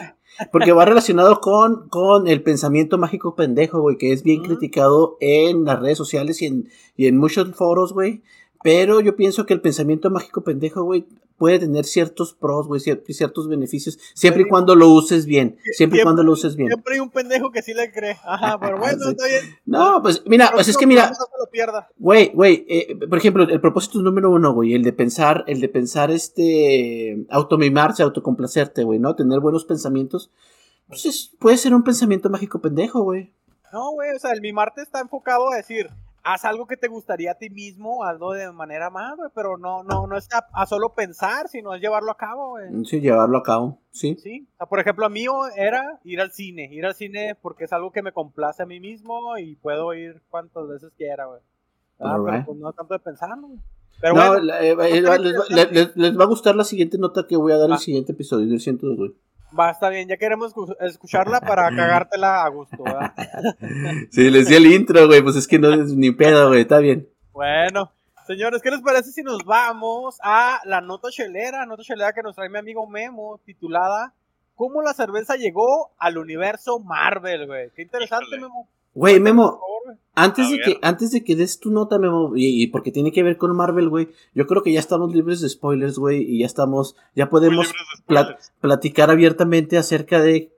porque 0.52 0.72
va 0.72 0.84
relacionado 0.84 1.40
con, 1.40 1.88
con 1.88 2.28
el 2.28 2.42
pensamiento 2.42 2.98
mágico 2.98 3.34
pendejo, 3.34 3.80
güey, 3.80 3.96
que 3.96 4.12
es 4.12 4.22
bien 4.22 4.42
criticado 4.42 5.16
en 5.20 5.64
las 5.64 5.80
redes 5.80 5.98
sociales 5.98 6.40
y 6.42 6.46
en, 6.46 6.68
y 6.96 7.06
en 7.06 7.16
muchos 7.16 7.54
foros, 7.54 7.92
güey. 7.92 8.22
Pero 8.62 9.00
yo 9.00 9.16
pienso 9.16 9.46
que 9.46 9.54
el 9.54 9.60
pensamiento 9.60 10.10
mágico 10.10 10.42
pendejo, 10.42 10.82
güey, 10.82 11.06
puede 11.38 11.60
tener 11.60 11.84
ciertos 11.84 12.34
pros, 12.34 12.66
güey, 12.66 12.80
ciertos 12.80 13.48
beneficios, 13.48 13.98
siempre 14.14 14.42
y 14.42 14.48
cuando 14.48 14.74
lo 14.74 14.88
uses 14.88 15.24
bien, 15.24 15.56
siempre, 15.72 16.00
y 16.00 16.02
cuando 16.02 16.22
lo 16.22 16.32
uses 16.32 16.56
bien. 16.56 16.68
Siempre 16.68 16.94
hay 16.94 17.00
un 17.00 17.10
pendejo 17.10 17.50
que 17.50 17.62
sí 17.62 17.72
le 17.72 17.90
cree. 17.92 18.18
Ajá, 18.24 18.58
pero 18.60 18.78
bueno, 18.78 19.08
está 19.08 19.26
bien. 19.26 19.56
No, 19.64 20.02
pues 20.02 20.22
mira, 20.26 20.50
pues 20.52 20.68
es 20.68 20.76
que 20.76 20.86
mira, 20.86 21.12
güey, 21.96 22.32
güey, 22.34 22.66
eh, 22.68 22.96
por 23.08 23.18
ejemplo, 23.18 23.44
el 23.44 23.60
propósito 23.60 24.02
número 24.02 24.30
uno, 24.30 24.52
güey, 24.52 24.74
el 24.74 24.82
de 24.82 24.92
pensar, 24.92 25.44
el 25.46 25.60
de 25.60 25.68
pensar, 25.68 26.10
este, 26.10 27.24
automimarse, 27.30 28.02
autocomplacerte, 28.02 28.82
güey, 28.82 28.98
¿no? 28.98 29.14
Tener 29.14 29.40
buenos 29.40 29.64
pensamientos, 29.64 30.30
pues 30.88 31.32
puede 31.38 31.56
ser 31.56 31.74
un 31.74 31.84
pensamiento 31.84 32.28
mágico 32.28 32.60
pendejo, 32.60 33.02
güey. 33.02 33.32
No, 33.72 33.92
güey, 33.92 34.10
o 34.14 34.18
sea, 34.18 34.32
el 34.32 34.40
mimarte 34.40 34.82
está 34.82 35.00
enfocado 35.00 35.52
a 35.52 35.56
decir, 35.56 35.90
haz 36.32 36.44
algo 36.44 36.66
que 36.66 36.76
te 36.76 36.88
gustaría 36.88 37.32
a 37.32 37.34
ti 37.36 37.48
mismo, 37.48 38.04
algo 38.04 38.34
de 38.34 38.52
manera 38.52 38.90
más, 38.90 39.16
güey, 39.16 39.30
pero 39.34 39.56
no, 39.56 39.82
no, 39.82 40.06
no 40.06 40.16
es 40.16 40.28
a, 40.32 40.66
solo 40.66 40.94
pensar, 40.94 41.48
sino 41.48 41.74
es 41.74 41.80
llevarlo 41.80 42.10
a 42.10 42.16
cabo, 42.16 42.50
güey. 42.50 42.84
Sí, 42.84 43.00
llevarlo 43.00 43.38
a 43.38 43.42
cabo, 43.42 43.78
sí. 43.90 44.14
Sí, 44.16 44.46
o 44.52 44.56
sea, 44.58 44.66
por 44.66 44.78
ejemplo, 44.78 45.06
a 45.06 45.08
mí 45.08 45.24
era 45.56 45.98
ir 46.04 46.20
al 46.20 46.30
cine, 46.30 46.68
ir 46.70 46.84
al 46.84 46.94
cine 46.94 47.34
porque 47.40 47.64
es 47.64 47.72
algo 47.72 47.92
que 47.92 48.02
me 48.02 48.12
complace 48.12 48.62
a 48.62 48.66
mí 48.66 48.78
mismo 48.78 49.38
y 49.38 49.56
puedo 49.56 49.94
ir 49.94 50.20
cuantas 50.28 50.68
veces 50.68 50.92
quiera, 50.96 51.26
güey. 51.26 51.40
Ah, 51.98 52.18
pero 52.24 52.44
pues 52.44 52.58
no 52.58 52.72
tanto 52.72 52.94
de 52.94 53.00
pensar, 53.00 53.30
güey. 53.40 53.58
Pero 54.00 54.14
no, 54.14 54.28
bueno, 54.28 54.54
eh, 54.54 54.76
eh, 54.80 55.90
les, 55.96 56.16
va 56.16 56.24
a 56.24 56.28
gustar 56.28 56.54
la 56.54 56.62
siguiente 56.62 56.98
nota 56.98 57.26
que 57.26 57.36
voy 57.36 57.52
a 57.52 57.56
dar 57.56 57.66
en 57.66 57.72
el 57.72 57.76
ah. 57.76 57.80
siguiente 57.80 58.12
episodio, 58.12 58.46
lo 58.46 58.58
siento, 58.58 58.86
güey. 58.94 59.12
Va, 59.56 59.70
está 59.70 59.88
bien, 59.88 60.08
ya 60.08 60.16
queremos 60.16 60.52
escucharla 60.80 61.40
para 61.40 61.68
cagártela 61.76 62.44
a 62.44 62.48
gusto, 62.48 62.82
¿verdad? 62.82 63.12
sí, 64.10 64.30
les 64.30 64.48
di 64.48 64.54
el 64.56 64.66
intro, 64.66 65.06
güey, 65.06 65.22
pues 65.22 65.36
es 65.36 65.46
que 65.46 65.58
no 65.58 65.72
es 65.72 65.94
ni 65.94 66.10
pedo, 66.10 66.48
güey, 66.48 66.62
está 66.62 66.78
bien. 66.78 67.08
Bueno, 67.32 67.92
señores, 68.26 68.60
¿qué 68.62 68.70
les 68.70 68.82
parece 68.82 69.10
si 69.10 69.22
nos 69.22 69.44
vamos 69.44 70.18
a 70.22 70.60
la 70.64 70.80
nota 70.80 71.08
chelera, 71.10 71.66
nota 71.66 71.82
chelera 71.82 72.12
que 72.12 72.22
nos 72.22 72.34
trae 72.34 72.48
mi 72.48 72.58
amigo 72.58 72.86
Memo, 72.86 73.40
titulada 73.44 74.12
¿Cómo 74.58 74.82
la 74.82 74.92
cerveza 74.92 75.36
llegó 75.36 75.92
al 75.98 76.18
universo 76.18 76.80
Marvel, 76.80 77.46
güey? 77.46 77.70
Qué 77.76 77.82
interesante, 77.82 78.40
Memo. 78.40 78.68
Güey, 78.98 79.20
Memo, 79.20 79.60
antes 80.16 80.50
de, 80.50 80.58
que, 80.58 80.78
antes 80.82 81.12
de 81.12 81.22
que 81.22 81.36
des 81.36 81.60
tu 81.60 81.70
nota, 81.70 82.00
Memo, 82.00 82.32
y, 82.34 82.66
porque 82.66 82.90
tiene 82.90 83.12
que 83.12 83.22
ver 83.22 83.36
con 83.36 83.54
Marvel, 83.54 83.88
güey, 83.88 84.08
yo 84.34 84.48
creo 84.48 84.64
que 84.64 84.72
ya 84.72 84.80
estamos 84.80 85.14
libres 85.14 85.40
de 85.40 85.48
spoilers, 85.48 86.00
güey, 86.00 86.22
y 86.22 86.40
ya 86.40 86.46
estamos, 86.46 86.96
ya 87.14 87.30
podemos 87.30 87.72
platicar 88.60 89.12
abiertamente 89.12 89.78
acerca 89.78 90.20
de 90.20 90.50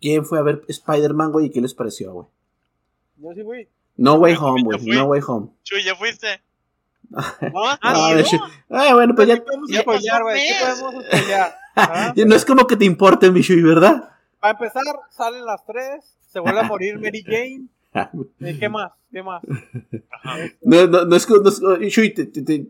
quién 0.00 0.24
fue 0.24 0.38
a 0.38 0.42
ver 0.42 0.62
Spider-Man, 0.68 1.32
güey, 1.32 1.46
y 1.46 1.50
qué 1.50 1.60
les 1.60 1.74
pareció, 1.74 2.14
güey. 2.14 2.26
Yo 3.18 3.34
sí 3.34 3.42
fui. 3.42 3.68
No 3.98 4.14
Way 4.14 4.36
Home, 4.40 4.62
güey, 4.62 4.86
No 4.86 5.04
Way 5.04 5.20
Home. 5.26 5.48
Chuy, 5.62 5.84
¿ya 5.84 5.94
fuiste? 5.94 6.40
¿No? 7.10 7.20
Ah, 7.66 7.78
ah, 7.82 8.94
bueno, 8.94 9.14
pues 9.14 9.28
ya. 9.28 9.44
podemos 9.44 9.76
apoyar, 9.76 10.22
güey? 10.22 10.40
¿Qué 10.40 10.54
podemos 10.64 11.04
apoyar? 11.04 12.16
no 12.26 12.34
es 12.34 12.44
como 12.46 12.66
que 12.66 12.76
te 12.78 12.86
importe, 12.86 13.30
mi 13.30 13.42
Chuy, 13.42 13.60
¿verdad? 13.60 14.16
Para 14.40 14.52
empezar, 14.52 14.82
salen 15.10 15.44
las 15.44 15.62
tres, 15.66 16.16
se 16.32 16.40
vuelve 16.40 16.60
a 16.60 16.62
morir 16.62 16.98
Mary 17.02 17.22
Jane. 17.22 17.66
¿Qué 18.58 18.68
más? 18.68 18.92
¿Qué 19.10 19.22
más? 19.22 19.42
No, 20.62 20.86
no, 20.86 21.04
no 21.04 21.16
es 21.16 21.26
que. 21.26 22.66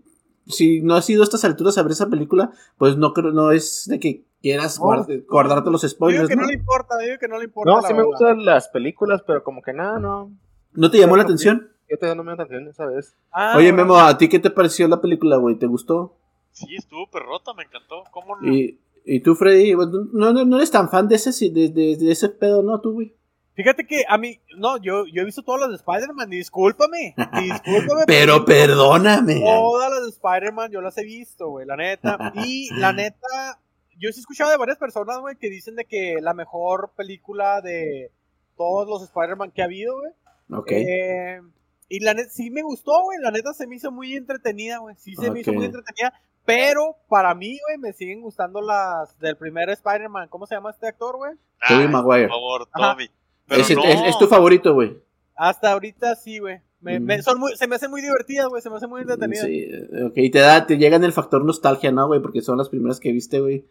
si 0.47 0.83
no 0.83 0.95
has 0.95 1.09
ido 1.09 1.23
a 1.23 1.25
estas 1.25 1.45
alturas 1.45 1.79
a 1.79 1.83
ver 1.83 1.93
esa 1.93 2.11
película, 2.11 2.51
pues 2.79 2.97
no 2.97 3.13
creo, 3.13 3.31
no 3.31 3.53
es 3.53 3.87
de 3.89 4.01
que 4.01 4.25
quieras 4.41 4.79
guardarte 4.79 5.71
los 5.71 5.83
spoilers. 5.83 6.29
Digo 6.29 6.41
que 6.41 6.43
¿no? 6.43 6.47
le 6.49 6.55
importa, 6.55 6.99
digo 6.99 7.17
que 7.21 7.29
no 7.29 7.39
le 7.39 7.45
importa. 7.45 7.71
No, 7.71 7.83
sí 7.83 7.95
me 7.95 8.03
gustan 8.03 8.45
las 8.45 8.69
películas, 8.69 9.23
pero 9.27 9.45
como 9.45 9.63
que 9.63 9.73
nada, 9.73 9.99
no. 9.99 10.33
¿No 10.73 10.91
te 10.91 10.99
llamó 10.99 11.17
la 11.17 11.23
atención? 11.23 11.71
Yo 11.89 11.99
te 11.99 12.15
no 12.17 12.25
me 12.25 12.35
la 12.35 12.43
atención 12.43 12.69
esa 12.69 12.87
vez. 12.87 13.15
Ah, 13.31 13.55
Oye, 13.57 13.73
Memo, 13.73 13.97
¿a 13.99 14.17
ti 14.17 14.29
qué 14.29 14.39
te 14.39 14.51
pareció 14.51 14.89
la 14.89 15.01
película, 15.01 15.37
güey? 15.37 15.57
¿Te 15.57 15.67
gustó? 15.67 16.17
Sí, 16.51 16.75
estuvo 16.75 17.09
perrota, 17.11 17.53
me 17.55 17.65
encantó. 17.65 18.05
¿Cómo 18.11 18.37
no? 18.37 18.53
¿Y, 18.53 18.81
y 19.05 19.21
tú, 19.21 19.35
Freddy? 19.35 19.75
No, 19.75 20.33
no, 20.33 20.45
no 20.45 20.57
eres 20.57 20.71
tan 20.71 20.89
fan 20.89 21.07
de 21.07 21.17
ese, 21.17 21.51
de, 21.51 21.69
de, 21.69 21.97
de 21.97 22.11
ese 22.11 22.31
pedo, 22.31 22.63
¿no? 22.63 22.81
Tú, 22.81 22.93
güey. 22.95 23.15
Fíjate 23.55 23.87
que 23.87 24.05
a 24.09 24.17
mí, 24.17 24.41
no, 24.57 24.79
yo, 24.79 25.05
yo 25.07 25.23
he 25.23 25.25
visto 25.27 25.43
todas 25.43 25.61
las 25.61 25.71
de 25.71 25.77
Spider-Man, 25.77 26.31
discúlpame, 26.31 27.15
discúlpame. 27.39 28.05
pero 28.07 28.45
perdóname. 28.47 29.41
Todas 29.41 29.91
las 29.91 30.03
de 30.05 30.09
Spider-Man 30.09 30.71
yo 30.71 30.81
las 30.81 30.97
he 30.97 31.05
visto, 31.05 31.49
güey, 31.49 31.67
la 31.67 31.77
neta. 31.77 32.33
Y 32.47 32.71
la 32.75 32.93
neta, 32.95 33.61
yo 33.99 34.09
he 34.09 34.11
escuchado 34.11 34.51
de 34.51 34.57
varias 34.57 34.79
personas, 34.79 35.19
güey, 35.19 35.37
que 35.37 35.51
dicen 35.51 35.77
de 35.77 35.85
que 35.85 36.17
la 36.23 36.33
mejor 36.33 36.93
película 36.97 37.61
de 37.61 38.11
todos 38.57 38.89
los 38.89 39.03
Spider-Man 39.03 39.51
que 39.51 39.61
ha 39.61 39.67
habido, 39.67 39.99
güey. 39.99 40.13
Ok. 40.51 40.73
Eh, 40.73 41.41
y 41.89 42.01
la 42.01 42.15
neta, 42.15 42.31
sí 42.31 42.51
me 42.51 42.63
gustó, 42.63 43.03
güey, 43.03 43.19
la 43.21 43.31
neta 43.31 43.53
se 43.53 43.67
me 43.67 43.77
hizo 43.77 43.93
muy 43.93 44.17
entretenida, 44.17 44.79
güey, 44.79 44.97
sí 44.97 45.15
se 45.15 45.31
me 45.31 45.41
hizo 45.41 45.53
muy 45.53 45.67
entretenida. 45.67 46.15
Pero 46.47 46.97
para 47.09 47.35
mí, 47.35 47.59
güey, 47.67 47.79
me 47.79 47.93
siguen 47.93 48.23
gustando 48.23 48.63
las 48.63 49.17
del 49.21 49.37
primer 49.37 49.69
Spider-Man. 49.69 50.29
¿Cómo 50.29 50.47
se 50.47 50.55
llama 50.55 50.71
este 50.71 50.89
actor, 50.89 51.17
güey? 51.17 51.35
Tobey 51.69 51.87
Maguire. 51.87 52.29
Por 52.29 52.37
favor, 52.37 52.69
Toby. 52.75 53.11
Es, 53.49 54.19
tu 54.19 54.27
favorito, 54.27 54.75
güey. 54.75 54.97
Hasta 55.35 55.73
ahorita 55.73 56.15
sí, 56.17 56.39
güey. 56.39 56.61
Me, 56.81 57.23
son 57.23 57.39
muy, 57.39 57.57
se 57.57 57.69
me 57.69 57.77
hace 57.77 57.89
muy 57.89 58.03
divertidas, 58.03 58.49
güey. 58.49 58.61
Se 58.61 58.69
me 58.69 58.77
hace 58.77 58.87
muy 58.87 59.03
entretenida. 59.03 59.43
Sí, 59.43 59.69
ok. 60.05 60.13
Y 60.17 60.31
te, 60.31 60.41
da, 60.41 60.67
te 60.67 60.79
llegan 60.79 61.05
el 61.05 61.13
factor 61.13 61.45
nostalgia, 61.45 61.93
¿no, 61.93 62.09
güey? 62.09 62.21
Porque 62.21 62.43
son 62.43 62.59
las 62.59 62.69
primeras 62.69 62.99
que 62.99 63.13
viste, 63.13 63.41
güey. 63.41 63.65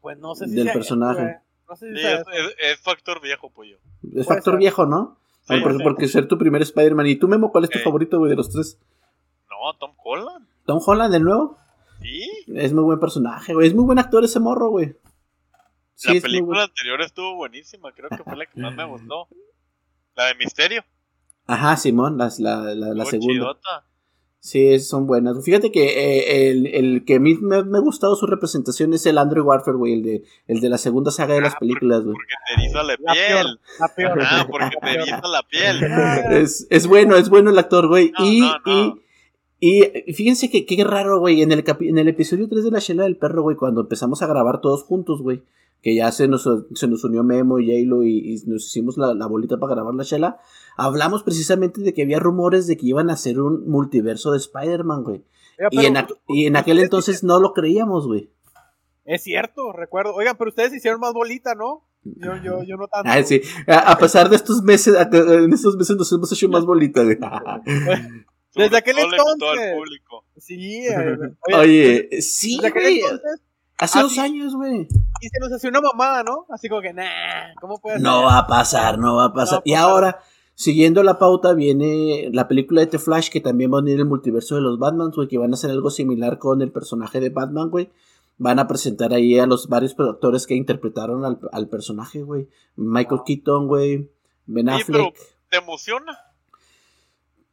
Pues 0.00 0.18
no 0.18 0.34
sé 0.34 0.46
si 0.46 0.54
Del 0.54 0.72
personaje. 0.72 1.38
no 1.68 1.76
sé 1.76 1.92
si 1.92 2.06
es, 2.06 2.22
es, 2.62 2.80
factor 2.80 3.20
viejo, 3.20 3.50
pollo. 3.50 3.78
Es 4.14 4.26
factor 4.26 4.56
viejo, 4.56 4.86
¿no? 4.86 5.18
porque, 5.82 6.08
ser 6.08 6.28
tu 6.28 6.38
primer 6.38 6.62
Spider-Man. 6.62 7.06
¿Y 7.06 7.16
tú, 7.16 7.28
Memo, 7.28 7.50
cuál 7.50 7.64
es 7.64 7.70
tu 7.70 7.78
favorito, 7.78 8.18
güey, 8.18 8.30
de 8.30 8.36
los 8.36 8.50
tres? 8.50 8.78
No, 9.50 9.76
Tom 9.78 9.92
Holland. 10.02 10.46
¿Tom 10.64 10.80
Holland 10.84 11.12
de 11.12 11.20
nuevo? 11.20 11.58
Sí. 12.00 12.28
Es 12.54 12.72
muy 12.72 12.84
buen 12.84 13.00
personaje, 13.00 13.54
güey. 13.54 13.66
Es 13.66 13.74
muy 13.74 13.84
buen 13.84 13.98
actor 13.98 14.24
ese 14.24 14.40
morro, 14.40 14.70
güey 14.70 14.94
la 16.04 16.20
película 16.20 16.64
anterior 16.64 17.00
estuvo 17.02 17.34
buenísima, 17.34 17.92
creo 17.92 18.10
que 18.10 18.22
fue 18.22 18.36
la 18.36 18.46
que 18.46 18.60
más 18.60 18.74
me 18.74 18.84
gustó. 18.84 19.28
La 20.16 20.26
de 20.26 20.34
Misterio. 20.34 20.84
Ajá, 21.46 21.76
Simón, 21.76 22.18
la, 22.18 22.30
la, 22.38 22.74
la, 22.74 23.04
segunda. 23.04 23.56
Sí, 24.40 24.78
son 24.80 25.06
buenas. 25.06 25.44
Fíjate 25.44 25.72
que 25.72 25.84
eh, 25.86 26.50
el, 26.50 26.66
el, 26.66 27.04
que 27.04 27.16
a 27.16 27.20
mí 27.20 27.34
me, 27.40 27.56
ha 27.56 27.80
gustado 27.80 28.16
su 28.16 28.26
representación 28.26 28.92
es 28.92 29.06
el 29.06 29.18
Andrew 29.18 29.44
Warfare, 29.44 29.76
güey, 29.76 29.94
el 29.94 30.02
de, 30.02 30.24
el 30.46 30.60
de 30.60 30.68
la 30.68 30.78
segunda 30.78 31.10
saga 31.10 31.34
de 31.34 31.40
las 31.40 31.54
ah, 31.54 31.58
películas, 31.58 32.04
güey. 32.04 32.14
Porque 32.14 32.34
te 32.46 32.60
eriza 32.60 32.82
la 32.82 32.96
piel. 32.96 33.60
La 33.80 33.88
peor, 33.94 34.18
Ah, 34.22 34.46
porque 34.50 34.76
te 34.80 34.90
eriza 34.90 35.28
la 35.28 35.42
piel. 35.42 35.80
Es, 36.42 36.66
es 36.70 36.86
bueno, 36.86 37.16
es 37.16 37.28
bueno 37.28 37.50
el 37.50 37.58
actor, 37.58 37.88
güey. 37.88 38.12
y, 38.18 38.44
y 38.66 38.94
y 39.60 40.12
fíjense 40.14 40.50
que 40.50 40.64
qué 40.64 40.84
raro, 40.84 41.18
güey, 41.18 41.42
en 41.42 41.50
el, 41.50 41.64
en 41.80 41.98
el 41.98 42.08
episodio 42.08 42.48
3 42.48 42.64
de 42.64 42.70
La 42.70 42.78
Shela 42.78 43.02
del 43.02 43.16
Perro, 43.16 43.42
güey, 43.42 43.56
cuando 43.56 43.80
empezamos 43.80 44.22
a 44.22 44.28
grabar 44.28 44.60
todos 44.60 44.84
juntos, 44.84 45.20
güey, 45.20 45.42
que 45.82 45.94
ya 45.94 46.10
se 46.12 46.28
nos, 46.28 46.48
se 46.74 46.88
nos 46.88 47.04
unió 47.04 47.22
Memo 47.22 47.58
y 47.58 47.68
Jaylo 47.68 48.02
y, 48.02 48.42
nos 48.46 48.66
hicimos 48.66 48.96
la, 48.98 49.26
bolita 49.26 49.58
para 49.58 49.74
grabar 49.74 49.94
la 49.94 50.04
chela, 50.04 50.38
hablamos 50.76 51.22
precisamente 51.22 51.80
de 51.80 51.94
que 51.94 52.02
había 52.02 52.18
rumores 52.18 52.66
de 52.66 52.76
que 52.76 52.86
iban 52.86 53.10
a 53.10 53.14
hacer 53.14 53.40
un 53.40 53.68
multiverso 53.68 54.32
de 54.32 54.38
Spider-Man, 54.38 55.04
güey. 55.04 55.24
y, 55.70 55.86
en 55.86 55.96
y 56.28 56.46
en 56.46 56.56
aquel 56.56 56.80
entonces 56.80 57.22
no 57.22 57.40
lo 57.40 57.52
creíamos, 57.52 58.06
güey. 58.06 58.30
Es 59.04 59.22
cierto, 59.22 59.72
recuerdo. 59.72 60.14
Oigan, 60.14 60.36
pero 60.36 60.50
ustedes 60.50 60.74
hicieron 60.74 61.00
más 61.00 61.14
bolita, 61.14 61.54
¿no? 61.54 61.88
Yo, 62.04 62.36
yo, 62.42 62.62
yo 62.62 62.76
no 62.76 62.88
tanto. 62.88 63.10
Ah, 63.10 63.22
sí. 63.22 63.40
A, 63.66 63.96
pesar 63.96 64.28
de 64.28 64.36
estos 64.36 64.62
meses, 64.62 64.94
en 64.94 65.52
estos 65.52 65.76
meses 65.76 65.96
nos 65.96 66.12
hemos 66.12 66.30
hecho 66.30 66.48
más 66.48 66.64
bolita, 66.64 67.02
güey. 67.02 67.16
Desde 68.54 68.76
aquel 68.76 68.98
entonces. 68.98 69.76
Sí, 70.36 70.86
eh, 70.86 71.16
oye, 71.54 72.20
sí, 72.20 72.58
güey. 72.58 73.00
Hace 73.78 74.00
dos 74.00 74.18
años, 74.18 74.54
güey. 74.54 74.88
Y 75.20 75.28
se 75.28 75.38
nos 75.40 75.52
hacía 75.52 75.70
una 75.70 75.80
mamada, 75.80 76.22
¿no? 76.24 76.46
Así 76.50 76.68
como 76.68 76.80
que, 76.80 76.92
nah, 76.92 77.54
¿cómo 77.60 77.78
puede 77.80 77.96
ser? 77.96 78.02
No 78.02 78.24
va 78.24 78.38
a 78.38 78.46
pasar, 78.46 78.98
no 78.98 79.16
va 79.16 79.26
a 79.26 79.32
pasar. 79.32 79.62
y 79.64 79.74
ahora, 79.74 80.20
Siguiendo 80.58 81.04
la 81.04 81.20
pauta 81.20 81.54
viene 81.54 82.30
la 82.32 82.48
película 82.48 82.80
de 82.80 82.88
The 82.88 82.98
Flash 82.98 83.28
que 83.30 83.40
también 83.40 83.72
va 83.72 83.76
a 83.76 83.80
unir 83.80 84.00
el 84.00 84.06
multiverso 84.06 84.56
de 84.56 84.60
los 84.60 84.76
Batman, 84.80 85.12
güey, 85.14 85.28
que 85.28 85.38
van 85.38 85.52
a 85.52 85.54
hacer 85.54 85.70
algo 85.70 85.88
similar 85.88 86.40
con 86.40 86.62
el 86.62 86.72
personaje 86.72 87.20
de 87.20 87.30
Batman, 87.30 87.70
güey. 87.70 87.92
Van 88.38 88.58
a 88.58 88.66
presentar 88.66 89.14
ahí 89.14 89.38
a 89.38 89.46
los 89.46 89.68
varios 89.68 89.94
actores 89.96 90.48
que 90.48 90.56
interpretaron 90.56 91.24
al, 91.24 91.38
al 91.52 91.68
personaje, 91.68 92.22
güey. 92.22 92.48
Michael 92.74 93.20
Keaton, 93.24 93.68
güey. 93.68 94.10
Ben 94.46 94.66
pero 94.66 94.76
Affleck. 94.78 95.14
te 95.48 95.58
emociona. 95.58 96.18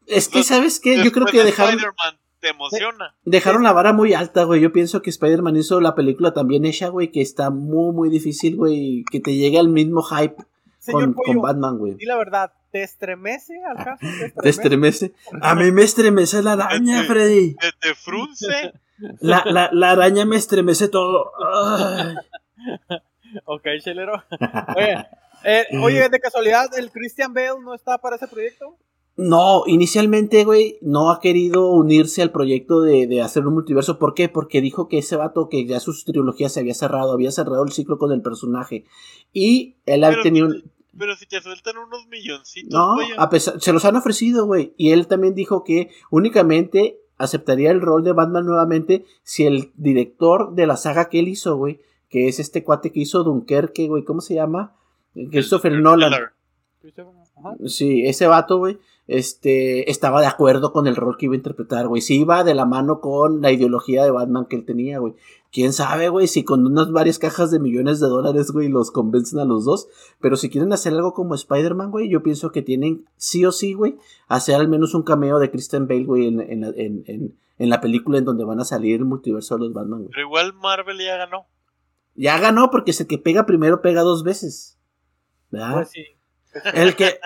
Es 0.07 0.27
que, 0.27 0.41
¿sabes 0.41 0.79
qué? 0.79 1.03
Yo 1.03 1.11
creo 1.11 1.27
que 1.27 1.37
de 1.37 1.43
dejaron, 1.43 1.75
Spider-Man, 1.75 2.17
te 2.45 2.51
emociona. 2.51 3.15
dejaron 3.25 3.63
la 3.63 3.73
vara 3.73 3.91
muy 3.91 4.13
alta, 4.13 4.43
güey. 4.43 4.61
Yo 4.61 4.71
pienso 4.71 5.01
que 5.01 5.09
Spider-Man 5.09 5.57
hizo 5.57 5.81
la 5.81 5.95
película 5.95 6.31
también 6.33 6.63
hecha, 6.65 6.89
güey, 6.89 7.11
que 7.11 7.21
está 7.21 7.49
muy, 7.49 7.91
muy 7.91 8.09
difícil, 8.09 8.55
güey. 8.55 9.03
Que 9.09 9.19
te 9.19 9.35
llegue 9.35 9.57
al 9.57 9.69
mismo 9.69 10.03
hype 10.03 10.35
con, 10.91 11.15
Pollo, 11.15 11.25
con 11.25 11.41
Batman, 11.41 11.77
güey. 11.79 11.95
di 11.95 12.05
la 12.05 12.17
verdad, 12.17 12.53
¿te 12.71 12.83
estremece 12.83 13.63
al 13.63 13.83
caso? 13.83 14.05
¿Te 14.19 14.41
Te 14.41 14.49
estremece. 14.49 15.13
A 15.41 15.55
mí 15.55 15.71
me 15.71 15.81
estremece 15.81 16.43
la 16.43 16.53
araña, 16.53 17.03
Freddy. 17.05 17.55
Te, 17.55 17.71
te 17.81 17.95
frunce. 17.95 18.73
La, 19.19 19.43
la, 19.45 19.69
la 19.73 19.91
araña 19.91 20.25
me 20.25 20.35
estremece 20.35 20.87
todo. 20.87 21.31
Ay. 21.43 22.15
Ok, 23.45 23.63
chelero. 23.81 24.23
Oye, 24.75 25.07
eh, 25.43 25.65
oye, 25.81 26.09
de 26.09 26.19
casualidad, 26.19 26.67
¿el 26.77 26.91
Christian 26.91 27.33
Bale 27.33 27.59
no 27.63 27.73
está 27.73 27.97
para 27.97 28.15
ese 28.15 28.27
proyecto? 28.27 28.77
No, 29.17 29.63
inicialmente, 29.65 30.43
güey, 30.43 30.77
no 30.81 31.09
ha 31.09 31.21
querido 31.21 31.69
unirse 31.69 32.21
al 32.21 32.31
proyecto 32.31 32.81
de, 32.81 33.07
de 33.07 33.21
hacer 33.21 33.47
un 33.47 33.53
multiverso. 33.53 33.97
¿Por 33.97 34.13
qué? 34.13 34.27
Porque 34.27 34.59
dijo 34.59 34.89
que 34.89 34.97
ese 34.97 35.15
vato, 35.15 35.47
que 35.47 35.65
ya 35.65 35.79
su 35.79 35.93
trilogía 36.03 36.49
se 36.49 36.59
había 36.59 36.73
cerrado, 36.73 37.13
había 37.13 37.31
cerrado 37.31 37.63
el 37.63 37.71
ciclo 37.71 37.97
con 37.97 38.11
el 38.11 38.21
personaje. 38.21 38.83
Y 39.31 39.77
él 39.85 40.03
ha 40.03 40.09
Pero 40.09 40.23
tenido 40.23 40.49
si- 40.51 40.57
un... 40.57 40.71
Pero 40.97 41.15
si 41.17 41.25
te 41.25 41.41
sueltan 41.41 41.77
unos 41.77 42.07
milloncitos, 42.07 42.71
No, 42.73 42.95
pollo. 42.95 43.15
a 43.19 43.29
pesar, 43.29 43.59
se 43.61 43.73
los 43.73 43.83
han 43.83 43.97
ofrecido, 43.97 44.45
güey. 44.45 44.73
Y 44.77 44.91
él 44.91 45.07
también 45.07 45.33
dijo 45.35 45.63
que 45.65 45.89
únicamente 46.09 46.99
aceptaría 47.17 47.71
el 47.71 47.81
rol 47.81 48.03
de 48.05 48.13
Batman 48.13 48.45
nuevamente 48.45 49.05
si 49.23 49.45
el 49.45 49.71
director 49.75 50.53
de 50.55 50.67
la 50.67 50.77
saga 50.77 51.09
que 51.09 51.19
él 51.19 51.27
hizo, 51.27 51.57
güey, 51.57 51.81
que 52.09 52.27
es 52.29 52.39
este 52.39 52.63
cuate 52.63 52.91
que 52.93 53.01
hizo 53.01 53.23
Dunkerque, 53.23 53.87
güey, 53.89 54.03
¿cómo 54.05 54.21
se 54.21 54.35
llama? 54.35 54.75
Christopher 55.31 55.73
Nolan. 55.79 56.13
Ajá. 56.13 57.55
Sí, 57.65 58.05
ese 58.05 58.27
vato, 58.27 58.57
güey, 58.57 58.77
este, 59.07 59.89
estaba 59.91 60.21
de 60.21 60.27
acuerdo 60.27 60.71
con 60.73 60.87
el 60.87 60.95
rol 60.95 61.17
que 61.17 61.25
iba 61.25 61.33
a 61.33 61.37
interpretar, 61.37 61.87
güey. 61.87 62.01
Sí 62.01 62.21
iba 62.21 62.43
de 62.43 62.55
la 62.55 62.65
mano 62.65 62.99
con 63.01 63.41
la 63.41 63.51
ideología 63.51 64.03
de 64.03 64.11
Batman 64.11 64.45
que 64.45 64.55
él 64.55 64.65
tenía, 64.65 64.99
güey. 64.99 65.13
Quién 65.51 65.71
sabe, 65.73 66.09
güey, 66.09 66.27
si 66.27 66.43
con 66.43 66.65
unas 66.65 66.91
varias 66.91 67.17
cajas 67.17 67.49
de 67.51 67.59
millones 67.59 67.99
de 67.99 68.07
dólares, 68.07 68.51
güey, 68.51 68.67
los 68.67 68.91
convencen 68.91 69.39
a 69.39 69.45
los 69.45 69.63
dos. 69.63 69.87
Pero 70.19 70.35
si 70.35 70.49
quieren 70.49 70.73
hacer 70.73 70.93
algo 70.93 71.13
como 71.13 71.33
Spider-Man, 71.35 71.91
güey, 71.91 72.09
yo 72.09 72.23
pienso 72.23 72.51
que 72.51 72.61
tienen 72.61 73.05
sí 73.15 73.45
o 73.45 73.51
sí, 73.51 73.73
güey, 73.73 73.95
hacer 74.27 74.55
al 74.55 74.67
menos 74.67 74.93
un 74.95 75.03
cameo 75.03 75.39
de 75.39 75.51
Christian 75.51 75.87
Bale, 75.87 76.03
güey, 76.03 76.27
en, 76.27 76.41
en, 76.41 76.61
la- 76.61 76.73
en, 76.75 77.03
en- 77.07 77.37
en 77.57 77.69
la 77.69 77.79
película 77.79 78.17
en 78.17 78.25
donde 78.25 78.43
van 78.43 78.59
a 78.59 78.65
salir 78.65 78.95
el 78.95 79.05
multiverso 79.05 79.55
de 79.55 79.61
los 79.61 79.71
Batman, 79.73 79.99
güey. 79.99 80.09
Pero 80.11 80.27
igual 80.27 80.53
Marvel 80.55 80.97
ya 80.99 81.15
ganó. 81.15 81.45
Ya 82.15 82.37
ganó 82.37 82.69
porque 82.69 82.91
es 82.91 82.99
el 82.99 83.07
que 83.07 83.17
pega 83.17 83.45
primero 83.45 83.81
pega 83.81 84.01
dos 84.01 84.23
veces. 84.23 84.77
¿Verdad? 85.51 85.73
Pues 85.73 85.89
sí. 85.91 86.03
El 86.73 86.97
que, 86.97 87.17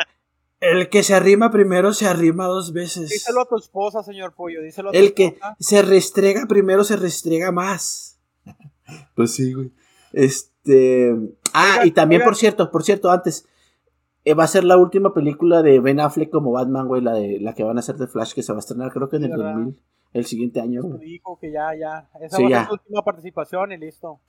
el 0.61 0.89
que 0.89 1.03
se 1.03 1.13
arrima 1.13 1.51
primero 1.51 1.93
se 1.93 2.07
arrima 2.07 2.45
dos 2.47 2.73
veces. 2.73 3.09
Díselo 3.09 3.41
a 3.41 3.45
tu 3.45 3.57
esposa, 3.57 4.03
señor 4.03 4.33
Pollo, 4.33 4.61
díselo 4.61 4.89
a 4.89 4.91
tu 4.91 4.97
El 4.97 5.13
que 5.13 5.25
esposa. 5.27 5.55
se 5.59 5.81
restrega 5.81 6.45
primero 6.47 6.83
se 6.83 6.95
restrega 6.97 7.51
más. 7.51 8.19
Pues 9.15 9.33
sí, 9.35 9.53
güey. 9.53 9.71
Este. 10.13 11.15
Ah, 11.53 11.81
y 11.85 11.91
también, 11.91 12.23
por 12.23 12.35
cierto, 12.35 12.71
por 12.71 12.83
cierto, 12.83 13.11
antes. 13.11 13.45
eh, 14.25 14.33
va 14.33 14.45
a 14.45 14.47
ser 14.47 14.63
la 14.63 14.77
última 14.77 15.13
película 15.13 15.61
de 15.61 15.79
Ben 15.79 15.99
Affleck 15.99 16.31
como 16.31 16.51
Batman, 16.51 16.87
güey. 16.87 17.01
La, 17.01 17.13
de, 17.13 17.39
la 17.39 17.53
que 17.53 17.63
van 17.63 17.77
a 17.77 17.81
hacer 17.81 17.95
de 17.97 18.07
Flash, 18.07 18.33
que 18.33 18.41
se 18.43 18.51
va 18.51 18.57
a 18.57 18.61
estrenar, 18.61 18.91
creo 18.91 19.07
que 19.09 19.17
en 19.17 19.23
Sí, 19.23 19.31
el 19.31 19.37
¿verdad? 19.37 19.53
2000. 19.53 19.79
El 20.13 20.25
siguiente 20.25 20.59
año, 20.59 20.81
güey. 20.81 20.99
Dijo 20.99 21.37
que 21.39 21.51
ya, 21.51 21.69
ya. 21.79 22.09
Esa 22.19 22.37
Sí, 22.37 22.43
va 22.43 22.49
a 22.49 22.59
ser 22.61 22.67
su 22.67 22.73
última 22.73 23.03
participación 23.03 23.71
y 23.73 23.77
listo. 23.77 24.19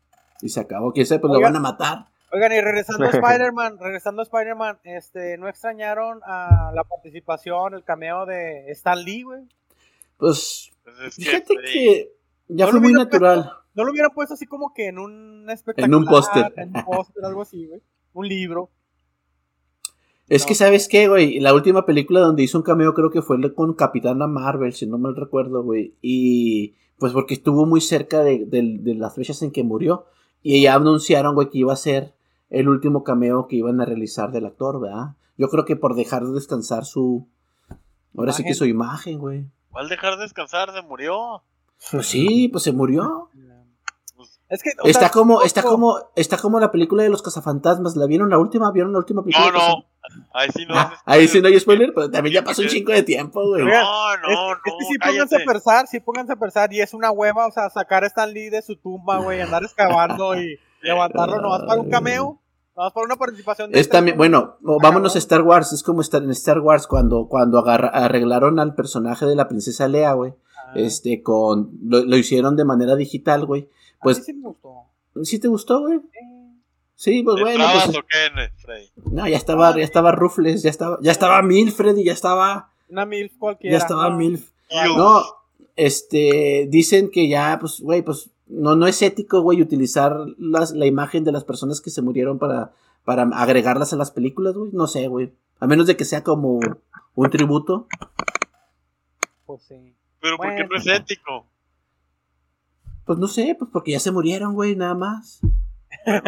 Y 0.42 0.50
se 0.50 0.60
acabó. 0.60 0.92
Que 0.92 1.00
ese, 1.02 1.18
pues 1.18 1.32
lo 1.32 1.40
van 1.40 1.56
a 1.56 1.60
matar. 1.60 2.06
Oigan, 2.32 2.52
y 2.52 2.60
regresando 2.60 3.04
a 3.06 3.10
Spider-Man, 3.10 3.78
regresando 3.80 4.22
a 4.22 4.24
Spider-Man, 4.24 4.78
este, 4.84 5.36
¿no 5.38 5.48
extrañaron 5.48 6.20
a 6.24 6.70
la 6.74 6.84
participación, 6.84 7.74
el 7.74 7.84
cameo 7.84 8.26
de 8.26 8.70
Stan 8.70 9.02
Lee, 9.02 9.22
güey? 9.22 9.42
Pues. 10.16 10.70
Pues 10.84 11.16
que, 11.16 11.22
Fíjate 11.24 11.54
que. 11.72 12.12
Ya 12.48 12.64
No 12.66 12.70
fue 12.72 12.80
muy 12.80 12.88
hubiera 12.90 13.04
natural. 13.04 13.52
¿No 13.74 13.84
lo 13.84 13.92
hubieran 13.92 14.10
puesto 14.12 14.34
así 14.34 14.44
como 14.46 14.74
que 14.74 14.88
en 14.88 14.98
un 14.98 15.48
espectacular? 15.48 16.04
póster. 16.08 16.52
En 16.56 16.76
un 16.76 16.84
póster, 16.84 17.24
algo 17.24 17.42
así, 17.42 17.66
güey. 17.66 17.80
Un 18.12 18.28
libro. 18.28 18.70
Es 20.28 20.42
No. 20.42 20.48
que, 20.48 20.54
¿sabes 20.54 20.88
qué, 20.88 21.08
güey? 21.08 21.40
La 21.40 21.54
última 21.54 21.86
película 21.86 22.20
donde 22.20 22.42
hizo 22.42 22.58
un 22.58 22.64
cameo 22.64 22.94
creo 22.94 23.10
que 23.10 23.22
fue 23.22 23.36
con 23.54 23.74
Capitana 23.74 24.26
Marvel, 24.26 24.72
si 24.72 24.86
no 24.86 24.98
mal 24.98 25.16
recuerdo, 25.16 25.62
güey. 25.62 25.94
Y 26.02 26.74
pues 26.98 27.12
porque 27.12 27.34
estuvo 27.34 27.64
muy 27.66 27.80
cerca 27.80 28.22
de, 28.22 28.44
de- 28.46 28.78
de 28.80 28.94
las 28.94 29.14
fechas 29.14 29.42
en 29.42 29.50
que 29.52 29.62
murió. 29.64 30.06
Y 30.42 30.62
ya 30.62 30.74
anunciaron, 30.74 31.34
güey, 31.34 31.50
que 31.50 31.58
iba 31.58 31.72
a 31.72 31.76
ser 31.76 32.14
el 32.50 32.68
último 32.68 33.04
cameo 33.04 33.46
que 33.48 33.56
iban 33.56 33.80
a 33.80 33.84
realizar 33.84 34.30
del 34.32 34.46
actor, 34.46 34.80
¿verdad? 34.80 35.14
Yo 35.38 35.48
creo 35.48 35.64
que 35.64 35.76
por 35.76 35.94
dejar 35.94 36.24
de 36.24 36.32
descansar 36.32 36.84
su... 36.84 37.26
Ahora 38.16 38.32
sí 38.32 38.42
que 38.44 38.54
su 38.54 38.64
imagen, 38.66 39.18
güey. 39.18 39.46
¿Cuál 39.70 39.88
dejar 39.88 40.18
descansar? 40.18 40.72
Se 40.72 40.82
murió. 40.82 41.42
Pues 41.92 42.06
sí, 42.06 42.48
pues 42.48 42.64
se 42.64 42.72
murió. 42.72 43.30
Es 44.48 44.64
que, 44.64 44.70
Está 44.82 45.00
sea, 45.02 45.10
como, 45.10 45.34
poco- 45.34 45.46
está 45.46 45.62
como, 45.62 45.96
está 46.16 46.36
como 46.36 46.58
la 46.58 46.72
película 46.72 47.04
de 47.04 47.08
los 47.08 47.22
cazafantasmas. 47.22 47.94
¿La 47.94 48.06
vieron 48.06 48.30
la 48.30 48.38
última? 48.38 48.72
¿Vieron 48.72 48.92
la 48.92 48.98
última 48.98 49.22
película? 49.22 49.52
No, 49.52 49.58
no. 49.76 49.84
Ahí 50.34 50.50
sí 50.52 50.66
no. 50.66 50.74
Ah, 50.76 50.94
ahí 51.04 51.28
sí 51.28 51.40
no 51.40 51.46
hay 51.46 51.60
spoiler. 51.60 51.92
pero 51.94 52.10
también 52.10 52.34
ya 52.34 52.42
pasó 52.42 52.62
un 52.62 52.68
chingo 52.68 52.92
de 52.92 53.04
tiempo, 53.04 53.46
güey. 53.46 53.62
No, 53.64 53.70
no, 53.70 54.28
es, 54.28 54.36
no. 54.36 54.52
es 54.52 54.58
que 54.64 54.70
sí 54.88 54.98
pónganse 54.98 55.36
cállate. 55.36 55.42
a 55.42 55.52
pensar, 55.52 55.86
sí 55.86 56.00
pónganse 56.00 56.32
a 56.32 56.36
pensar, 56.36 56.72
y 56.72 56.80
es 56.80 56.92
una 56.94 57.12
hueva, 57.12 57.46
o 57.46 57.52
sea, 57.52 57.70
sacar 57.70 58.02
a 58.02 58.08
Stan 58.08 58.32
Lee 58.32 58.50
de 58.50 58.60
su 58.60 58.74
tumba, 58.74 59.18
güey, 59.18 59.40
andar 59.40 59.62
excavando 59.62 60.34
y 60.34 60.58
levantarlo 60.82 61.40
nomás 61.40 61.62
para 61.62 61.80
un 61.80 61.88
cameo, 61.88 62.39
nomás 62.80 62.92
para 62.94 63.04
una 63.06 63.16
participación 63.16 63.70
de 63.70 63.76
Es 63.78 63.82
este 63.86 63.92
también, 63.92 64.16
bueno, 64.16 64.56
vámonos 64.60 65.14
a. 65.14 65.18
Star 65.18 65.42
Wars. 65.42 65.72
Es 65.72 65.82
como 65.82 66.00
estar 66.00 66.22
en 66.22 66.30
Star 66.30 66.60
Wars 66.60 66.86
cuando, 66.86 67.26
cuando 67.28 67.58
agarra- 67.58 67.88
arreglaron 67.90 68.58
al 68.58 68.74
personaje 68.74 69.26
de 69.26 69.36
la 69.36 69.48
princesa 69.48 69.86
Lea, 69.88 70.12
güey. 70.14 70.32
Ah, 70.56 70.72
Este, 70.76 71.22
con. 71.22 71.70
Lo, 71.84 72.02
lo 72.04 72.16
hicieron 72.16 72.56
de 72.56 72.64
manera 72.64 72.96
digital, 72.96 73.44
güey. 73.46 73.62
a 73.62 73.64
mí 73.64 73.70
Pues, 74.02 74.24
sí 74.24 74.32
me 74.32 74.48
gustó. 74.48 74.86
¿sí 75.24 75.38
te 75.38 75.48
gustó, 75.48 75.80
güey? 75.80 76.00
Sí, 76.94 77.22
pues 77.22 77.36
¿Te 77.36 77.42
bueno, 77.42 77.64
pues. 77.72 77.88
o 77.96 78.02
qué, 78.02 78.50
Freddy? 78.58 78.90
No, 79.10 79.26
ya 79.26 79.36
estaba, 79.36 79.74
ya 79.76 79.82
estaba 79.82 80.12
Rufles, 80.12 80.62
ya 80.62 80.68
estaba, 80.70 80.98
ya 81.00 81.10
estaba 81.12 81.40
Milfred 81.42 81.96
y 81.96 82.04
ya 82.04 82.12
estaba. 82.12 82.72
Una 82.88 83.06
MILF 83.06 83.36
cualquiera. 83.38 83.72
Ya 83.76 83.82
estaba 83.82 84.10
¿no? 84.10 84.16
Milf. 84.16 84.50
Dios. 84.70 84.96
No, 84.96 85.22
este, 85.76 86.66
dicen 86.70 87.10
que 87.10 87.28
ya, 87.28 87.56
pues, 87.60 87.80
güey, 87.80 88.02
pues, 88.02 88.30
no, 88.50 88.74
no 88.76 88.86
es 88.86 89.00
ético, 89.02 89.40
güey, 89.42 89.62
utilizar 89.62 90.16
las, 90.38 90.72
la 90.72 90.86
imagen 90.86 91.24
de 91.24 91.32
las 91.32 91.44
personas 91.44 91.80
que 91.80 91.90
se 91.90 92.02
murieron 92.02 92.38
para, 92.38 92.72
para 93.04 93.22
agregarlas 93.22 93.92
a 93.92 93.96
las 93.96 94.10
películas, 94.10 94.54
güey. 94.54 94.70
No 94.72 94.86
sé, 94.86 95.08
güey. 95.08 95.32
A 95.58 95.66
menos 95.66 95.86
de 95.86 95.96
que 95.96 96.04
sea 96.04 96.22
como 96.24 96.60
un 97.14 97.30
tributo. 97.30 97.86
Pues 99.46 99.62
sí. 99.62 99.94
Pero 100.20 100.36
¿por 100.36 100.46
qué 100.48 100.64
Bueno. 100.64 100.68
no 100.72 100.76
es 100.76 100.86
ético? 100.86 101.46
Pues 103.04 103.18
no 103.18 103.26
sé, 103.26 103.56
pues 103.58 103.70
porque 103.72 103.92
ya 103.92 104.00
se 104.00 104.10
murieron, 104.12 104.54
güey, 104.54 104.76
nada 104.76 104.94
más. 104.94 105.40
Ok. 106.06 106.26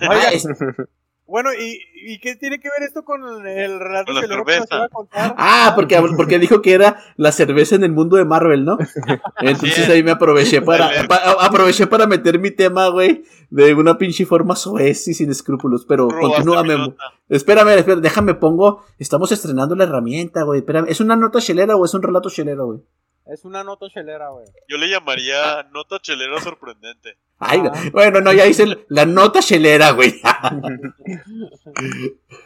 Ah, 0.00 0.28
es- 0.32 0.46
Bueno, 1.28 1.50
¿y, 1.52 1.80
¿y 2.06 2.20
qué 2.20 2.36
tiene 2.36 2.60
que 2.60 2.68
ver 2.68 2.86
esto 2.86 3.04
con 3.04 3.20
el 3.46 3.80
relato 3.80 4.06
Con 4.06 4.14
la 4.14 4.20
que 4.20 4.26
luego 4.28 4.44
nos 4.44 4.66
iba 4.70 4.84
a 4.84 4.88
contar? 4.88 5.34
ah, 5.36 5.72
porque, 5.74 6.00
porque 6.16 6.38
dijo 6.38 6.62
que 6.62 6.72
era 6.72 7.02
la 7.16 7.32
cerveza 7.32 7.74
en 7.74 7.82
el 7.82 7.90
mundo 7.92 8.16
de 8.16 8.24
Marvel, 8.24 8.64
¿no? 8.64 8.78
Entonces 9.40 9.80
es. 9.80 9.88
ahí 9.88 10.04
me 10.04 10.12
aproveché 10.12 10.62
para, 10.62 10.88
pa- 11.08 11.36
aproveché 11.40 11.86
para 11.88 12.06
meter 12.06 12.38
mi 12.38 12.52
tema, 12.52 12.88
güey, 12.88 13.24
de 13.50 13.74
una 13.74 13.98
pinche 13.98 14.24
forma 14.24 14.54
soez 14.54 15.08
y 15.08 15.14
sin 15.14 15.30
escrúpulos. 15.30 15.84
Pero 15.84 16.06
continúa, 16.08 16.62
Memo. 16.62 16.94
Espérame, 17.28 17.70
espérame, 17.78 18.02
déjame 18.02 18.34
pongo. 18.34 18.84
Estamos 18.98 19.32
estrenando 19.32 19.74
la 19.74 19.82
herramienta, 19.84 20.44
güey. 20.44 20.60
Espérame, 20.60 20.86
¿es 20.88 21.00
una 21.00 21.16
nota 21.16 21.40
chelera 21.40 21.74
o 21.76 21.84
es 21.84 21.92
un 21.94 22.02
relato 22.02 22.30
chelero, 22.30 22.66
güey? 22.66 22.78
Es 23.26 23.44
una 23.44 23.64
nota 23.64 23.88
chelera, 23.90 24.28
güey. 24.30 24.46
Yo 24.68 24.76
le 24.78 24.88
llamaría 24.88 25.64
nota 25.72 25.98
chelero 26.00 26.40
sorprendente. 26.40 27.18
Ay, 27.38 27.60
Ah. 27.64 27.72
bueno, 27.92 28.20
no, 28.20 28.32
ya 28.32 28.46
hice 28.46 28.62
el- 28.62 28.86
la 28.88 29.04
nota 29.04 29.40
chelera, 29.40 29.90
güey. 29.90 30.20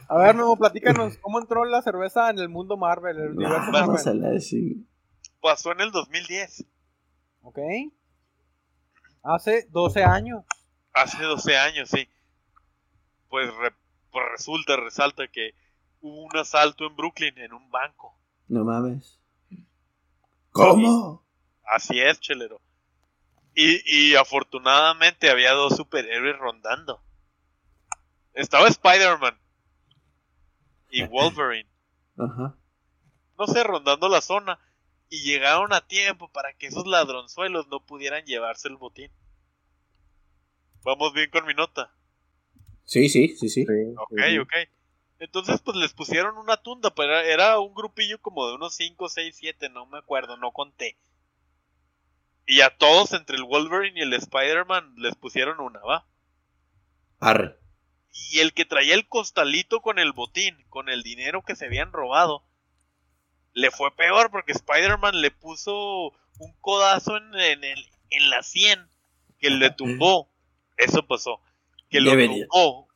A 0.09 0.17
ver, 0.19 0.35
Memo, 0.35 0.57
platícanos, 0.57 1.17
¿cómo 1.19 1.39
entró 1.41 1.65
la 1.65 1.83
cerveza 1.83 2.31
en 2.31 2.39
el 2.39 2.49
mundo 2.49 2.77
Marvel, 2.77 3.17
el 3.19 3.29
universo 3.33 3.59
Ah, 3.69 3.71
Vamos 3.73 4.05
Marvel? 4.07 4.25
a 4.25 4.29
la 4.35 4.41
sí. 4.41 4.87
Pasó 5.41 5.73
en 5.73 5.81
el 5.81 5.91
2010, 5.91 6.65
¿Ok? 7.43 7.59
Hace 9.23 9.67
12 9.71 10.03
años. 10.05 10.45
hace 10.93 11.23
12 11.23 11.57
años, 11.57 11.89
sí. 11.91 12.09
Pues, 13.29 13.55
re- 13.57 13.75
pues 14.11 14.25
resulta, 14.33 14.77
resalta 14.77 15.29
que 15.29 15.55
hubo 16.01 16.25
un 16.25 16.37
asalto 16.37 16.87
en 16.87 16.97
Brooklyn 16.97 17.37
en 17.39 17.53
un 17.53 17.71
banco. 17.71 18.15
No 18.49 18.65
mames. 18.65 19.20
¿Cómo? 20.51 21.25
Así 21.65 22.01
es, 22.01 22.21
chelero. 22.21 22.61
Y, 23.55 23.81
y 23.85 24.15
afortunadamente 24.17 25.31
había 25.31 25.53
dos 25.53 25.77
superhéroes 25.77 26.39
rondando. 26.39 27.03
Estaba 28.35 28.69
Spider-Man 28.69 29.39
y 30.91 31.03
Wolverine. 31.07 31.69
Ajá. 32.19 32.57
no 33.39 33.47
sé, 33.47 33.63
rondando 33.65 34.09
la 34.09 34.21
zona. 34.21 34.59
Y 35.09 35.23
llegaron 35.23 35.73
a 35.73 35.87
tiempo 35.87 36.31
para 36.31 36.53
que 36.55 36.69
esos 36.69 36.87
ladronzuelos 36.87 37.67
no 37.69 37.85
pudieran 37.85 38.25
llevarse 38.25 38.69
el 38.69 38.77
botín. 38.77 39.11
Vamos 40.85 41.13
bien 41.13 41.29
con 41.31 41.45
mi 41.47 41.55
nota. 41.55 41.93
Sí, 42.85 43.09
sí, 43.09 43.29
sí, 43.37 43.49
sí. 43.49 43.65
Sí, 43.67 43.95
Ok, 43.97 44.13
sí. 44.29 44.39
ok. 44.39 44.53
Entonces, 45.21 45.61
pues 45.61 45.77
les 45.77 45.93
pusieron 45.93 46.39
una 46.39 46.57
tunda, 46.57 46.95
pero 46.95 47.19
era, 47.19 47.59
un 47.59 47.75
grupillo 47.75 48.19
como 48.23 48.49
de 48.49 48.55
unos 48.55 48.75
5, 48.75 49.09
6, 49.11 49.37
7, 49.39 49.69
no 49.69 49.85
me 49.85 49.99
acuerdo, 49.99 50.39
no 50.39 50.51
conté. 50.51 50.97
Y 52.47 52.63
a 52.63 52.71
todos, 52.71 53.13
entre 53.13 53.37
el 53.37 53.45
Wolverine 53.45 54.01
y 54.01 54.03
el 54.03 54.15
Spider-Man, 54.15 54.95
les 54.97 55.15
pusieron 55.15 55.61
una, 55.61 55.79
¿va? 55.81 56.07
Arre. 57.21 57.55
Y 58.31 58.39
el 58.39 58.55
que 58.55 58.65
traía 58.65 58.95
el 58.95 59.07
costalito 59.09 59.83
con 59.83 59.99
el 59.99 60.13
botín, 60.13 60.57
con 60.71 60.89
el 60.89 61.03
dinero 61.03 61.43
que 61.43 61.55
se 61.55 61.67
habían 61.67 61.93
robado, 61.93 62.43
le 63.53 63.71
fue 63.71 63.95
peor 63.95 64.31
porque 64.31 64.53
Spider-Man 64.53 65.21
le 65.21 65.31
puso 65.31 66.13
un 66.39 66.53
codazo 66.61 67.19
en, 67.19 67.35
en 67.35 67.65
el, 67.65 67.91
en 68.09 68.31
la 68.31 68.43
100 68.43 68.89
que 69.39 69.51
le 69.51 69.71
tumbó. 69.71 70.31
Eso 70.79 71.07
pasó. 71.07 71.43
Que 71.91 72.01
lo 72.01 72.13
tumbó. 72.13 72.90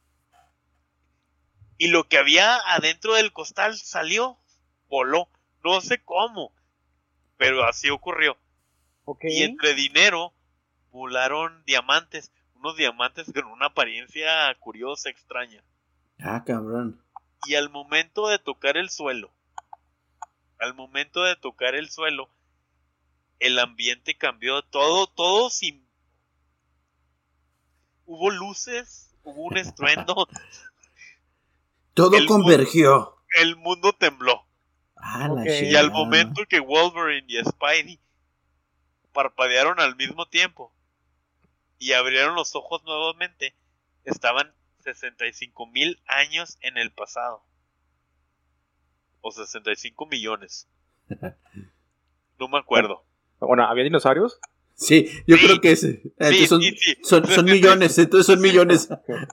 Y 1.84 1.88
lo 1.88 2.08
que 2.08 2.16
había 2.16 2.56
adentro 2.74 3.12
del 3.12 3.30
costal 3.34 3.76
salió, 3.76 4.38
voló. 4.88 5.28
No 5.62 5.82
sé 5.82 6.02
cómo, 6.02 6.50
pero 7.36 7.62
así 7.66 7.90
ocurrió. 7.90 8.38
Y 9.20 9.42
entre 9.42 9.74
dinero 9.74 10.32
volaron 10.92 11.62
diamantes. 11.66 12.32
Unos 12.54 12.78
diamantes 12.78 13.30
con 13.34 13.44
una 13.44 13.66
apariencia 13.66 14.54
curiosa, 14.60 15.10
extraña. 15.10 15.62
Ah, 16.20 16.42
cabrón. 16.46 17.04
Y 17.46 17.54
al 17.54 17.68
momento 17.68 18.28
de 18.28 18.38
tocar 18.38 18.78
el 18.78 18.88
suelo, 18.88 19.30
al 20.58 20.72
momento 20.72 21.22
de 21.24 21.36
tocar 21.36 21.74
el 21.74 21.90
suelo, 21.90 22.30
el 23.40 23.58
ambiente 23.58 24.16
cambió. 24.16 24.62
Todo, 24.62 25.06
todo 25.06 25.50
sin. 25.50 25.86
Hubo 28.06 28.30
luces, 28.30 29.14
hubo 29.22 29.42
un 29.42 29.58
estruendo, 29.58 30.26
Todo 31.94 32.16
El 32.16 32.26
convergió. 32.26 33.16
el 33.40 33.56
mundo 33.56 33.92
tembló. 33.92 34.46
Ah, 34.96 35.28
la. 35.28 35.48
Y 35.60 35.74
al 35.76 35.90
momento 35.90 36.42
que 36.48 36.60
Wolverine 36.60 37.26
y 37.28 37.44
Spidey 37.44 38.00
parpadearon 39.12 39.78
al 39.80 39.96
mismo 39.96 40.26
tiempo 40.26 40.72
y 41.78 41.92
abrieron 41.92 42.34
los 42.34 42.54
ojos 42.56 42.82
nuevamente, 42.84 43.54
estaban 44.04 44.52
65 44.80 45.66
mil 45.66 46.00
años 46.06 46.58
en 46.60 46.78
el 46.78 46.92
pasado. 46.92 47.44
O 49.20 49.30
65 49.30 50.06
millones. 50.06 50.68
No 52.36 52.48
me 52.48 52.58
acuerdo. 52.58 53.04
Bueno, 53.38 53.64
¿había 53.64 53.84
dinosaurios? 53.84 54.40
Sí, 54.86 55.08
yo 55.26 55.36
Sí. 55.36 55.44
creo 55.46 55.60
que 55.60 55.72
es. 55.72 55.84
entonces 55.84 56.48
son, 56.48 56.60
sí, 56.62 56.76
sí. 56.78 56.96
son, 57.02 57.26
son 57.26 57.44
millones, 57.46 57.96
entonces 57.98 58.26
son 58.26 58.40
millones. 58.40 58.88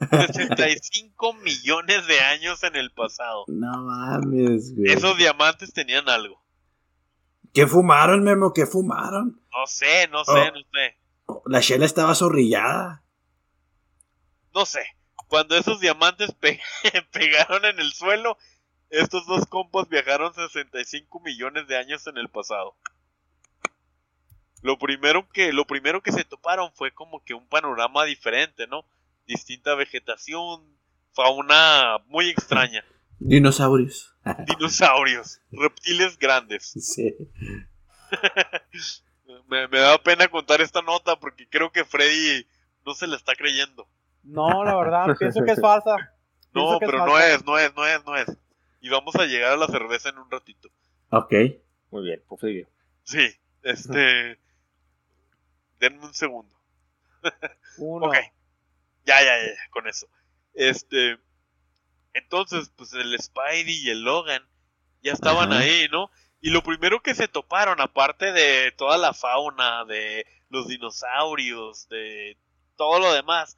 65 0.09 1.33
millones 1.33 2.07
de 2.07 2.19
años 2.21 2.63
en 2.63 2.75
el 2.75 2.91
pasado. 2.91 3.45
No 3.47 3.71
mames, 3.83 4.75
güey. 4.75 4.91
Esos 4.91 5.17
diamantes 5.17 5.73
tenían 5.73 6.07
algo. 6.09 6.41
¿Qué 7.53 7.67
fumaron, 7.67 8.23
Memo? 8.23 8.53
¿Qué 8.53 8.65
fumaron? 8.65 9.41
No 9.51 9.67
sé, 9.67 10.07
no 10.09 10.23
sé, 10.23 10.31
Oh. 10.31 10.51
no 10.51 10.61
sé. 10.71 11.41
La 11.45 11.61
chela 11.61 11.85
estaba 11.85 12.15
zorrillada. 12.15 13.03
no 14.53 14.65
sé, 14.65 14.81
cuando 15.27 15.55
esos 15.57 15.79
diamantes 15.79 16.33
pe- 16.33 16.59
pegaron 17.11 17.63
en 17.65 17.79
el 17.79 17.93
suelo, 17.93 18.37
estos 18.89 19.25
dos 19.25 19.45
compas 19.45 19.87
viajaron 19.87 20.33
65 20.33 21.21
millones 21.21 21.67
de 21.67 21.77
años 21.77 22.05
en 22.07 22.17
el 22.17 22.27
pasado. 22.29 22.75
Lo 24.62 24.78
primero 24.78 25.28
que, 25.30 25.53
lo 25.53 25.66
primero 25.66 26.01
que 26.01 26.12
se 26.12 26.24
toparon 26.24 26.72
fue 26.74 26.91
como 26.91 27.24
que 27.24 27.34
un 27.34 27.47
panorama 27.47 28.05
diferente, 28.05 28.68
¿no? 28.68 28.86
Distinta 29.26 29.76
vegetación, 29.76 30.62
fauna 31.14 31.97
muy 32.07 32.30
extraña, 32.30 32.84
Dinosaurios. 33.20 34.16
dinosaurios, 34.47 35.41
reptiles 35.51 36.18
grandes. 36.18 36.74
Sí. 36.82 37.16
Me, 39.47 39.66
me 39.70 39.80
da 39.80 39.97
pena 39.97 40.28
contar 40.28 40.59
esta 40.59 40.82
nota 40.82 41.18
porque 41.18 41.47
creo 41.47 41.72
que 41.72 41.86
Freddy 41.86 42.45
no 42.86 42.93
se 42.93 43.07
la 43.07 43.16
está 43.16 43.36
creyendo. 43.36 43.88
No, 44.24 44.66
la 44.66 44.76
verdad, 44.76 45.16
pienso 45.18 45.43
que 45.45 45.51
es 45.51 45.62
falsa. 45.62 45.95
No, 46.53 46.78
que 46.78 46.86
es 46.86 46.91
pero 46.91 47.05
no 47.05 47.18
es, 47.18 47.45
no 47.45 47.57
es, 47.57 47.74
no 47.74 47.88
es, 47.88 48.05
no 48.05 48.18
es. 48.18 48.38
Y 48.82 48.89
vamos 48.89 49.16
a 49.16 49.26
llegar 49.26 49.53
a 49.53 49.57
la 49.57 49.68
cerveza 49.68 50.09
en 50.09 50.18
un 50.18 50.30
ratito. 50.30 50.70
Ok. 51.09 51.34
Muy 51.91 52.03
bien, 52.03 52.22
pues 52.28 52.41
sigue. 52.41 52.68
Sí, 53.03 53.30
este. 53.64 54.38
Denme 55.82 56.05
un 56.05 56.13
segundo. 56.13 56.55
Uno. 57.79 58.05
Ok. 58.05 58.15
Ya, 59.03 59.21
ya, 59.23 59.38
ya, 59.43 59.69
con 59.71 59.88
eso. 59.88 60.07
Este. 60.53 61.17
Entonces, 62.13 62.71
pues 62.75 62.93
el 62.93 63.19
Spidey 63.19 63.84
y 63.84 63.89
el 63.89 64.03
Logan 64.03 64.47
ya 65.01 65.11
estaban 65.11 65.51
ahí, 65.51 65.88
¿no? 65.91 66.11
Y 66.39 66.51
lo 66.51 66.61
primero 66.61 67.01
que 67.01 67.15
se 67.15 67.27
toparon, 67.27 67.82
aparte 67.82 68.32
de 68.32 68.71
toda 68.73 68.97
la 68.97 69.13
fauna, 69.13 69.86
de 69.86 70.27
los 70.49 70.67
dinosaurios, 70.67 71.89
de 71.89 72.38
todo 72.75 72.99
lo 72.99 73.13
demás, 73.13 73.57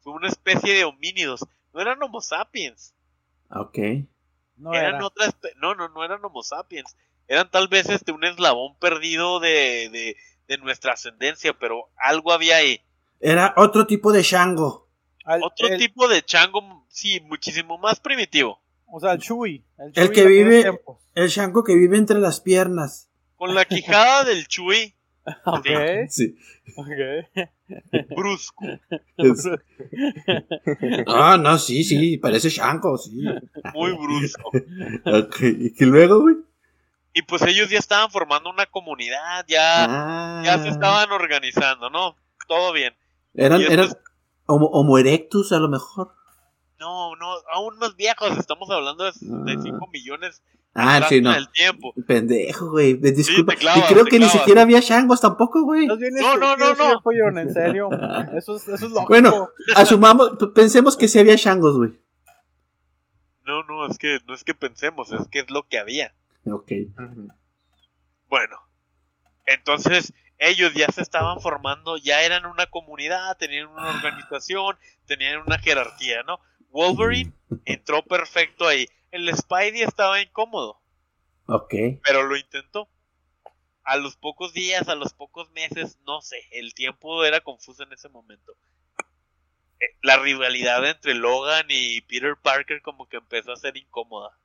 fue 0.00 0.12
una 0.12 0.28
especie 0.28 0.74
de 0.74 0.84
homínidos. 0.84 1.46
No 1.72 1.80
eran 1.80 2.02
Homo 2.02 2.20
sapiens. 2.20 2.94
Ok. 3.48 3.78
No 4.56 4.74
eran 4.74 4.96
era. 4.96 5.08
no, 5.56 5.74
no, 5.74 5.88
no 5.88 6.04
eran 6.04 6.22
Homo 6.22 6.42
sapiens. 6.42 6.96
Eran 7.28 7.50
tal 7.50 7.68
vez 7.68 7.88
este 7.88 8.12
un 8.12 8.24
eslabón 8.24 8.76
perdido 8.78 9.40
de, 9.40 9.88
de, 9.90 10.16
de 10.48 10.58
nuestra 10.58 10.92
ascendencia, 10.92 11.52
pero 11.58 11.88
algo 11.96 12.32
había 12.32 12.56
ahí. 12.56 12.80
Era 13.20 13.54
otro 13.56 13.86
tipo 13.86 14.12
de 14.12 14.22
Shango. 14.22 14.88
Al- 15.24 15.42
Otro 15.42 15.68
el- 15.68 15.78
tipo 15.78 16.08
de 16.08 16.22
chango, 16.22 16.84
sí, 16.88 17.20
muchísimo 17.20 17.78
más 17.78 18.00
primitivo. 18.00 18.60
O 18.86 18.98
sea, 19.00 19.12
el 19.12 19.20
Chuy. 19.20 19.64
El, 19.94 20.10
que 20.10 20.26
vive-. 20.26 20.80
El 21.14 21.28
Shango 21.28 21.62
que 21.64 21.74
vive 21.74 21.96
entre 21.96 22.18
las 22.18 22.40
piernas. 22.40 23.08
Con 23.36 23.54
la 23.54 23.64
quijada 23.64 24.24
del 24.24 24.46
Chuy, 24.48 24.94
Ok, 25.46 25.66
Sí. 26.08 26.36
ok. 26.76 28.08
brusco. 28.16 28.64
Es- 29.16 29.48
Ah, 31.06 31.38
no, 31.40 31.58
sí, 31.58 31.84
sí, 31.84 32.18
parece 32.18 32.48
Shango, 32.50 32.98
sí. 32.98 33.24
Muy 33.74 33.92
brusco. 33.92 34.48
ok. 35.06 35.36
¿Y 35.42 35.72
que 35.74 35.86
luego, 35.86 36.20
güey? 36.22 36.36
Y 37.14 37.22
pues 37.22 37.42
ellos 37.42 37.68
ya 37.68 37.78
estaban 37.78 38.10
formando 38.10 38.48
una 38.50 38.66
comunidad, 38.66 39.44
ya, 39.46 39.84
Ah. 39.88 40.42
ya 40.44 40.58
se 40.58 40.68
estaban 40.68 41.10
organizando, 41.12 41.90
¿no? 41.90 42.16
Todo 42.48 42.72
bien. 42.72 42.94
Eran, 43.34 43.60
eran 43.62 43.86
estos- 43.86 43.98
homo, 44.46 44.66
Homo 44.72 44.98
erectus, 44.98 45.52
a 45.52 45.58
lo 45.58 45.68
mejor. 45.68 46.14
No, 46.78 47.14
no, 47.16 47.34
aún 47.52 47.78
más 47.78 47.94
viejos, 47.96 48.36
estamos 48.38 48.68
hablando 48.70 49.04
de 49.04 49.12
65 49.12 49.86
millones 49.92 50.42
Ah, 50.74 51.02
sí, 51.08 51.16
en 51.16 51.24
no. 51.24 51.34
el 51.34 51.48
tiempo. 51.50 51.92
Pendejo, 52.06 52.70
güey. 52.70 52.94
Disculpa. 52.94 53.54
clavas, 53.56 53.90
y 53.90 53.92
creo 53.92 54.04
que 54.06 54.18
ni 54.18 54.28
siquiera 54.28 54.62
había 54.62 54.80
Shangos 54.80 55.20
tampoco, 55.20 55.62
güey. 55.64 55.86
No, 55.86 55.96
no, 56.38 56.56
no, 56.56 56.74
no. 56.74 57.02
Pollón, 57.02 57.38
en 57.38 57.52
serio. 57.52 57.88
Eso 58.36 58.56
es, 58.56 58.62
eso 58.68 58.86
es 58.86 58.90
lógico. 58.92 59.06
Bueno, 59.08 59.50
asumamos, 59.76 60.32
pensemos 60.54 60.96
que 60.96 61.08
sí 61.08 61.18
había 61.18 61.36
Shangos, 61.36 61.76
güey. 61.76 61.92
No, 63.44 63.62
no, 63.64 63.86
es 63.86 63.98
que 63.98 64.18
no 64.26 64.34
es 64.34 64.44
que 64.44 64.54
pensemos, 64.54 65.12
es 65.12 65.28
que 65.28 65.40
es 65.40 65.50
lo 65.50 65.66
que 65.68 65.78
había. 65.78 66.14
Ok. 66.46 66.72
Bueno, 68.28 68.58
entonces 69.46 70.12
ellos 70.38 70.72
ya 70.74 70.86
se 70.88 71.02
estaban 71.02 71.40
formando, 71.40 71.96
ya 71.98 72.22
eran 72.22 72.46
una 72.46 72.66
comunidad, 72.66 73.36
tenían 73.36 73.66
una 73.68 73.90
organización, 73.90 74.78
tenían 75.06 75.40
una 75.42 75.58
jerarquía, 75.58 76.22
¿no? 76.24 76.40
Wolverine 76.70 77.32
entró 77.64 78.02
perfecto 78.02 78.66
ahí. 78.66 78.86
El 79.10 79.34
Spidey 79.36 79.82
estaba 79.82 80.20
incómodo, 80.20 80.80
Ok. 81.46 81.74
pero 82.04 82.22
lo 82.24 82.36
intentó. 82.36 82.88
A 83.84 83.96
los 83.96 84.16
pocos 84.16 84.52
días, 84.52 84.88
a 84.88 84.94
los 84.94 85.12
pocos 85.12 85.50
meses, 85.50 85.98
no 86.06 86.22
sé, 86.22 86.36
el 86.52 86.72
tiempo 86.72 87.24
era 87.24 87.40
confuso 87.40 87.82
en 87.82 87.92
ese 87.92 88.08
momento. 88.08 88.56
Eh, 89.80 89.96
La 90.02 90.16
rivalidad 90.18 90.88
entre 90.88 91.14
Logan 91.14 91.66
y 91.68 92.00
Peter 92.02 92.36
Parker 92.40 92.80
como 92.80 93.08
que 93.08 93.16
empezó 93.18 93.52
a 93.52 93.56
ser 93.56 93.76
incómoda. 93.76 94.38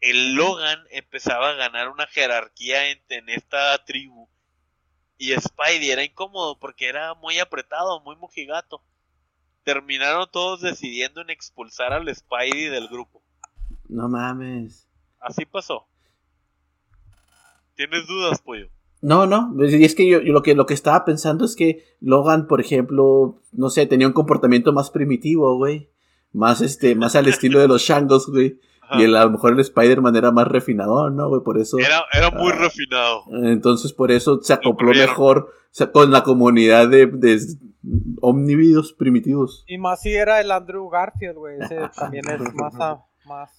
El 0.00 0.34
Logan 0.34 0.78
empezaba 0.90 1.50
a 1.50 1.54
ganar 1.54 1.88
una 1.88 2.06
jerarquía 2.06 2.90
en, 2.90 3.00
en 3.08 3.28
esta 3.28 3.84
tribu. 3.84 4.28
Y 5.18 5.32
Spidey 5.32 5.90
era 5.90 6.04
incómodo 6.04 6.58
porque 6.58 6.88
era 6.88 7.14
muy 7.14 7.38
apretado, 7.38 8.00
muy 8.00 8.16
mojigato. 8.16 8.82
Terminaron 9.64 10.28
todos 10.30 10.60
decidiendo 10.60 11.20
en 11.20 11.30
expulsar 11.30 11.92
al 11.92 12.14
Spidey 12.14 12.68
del 12.68 12.88
grupo. 12.88 13.22
No 13.88 14.08
mames. 14.08 14.88
Así 15.18 15.44
pasó. 15.44 15.86
¿Tienes 17.74 18.06
dudas, 18.06 18.40
pollo? 18.40 18.68
No, 19.00 19.26
no. 19.26 19.54
Y 19.64 19.84
es 19.84 19.94
que 19.94 20.08
yo, 20.08 20.20
yo 20.20 20.32
lo 20.32 20.42
que 20.42 20.54
lo 20.54 20.66
que 20.66 20.74
estaba 20.74 21.04
pensando 21.04 21.44
es 21.44 21.54
que 21.54 21.84
Logan, 22.00 22.46
por 22.46 22.60
ejemplo, 22.60 23.40
no 23.52 23.70
sé, 23.70 23.86
tenía 23.86 24.06
un 24.06 24.12
comportamiento 24.12 24.72
más 24.72 24.90
primitivo, 24.90 25.56
güey. 25.56 25.90
más 26.32 26.60
este, 26.60 26.94
más 26.94 27.16
al 27.16 27.28
estilo 27.28 27.60
de 27.60 27.68
los 27.68 27.82
Shangos, 27.82 28.28
güey. 28.28 28.60
Ajá. 28.88 29.00
Y 29.00 29.04
el- 29.04 29.16
a 29.16 29.24
lo 29.24 29.30
mejor 29.32 29.52
el 29.52 29.60
Spider-Man 29.60 30.16
era 30.16 30.30
más 30.30 30.46
refinado, 30.48 31.10
¿no, 31.10 31.28
güey? 31.28 31.42
Por 31.42 31.58
eso. 31.58 31.78
Era, 31.78 32.04
era 32.12 32.30
muy 32.30 32.52
Ah. 32.52 32.56
refinado. 32.58 33.24
Entonces, 33.44 33.92
por 33.92 34.10
eso 34.10 34.40
se 34.42 34.52
acopló 34.52 34.92
mejor 34.92 35.50
o 35.50 35.68
sea, 35.70 35.92
con 35.92 36.10
la 36.10 36.22
comunidad 36.22 36.88
de, 36.88 37.06
de 37.06 37.38
omnívidos 38.20 38.92
primitivos. 38.92 39.64
Y 39.66 39.78
más 39.78 40.00
si 40.00 40.14
era 40.14 40.40
el 40.40 40.50
Andrew 40.50 40.88
Garfield, 40.88 41.36
güey. 41.36 41.58
Ese 41.60 41.76
también 41.96 42.24
es 42.28 42.54
más. 42.54 42.74
a- 42.80 43.04
más 43.26 43.50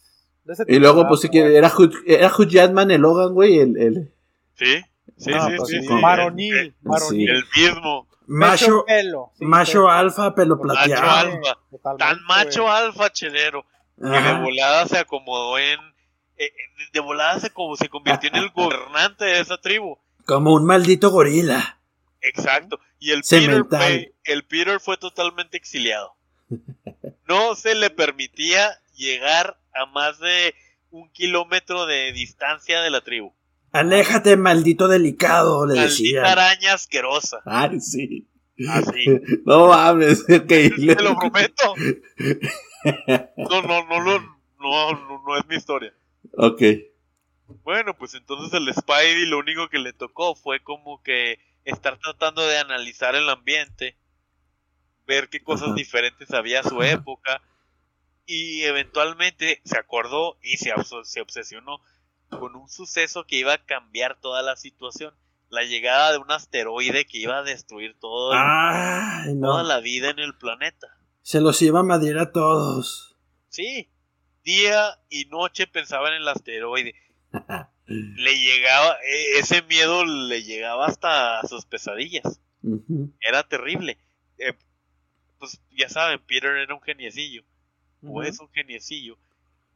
de 0.43 0.53
ese 0.53 0.63
Y 0.67 0.79
luego, 0.79 1.07
pues, 1.07 1.21
Como- 1.21 1.31
quiere, 1.31 1.55
era 1.57 1.71
era 2.07 2.27
Hugh 2.35 2.47
Jackman 2.47 2.91
el 2.91 3.01
Logan, 3.01 3.33
güey, 3.33 3.59
el, 3.59 3.77
el, 3.77 4.13
Sí, 4.55 4.81
sí, 5.17 5.31
No, 5.31 5.45
sí, 5.47 5.53
pues 5.57 5.69
sí, 5.69 5.79
sí, 5.81 5.87
sí. 5.87 6.01
Varonil, 6.01 6.73
El, 7.29 7.43
mismo. 7.55 8.07
Macho, 8.31 8.83
pelo. 8.85 9.31
sí, 9.39 9.45
macho 9.45 9.81
sí. 9.83 9.87
alfa, 9.89 10.35
pelo 10.35 10.55
Macho 10.57 10.61
plateado. 10.63 11.09
alfa. 11.09 11.57
Totalmente, 11.71 12.03
Tan 12.05 12.23
macho 12.27 12.67
alfa 12.69 13.09
chelero. 13.11 13.65
Que 14.01 14.07
de 14.21 14.33
volada 14.41 14.87
se 14.87 14.97
acomodó 14.97 15.57
en. 15.57 15.79
eh, 16.37 16.45
eh, 16.45 16.51
de 16.93 16.99
volada 17.01 17.39
se, 17.39 17.49
como, 17.49 17.75
se 17.75 17.89
convirtió 17.89 18.29
en 18.29 18.35
el 18.37 18.49
gobernante 18.55 19.25
de 19.25 19.39
esa 19.41 19.57
tribu. 19.59 19.97
Como 20.25 20.53
un 20.53 20.65
maldito 20.65 21.09
gorila. 21.11 21.79
Exacto. 22.21 22.79
Y 22.99 23.11
el 23.11 23.21
Peter, 23.21 23.41
Cemental. 23.43 23.79
fue, 23.81 24.13
el 24.25 24.43
Peter 24.45 24.79
fue 24.79 24.97
totalmente 24.97 25.57
exiliado. 25.57 26.13
No 27.27 27.55
se 27.55 27.75
le 27.75 27.89
permitía 27.89 28.71
llegar 28.95 29.57
a 29.73 29.85
más 29.85 30.19
de 30.19 30.53
un 30.91 31.09
kilómetro 31.11 31.85
de 31.85 32.11
distancia 32.11 32.81
de 32.81 32.89
la 32.89 33.01
tribu. 33.01 33.33
Aléjate, 33.71 34.35
maldito 34.35 34.87
delicado, 34.87 35.65
le 35.67 35.75
Maldita 35.75 35.89
decía. 35.89 36.23
araña 36.31 36.73
asquerosa. 36.73 37.41
Ay, 37.45 37.79
sí. 37.79 38.27
Así. 38.67 39.05
No 39.45 39.67
mames, 39.69 40.21
ok. 40.29 40.47
Te 40.47 40.95
lo 41.03 41.15
prometo. 41.15 41.75
No, 43.37 43.61
no, 43.61 43.85
no, 43.85 43.99
lo- 43.99 44.19
no, 44.59 44.91
no, 44.93 45.23
no 45.25 45.37
es 45.37 45.45
mi 45.47 45.55
historia. 45.55 45.93
Ok. 46.33 46.61
Bueno, 47.63 47.95
pues 47.97 48.13
entonces 48.13 48.53
el 48.53 48.71
Spidey 48.73 49.25
lo 49.25 49.39
único 49.39 49.69
que 49.69 49.79
le 49.79 49.93
tocó 49.93 50.35
fue 50.35 50.61
como 50.61 51.01
que 51.01 51.39
estar 51.65 51.97
tratando 51.97 52.45
de 52.45 52.57
analizar 52.59 53.15
el 53.15 53.27
ambiente, 53.29 53.97
ver 55.07 55.29
qué 55.29 55.41
cosas 55.43 55.69
Ajá. 55.69 55.75
diferentes 55.75 56.31
había 56.31 56.59
a 56.59 56.63
su 56.63 56.81
época 56.83 57.41
y 58.25 58.61
eventualmente 58.63 59.61
se 59.65 59.77
acordó 59.79 60.37
y 60.43 60.57
se, 60.57 60.71
obs- 60.73 61.03
se 61.05 61.21
obsesionó 61.21 61.81
con 62.29 62.55
un 62.55 62.69
suceso 62.69 63.25
que 63.25 63.37
iba 63.37 63.53
a 63.53 63.65
cambiar 63.65 64.19
toda 64.21 64.43
la 64.43 64.55
situación, 64.55 65.15
la 65.49 65.63
llegada 65.63 66.11
de 66.11 66.19
un 66.19 66.31
asteroide 66.31 67.05
que 67.05 67.17
iba 67.17 67.39
a 67.39 67.43
destruir 67.43 67.97
todo 67.99 68.33
el- 68.33 68.39
Ay, 68.39 69.39
toda 69.41 69.63
la 69.63 69.79
vida 69.79 70.11
en 70.11 70.19
el 70.19 70.35
planeta. 70.37 70.95
Se 71.21 71.41
los 71.41 71.61
iba 71.61 71.79
a 71.81 71.83
madrear 71.83 72.17
a 72.19 72.31
todos. 72.31 73.15
Sí, 73.49 73.89
día 74.43 74.99
y 75.09 75.25
noche 75.25 75.67
pensaba 75.67 76.09
en 76.09 76.15
el 76.15 76.27
asteroide. 76.27 76.95
Le 77.87 78.37
llegaba, 78.37 78.97
e- 79.03 79.39
ese 79.39 79.63
miedo 79.63 80.05
le 80.05 80.43
llegaba 80.43 80.85
hasta 80.85 81.41
sus 81.47 81.65
pesadillas. 81.65 82.39
Era 83.19 83.41
terrible. 83.43 83.97
Eh, 84.37 84.53
pues 85.39 85.59
ya 85.71 85.89
saben, 85.89 86.19
Peter 86.27 86.55
era 86.55 86.75
un 86.75 86.81
geniecillo, 86.81 87.41
o 88.03 88.09
Ujú. 88.19 88.21
es 88.21 88.39
un 88.39 88.49
geniecillo. 88.49 89.17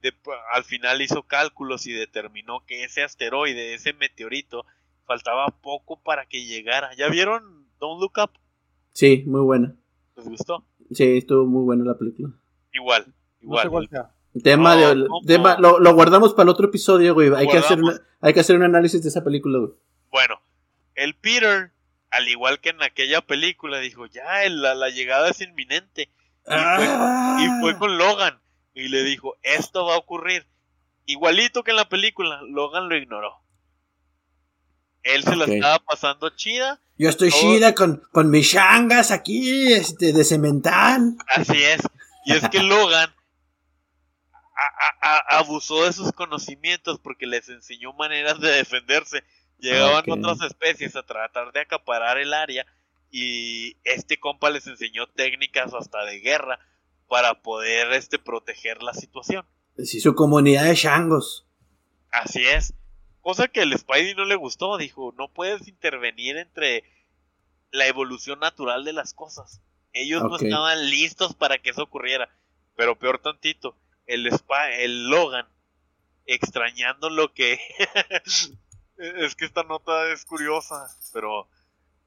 De- 0.03 0.13
al 0.53 0.63
final 0.63 1.01
hizo 1.01 1.23
cálculos 1.23 1.87
y 1.87 1.91
determinó 1.93 2.63
que 2.67 2.83
ese 2.83 3.01
asteroide, 3.01 3.73
ese 3.73 3.93
meteorito, 3.93 4.63
faltaba 5.07 5.47
poco 5.47 5.99
para 5.99 6.27
que 6.27 6.45
llegara. 6.45 6.93
¿Ya 6.95 7.07
vieron 7.09 7.67
Don't 7.79 7.99
Look 7.99 8.13
Up? 8.23 8.31
Sí, 8.93 9.23
muy 9.25 9.41
buena. 9.41 9.75
¿Les 10.17 10.27
gustó? 10.27 10.63
Sí, 10.93 11.17
estuvo 11.17 11.45
muy 11.45 11.63
buena 11.63 11.83
la 11.85 11.97
película. 11.97 12.29
Igual, 12.73 13.05
sé 13.05 13.11
igual. 13.41 13.69
cuál 13.69 13.89
sea. 13.89 14.11
Tema 14.43 14.75
No, 14.75 14.95
de, 15.21 15.27
tema, 15.27 15.57
lo, 15.59 15.79
lo 15.79 15.93
guardamos 15.93 16.33
para 16.33 16.43
el 16.43 16.49
otro 16.49 16.67
episodio, 16.67 17.13
güey. 17.13 17.31
Hay 17.35 17.47
que, 17.47 17.57
hacer 17.57 17.79
una- 17.79 17.99
hay 18.19 18.33
que 18.33 18.39
hacer 18.39 18.55
un 18.55 18.63
análisis 18.63 19.03
de 19.03 19.09
esa 19.09 19.23
película, 19.23 19.59
güey. 19.59 19.71
Bueno, 20.11 20.41
el 20.95 21.13
Peter, 21.15 21.71
al 22.09 22.27
igual 22.27 22.59
que 22.59 22.69
en 22.69 22.81
aquella 22.81 23.21
película, 23.21 23.77
dijo, 23.79 24.07
ya, 24.07 24.47
la, 24.49 24.73
la 24.73 24.89
llegada 24.89 25.29
es 25.29 25.39
inminente. 25.41 26.09
Y 26.45 26.49
fue, 26.49 26.55
Ah. 26.57 27.37
y 27.39 27.61
fue 27.61 27.77
con 27.77 27.97
Logan. 27.97 28.39
Y 28.73 28.87
le 28.89 29.03
dijo, 29.03 29.35
esto 29.43 29.85
va 29.85 29.93
a 29.95 29.99
ocurrir. 29.99 30.47
Igualito 31.05 31.63
que 31.63 31.71
en 31.71 31.77
la 31.77 31.89
película, 31.89 32.41
Logan 32.49 32.89
lo 32.89 32.95
ignoró. 32.97 33.35
Él 35.03 35.23
se 35.23 35.35
la 35.35 35.45
Ok. 35.45 35.51
estaba 35.51 35.79
pasando 35.79 36.29
chida. 36.29 36.79
Yo 36.97 37.09
estoy 37.09 37.31
chida 37.31 37.75
con, 37.75 38.01
con 38.11 38.29
mis 38.29 38.51
changas 38.51 39.11
aquí, 39.11 39.73
este, 39.73 40.13
de 40.13 40.23
cemental. 40.23 41.15
Así 41.35 41.61
es. 41.63 41.81
Y 42.25 42.33
es 42.33 42.47
que 42.49 42.61
Logan 42.63 43.13
a- 44.55 44.85
a- 45.09 45.15
a- 45.17 45.37
abusó 45.39 45.83
de 45.85 45.93
sus 45.93 46.11
conocimientos 46.13 46.99
porque 46.99 47.25
les 47.25 47.49
enseñó 47.49 47.93
maneras 47.93 48.39
de 48.39 48.49
defenderse. 48.51 49.23
Llegaban 49.59 50.03
otras 50.09 50.41
especies 50.41 50.95
a 50.95 51.03
tratar 51.03 51.51
de 51.53 51.61
acaparar 51.61 52.17
el 52.17 52.33
área 52.33 52.65
y 53.09 53.77
este 53.83 54.19
compa 54.19 54.49
les 54.49 54.67
enseñó 54.67 55.07
técnicas 55.07 55.73
hasta 55.73 56.05
de 56.05 56.19
guerra 56.19 56.59
para 57.07 57.41
poder 57.41 57.91
este 57.93 58.19
proteger 58.19 58.81
la 58.83 58.93
situación. 58.93 59.45
Sí, 59.77 59.99
su 59.99 60.15
comunidad 60.15 60.65
de 60.65 60.75
changos. 60.75 61.45
Así 62.11 62.45
es. 62.45 62.73
Cosa 63.23 63.47
que 63.47 63.61
el 63.61 63.75
Spidey 63.75 64.13
no 64.13 64.25
le 64.25 64.35
gustó, 64.35 64.77
dijo, 64.77 65.13
no 65.17 65.29
puedes 65.29 65.67
intervenir 65.67 66.37
entre 66.37 66.83
la 67.71 67.87
evolución 67.87 68.39
natural 68.39 68.83
de 68.85 68.93
las 68.93 69.13
cosas. 69.15 69.61
Ellos 69.93 70.21
no 70.23 70.35
estaban 70.35 70.89
listos 70.89 71.33
para 71.33 71.57
que 71.57 71.71
eso 71.71 71.83
ocurriera. 71.83 72.29
Pero 72.75 72.99
peor 72.99 73.19
tantito, 73.19 73.75
el, 74.05 74.27
Spi- 74.27 74.75
el 74.79 75.09
Logan, 75.09 75.47
extrañando 76.25 77.09
lo 77.09 77.33
que... 77.33 77.59
es 78.97 79.35
que 79.35 79.45
esta 79.45 79.63
nota 79.63 80.11
es 80.11 80.25
curiosa, 80.25 80.87
pero 81.13 81.47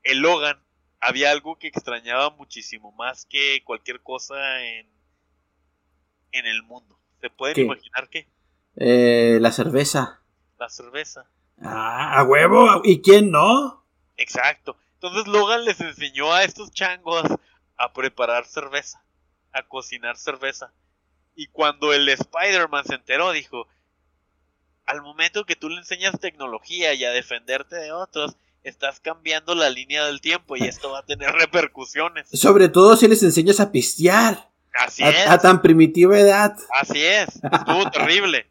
el 0.03 0.19
Logan 0.19 0.63
había 1.01 1.31
algo 1.31 1.59
que 1.59 1.69
extrañaba 1.69 2.31
muchísimo 2.31 2.93
más 2.93 3.25
que 3.25 3.63
cualquier 3.65 4.03
cosa 4.03 4.63
en, 4.63 4.87
en 6.33 6.47
el 6.47 6.63
mundo. 6.63 6.99
¿Se 7.21 7.31
pueden 7.31 7.55
¿Qué? 7.55 7.63
imaginar 7.63 8.09
qué? 8.11 8.29
Eh, 8.77 9.39
la 9.41 9.51
cerveza. 9.51 10.23
La 10.59 10.69
cerveza. 10.69 11.27
Ah, 11.63 12.19
a 12.19 12.25
huevo. 12.25 12.83
¿Y 12.85 13.01
quién 13.03 13.31
no? 13.31 13.85
Exacto. 14.17 14.77
Entonces 14.95 15.27
Logan 15.27 15.65
les 15.65 15.81
enseñó 15.81 16.33
a 16.33 16.45
estos 16.45 16.71
changos 16.71 17.25
a 17.77 17.93
preparar 17.93 18.47
cerveza, 18.47 19.03
a 19.53 19.63
cocinar 19.63 20.17
cerveza. 20.17 20.73
Y 21.35 21.49
cuando 21.49 21.93
el 21.93 22.09
Spider-Man 22.09 22.85
se 22.87 22.95
enteró, 22.95 23.33
dijo, 23.33 23.69
al 24.87 25.03
momento 25.03 25.45
que 25.45 25.57
tú 25.57 25.69
le 25.69 25.79
enseñas 25.79 26.19
tecnología 26.19 26.95
y 26.95 27.05
a 27.05 27.11
defenderte 27.11 27.77
de 27.77 27.93
otros, 27.93 28.37
estás 28.63 29.01
cambiando 29.01 29.55
la 29.55 29.69
línea 29.69 30.07
del 30.07 30.21
tiempo 30.21 30.57
y 30.57 30.63
esto 30.63 30.91
va 30.91 31.01
a 31.01 31.05
tener 31.05 31.31
repercusiones. 31.35 32.29
Sobre 32.33 32.69
todo 32.69 32.97
si 32.97 33.07
les 33.07 33.23
enseñas 33.23 33.61
a 33.61 33.71
pistear. 33.71 34.51
Así 34.79 35.03
es. 35.03 35.27
A, 35.27 35.35
a 35.35 35.39
tan 35.39 35.63
primitiva 35.63 36.19
edad. 36.19 36.57
Así 36.81 37.03
es, 37.03 37.29
estuvo 37.29 37.91
terrible. 37.93 38.51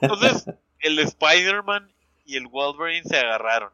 Entonces, 0.00 0.46
el 0.82 0.98
Spider-Man 0.98 1.92
y 2.24 2.36
el 2.36 2.46
Wolverine 2.48 3.02
se 3.08 3.16
agarraron. 3.18 3.70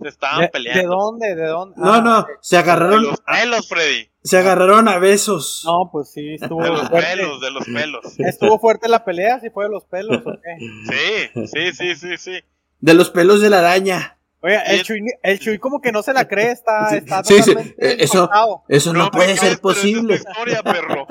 Se 0.00 0.08
estaban 0.08 0.40
¿De, 0.40 0.48
peleando. 0.48 0.80
¿De 0.80 0.86
dónde? 0.86 1.34
¿De 1.34 1.46
dónde? 1.46 1.74
No, 1.78 1.92
Ah, 1.92 2.00
no, 2.00 2.26
se 2.40 2.56
De 2.56 2.62
agarraron, 2.62 3.02
los 3.02 3.20
pelos, 3.20 3.68
Freddy. 3.68 4.08
se 4.24 4.38
agarraron 4.38 4.88
a 4.88 4.98
besos. 4.98 5.62
No, 5.66 5.90
pues 5.92 6.10
sí, 6.10 6.36
estuvo 6.40 6.62
De 6.62 6.70
los 6.70 6.88
fuerte. 6.88 7.06
pelos, 7.08 7.40
de 7.42 7.50
los 7.50 7.64
pelos. 7.66 8.18
Estuvo 8.18 8.58
fuerte 8.58 8.88
la 8.88 9.04
pelea, 9.04 9.40
si 9.40 9.50
fue 9.50 9.64
de 9.66 9.70
los 9.70 9.84
pelos, 9.84 10.22
¿o 10.24 10.38
qué? 10.40 11.30
Sí, 11.36 11.46
sí, 11.48 11.72
sí, 11.72 11.96
sí, 11.96 12.16
sí. 12.16 12.40
De 12.78 12.94
los 12.94 13.10
pelos 13.10 13.42
de 13.42 13.50
la 13.50 13.58
araña. 13.58 14.16
Oye, 14.42 14.58
el. 14.66 14.82
Chuy, 14.82 15.04
el 15.22 15.38
Chuy 15.38 15.58
como 15.58 15.80
que 15.80 15.92
no 15.92 16.02
se 16.02 16.14
la 16.14 16.26
cree, 16.26 16.50
está, 16.50 16.88
Sí, 16.90 16.96
está 16.96 17.22
sí, 17.24 17.34
eh, 17.78 17.96
eso-. 17.98 18.64
Eso 18.68 18.92
no, 18.92 19.10
puede 19.10 19.36
ser 19.36 19.60
posible. 19.60 20.14
historia, 20.14 20.62
perro. 20.62 21.06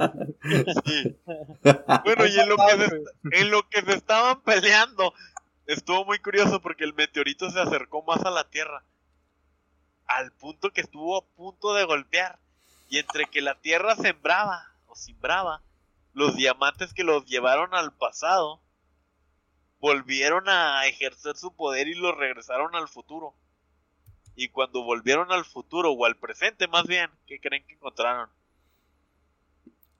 Sí. 0.85 1.17
Bueno, 2.03 2.25
y 2.25 2.39
en 2.39 2.49
lo, 2.49 2.57
que 2.57 2.77
se, 2.77 3.39
en 3.41 3.51
lo 3.51 3.69
que 3.69 3.81
se 3.81 3.93
estaban 3.93 4.41
peleando, 4.41 5.13
estuvo 5.67 6.05
muy 6.05 6.19
curioso 6.19 6.61
porque 6.61 6.83
el 6.83 6.93
meteorito 6.93 7.49
se 7.51 7.59
acercó 7.59 8.01
más 8.03 8.23
a 8.25 8.31
la 8.31 8.49
Tierra. 8.49 8.83
Al 10.07 10.31
punto 10.31 10.71
que 10.71 10.81
estuvo 10.81 11.17
a 11.17 11.25
punto 11.35 11.73
de 11.73 11.83
golpear. 11.83 12.39
Y 12.89 12.97
entre 12.97 13.27
que 13.27 13.41
la 13.41 13.59
Tierra 13.59 13.95
sembraba 13.95 14.63
o 14.87 14.95
simbraba, 14.95 15.61
los 16.13 16.35
diamantes 16.35 16.93
que 16.93 17.03
los 17.03 17.25
llevaron 17.25 17.75
al 17.75 17.93
pasado 17.93 18.59
volvieron 19.79 20.47
a 20.47 20.85
ejercer 20.87 21.35
su 21.37 21.53
poder 21.55 21.87
y 21.87 21.95
los 21.95 22.15
regresaron 22.17 22.75
al 22.75 22.87
futuro. 22.87 23.33
Y 24.35 24.49
cuando 24.49 24.83
volvieron 24.83 25.31
al 25.31 25.43
futuro 25.45 25.91
o 25.91 26.05
al 26.05 26.15
presente 26.15 26.67
más 26.67 26.85
bien, 26.85 27.09
¿qué 27.27 27.39
creen 27.39 27.65
que 27.67 27.73
encontraron? 27.73 28.29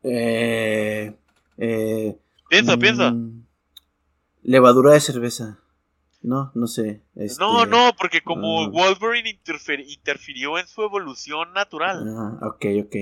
Eh, 0.04 1.14
eh, 1.58 2.18
Piensa, 2.50 2.78
mm, 2.78 2.80
piensa. 2.80 3.14
Levadura 4.44 4.94
de 4.94 5.02
cerveza. 5.02 5.60
No, 6.22 6.52
no 6.56 6.68
sé. 6.68 7.02
este- 7.16 7.40
No, 7.40 7.66
no, 7.66 7.92
porque 7.98 8.22
como. 8.22 8.70
Wolverine 8.72 9.30
interfirió 9.88 10.58
en 10.58 10.68
su 10.68 10.84
evolución 10.84 11.54
natural. 11.54 12.06
Ah, 12.08 12.48
ok, 12.48 12.66
ok. 12.86 12.96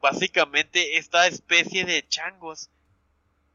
básicamente 0.00 0.96
esta 0.96 1.26
especie 1.26 1.84
de 1.84 2.06
changos 2.06 2.70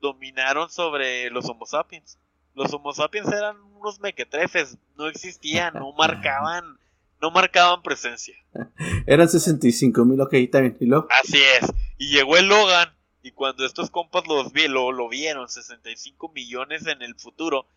dominaron 0.01 0.69
sobre 0.69 1.29
los 1.29 1.47
Homo 1.49 1.65
sapiens. 1.65 2.17
Los 2.55 2.73
Homo 2.73 2.93
sapiens 2.93 3.27
eran 3.31 3.57
unos 3.75 3.99
mequetrefes, 3.99 4.77
no 4.95 5.07
existían, 5.07 5.73
no 5.73 5.93
marcaban, 5.97 6.77
no 7.21 7.31
marcaban 7.31 7.81
presencia. 7.81 8.35
Eran 9.05 9.29
65 9.29 10.05
mil, 10.05 10.21
ok, 10.21 10.33
bien. 10.61 10.77
¿Y? 10.79 11.07
Así 11.21 11.41
es. 11.59 11.71
Y 11.97 12.09
llegó 12.13 12.37
el 12.37 12.47
Logan 12.47 12.93
y 13.21 13.31
cuando 13.31 13.65
estos 13.65 13.89
compas 13.89 14.27
los 14.27 14.51
vi, 14.51 14.67
lo, 14.67 14.91
lo 14.91 15.07
vieron, 15.09 15.47
65 15.47 16.29
millones 16.29 16.85
en 16.87 17.01
el 17.01 17.15
futuro, 17.15 17.67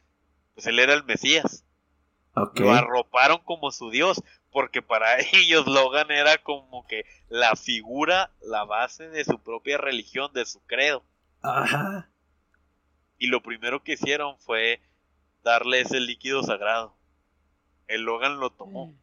pues 0.55 0.67
él 0.67 0.79
era 0.79 0.93
el 0.95 1.05
Mesías. 1.05 1.65
Ok. 2.35 2.61
Lo 2.61 2.73
arroparon 2.73 3.39
como 3.45 3.71
su 3.71 3.91
dios, 3.91 4.23
porque 4.51 4.83
para 4.83 5.19
ellos 5.33 5.67
Logan 5.67 6.11
era 6.11 6.39
como 6.39 6.87
que 6.87 7.05
la 7.29 7.55
figura, 7.57 8.31
la 8.43 8.65
base 8.65 9.09
de 9.09 9.25
su 9.25 9.39
propia 9.39 9.79
religión, 9.79 10.33
de 10.35 10.45
su 10.45 10.61
credo. 10.67 11.03
Ajá. 11.43 12.11
Y 13.19 13.29
lo 13.29 13.43
primero 13.43 13.83
que 13.83 13.95
hicieron 13.95 14.39
fue 14.39 14.81
darle 15.43 15.81
ese 15.81 16.01
líquido 16.01 16.43
sagrado. 16.43 16.95
El 17.89 18.03
Logan 18.03 18.41
lo 18.41 18.51
tomó. 18.51 18.95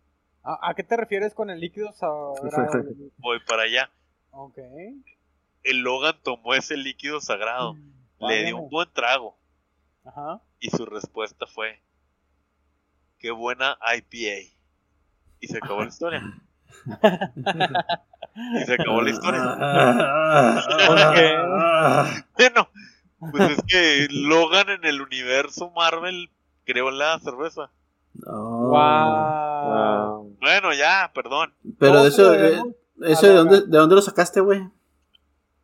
¿A, 0.43 0.69
a 0.69 0.73
qué 0.75 0.83
te 0.83 0.97
refieres 0.97 1.33
con 1.33 1.49
el 1.49 1.59
líquido 1.59 1.91
sagrado? 1.93 2.35
Voy 3.17 3.39
para 3.47 3.63
allá. 3.63 3.89
ok. 4.31 4.57
El 5.63 5.79
Logan 5.79 6.15
tomó 6.23 6.53
ese 6.53 6.75
líquido 6.75 7.21
sagrado, 7.21 7.77
le 8.19 8.43
dio 8.43 8.57
un 8.57 8.69
buen 8.69 8.91
trago 8.91 9.37
Ajá. 10.03 10.41
y 10.59 10.69
su 10.69 10.85
respuesta 10.85 11.47
fue, 11.47 11.81
qué 13.17 13.31
buena 13.31 13.77
IPA. 13.95 14.51
Y 15.39 15.47
se 15.47 15.57
acabó 15.59 15.83
la 15.83 15.87
historia. 15.87 16.21
y 18.61 18.65
se 18.65 18.73
acabó 18.73 19.01
la 19.01 19.09
historia. 19.09 19.41
Bueno, 22.37 22.69
pues 23.31 23.51
es 23.51 23.63
que 23.67 24.07
Logan 24.11 24.69
en 24.69 24.85
el 24.85 25.01
universo 25.01 25.71
Marvel 25.75 26.29
creó 26.65 26.91
la 26.91 27.19
cerveza. 27.19 27.69
No. 28.13 28.69
Wow. 28.69 30.37
Bueno, 30.39 30.73
ya, 30.73 31.11
perdón. 31.13 31.53
Pero 31.79 32.03
de 32.03 32.09
eso, 32.09 32.33
eh, 32.33 32.61
eso 33.01 33.25
a 33.25 33.29
de 33.29 33.35
dónde, 33.35 33.61
¿de 33.61 33.77
dónde 33.77 33.95
lo 33.95 34.01
sacaste, 34.01 34.39
güey? 34.41 34.67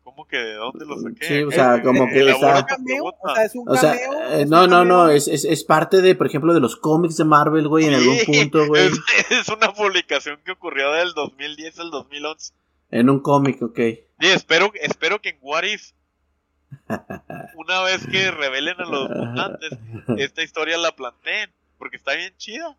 ¿Cómo 0.03 0.25
que 0.27 0.37
de 0.37 0.55
dónde 0.55 0.85
lo 0.85 0.97
saqué? 0.99 1.25
Sí, 1.25 1.43
o 1.43 1.51
sea, 1.51 1.75
Eh, 1.75 1.83
como 1.83 2.07
que 2.07 2.19
está- 2.29 2.65
cameo? 2.65 3.03
O 3.05 3.33
sea, 3.35 3.43
es 3.45 3.55
un 3.55 3.69
O 3.69 3.75
sea, 3.77 3.91
cameo. 3.93 4.13
eh, 4.29 4.37
¿Es 4.39 4.43
un 4.45 4.49
no, 4.49 4.67
no, 4.67 4.83
no, 4.85 4.97
cameo? 5.03 5.09
es, 5.15 5.27
es, 5.27 5.45
es 5.45 5.63
parte 5.63 6.01
de, 6.01 6.15
por 6.15 6.27
ejemplo, 6.27 6.53
de 6.53 6.59
los 6.59 6.75
cómics 6.75 7.17
de 7.17 7.25
Marvel, 7.25 7.67
güey, 7.67 7.85
en 7.85 7.93
algún 7.93 8.17
punto, 8.25 8.65
güey. 8.67 8.87
Es, 8.87 9.31
es 9.31 9.49
una 9.49 9.71
publicación 9.73 10.39
que 10.43 10.51
ocurrió 10.53 10.91
del 10.93 11.13
2010 11.13 11.79
al 11.79 11.91
2011. 11.91 12.53
En 12.91 13.09
un 13.09 13.19
cómic, 13.19 13.61
ok. 13.61 13.77
Sí, 13.77 14.27
espero, 14.27 14.71
espero 14.81 15.21
que 15.21 15.29
en 15.29 15.37
What 15.41 15.63
If, 15.63 15.91
una 17.55 17.81
vez 17.83 18.05
que 18.07 18.31
revelen 18.31 18.75
a 18.79 18.85
los 18.85 19.09
mutantes, 19.09 19.71
esta 20.17 20.43
historia 20.43 20.77
la 20.77 20.91
planteen, 20.95 21.49
porque 21.77 21.97
está 21.97 22.13
bien 22.15 22.33
chida. 22.37 22.75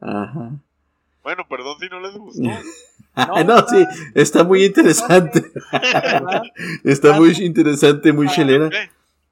Ajá. 0.00 0.50
Bueno, 1.22 1.46
perdón 1.48 1.76
si 1.80 1.88
no 1.88 2.00
les 2.00 2.14
gustó. 2.16 2.42
No, 3.16 3.42
no, 3.44 3.66
sí, 3.66 3.82
está 4.14 4.44
muy 4.44 4.62
interesante. 4.66 5.42
Está 6.84 7.18
muy 7.18 7.30
interesante, 7.40 8.12
muy 8.12 8.28
chelera. 8.28 8.68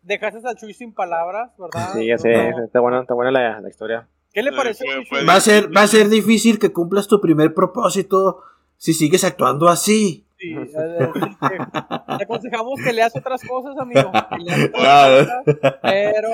Dejaste 0.01 0.41
al 0.49 0.57
Chuy 0.57 0.73
sin 0.73 0.95
palabras, 0.95 1.51
¿verdad? 1.59 1.93
sí, 1.93 2.07
ya 2.07 2.17
sé, 2.17 2.51
No. 2.51 2.65
está 2.65 2.81
buena, 2.81 3.03
está 3.03 3.13
buena 3.13 3.31
la, 3.31 3.61
la 3.61 3.69
historia. 3.69 4.09
¿Qué 4.33 4.43
le 4.43 4.53
Sí, 4.53 4.57
pareció? 4.57 4.87
fue- 4.87 4.95
Chuy? 4.97 5.05
fue- 5.07 5.25
Va 5.27 5.35
a 5.35 5.41
ser, 5.41 5.77
va 5.77 5.83
a 5.83 5.87
ser 5.87 6.09
difícil 6.09 6.59
que 6.59 6.73
cumplas 6.73 7.09
tu 7.09 7.21
primer 7.21 7.53
propósito 7.53 8.43
si 8.79 8.95
sigues 8.95 9.23
actuando 9.23 9.69
así. 9.69 10.24
Sí, 10.45 10.55
te 12.19 12.25
aconsejamos 12.25 12.81
que 12.83 12.93
leas 12.93 13.17
otras 13.17 13.43
cosas, 13.43 13.79
amigo. 13.79 14.11
que 14.13 14.39
leas 14.45 14.65
otras 14.65 15.29
cosas, 15.29 15.79
pero 15.83 16.29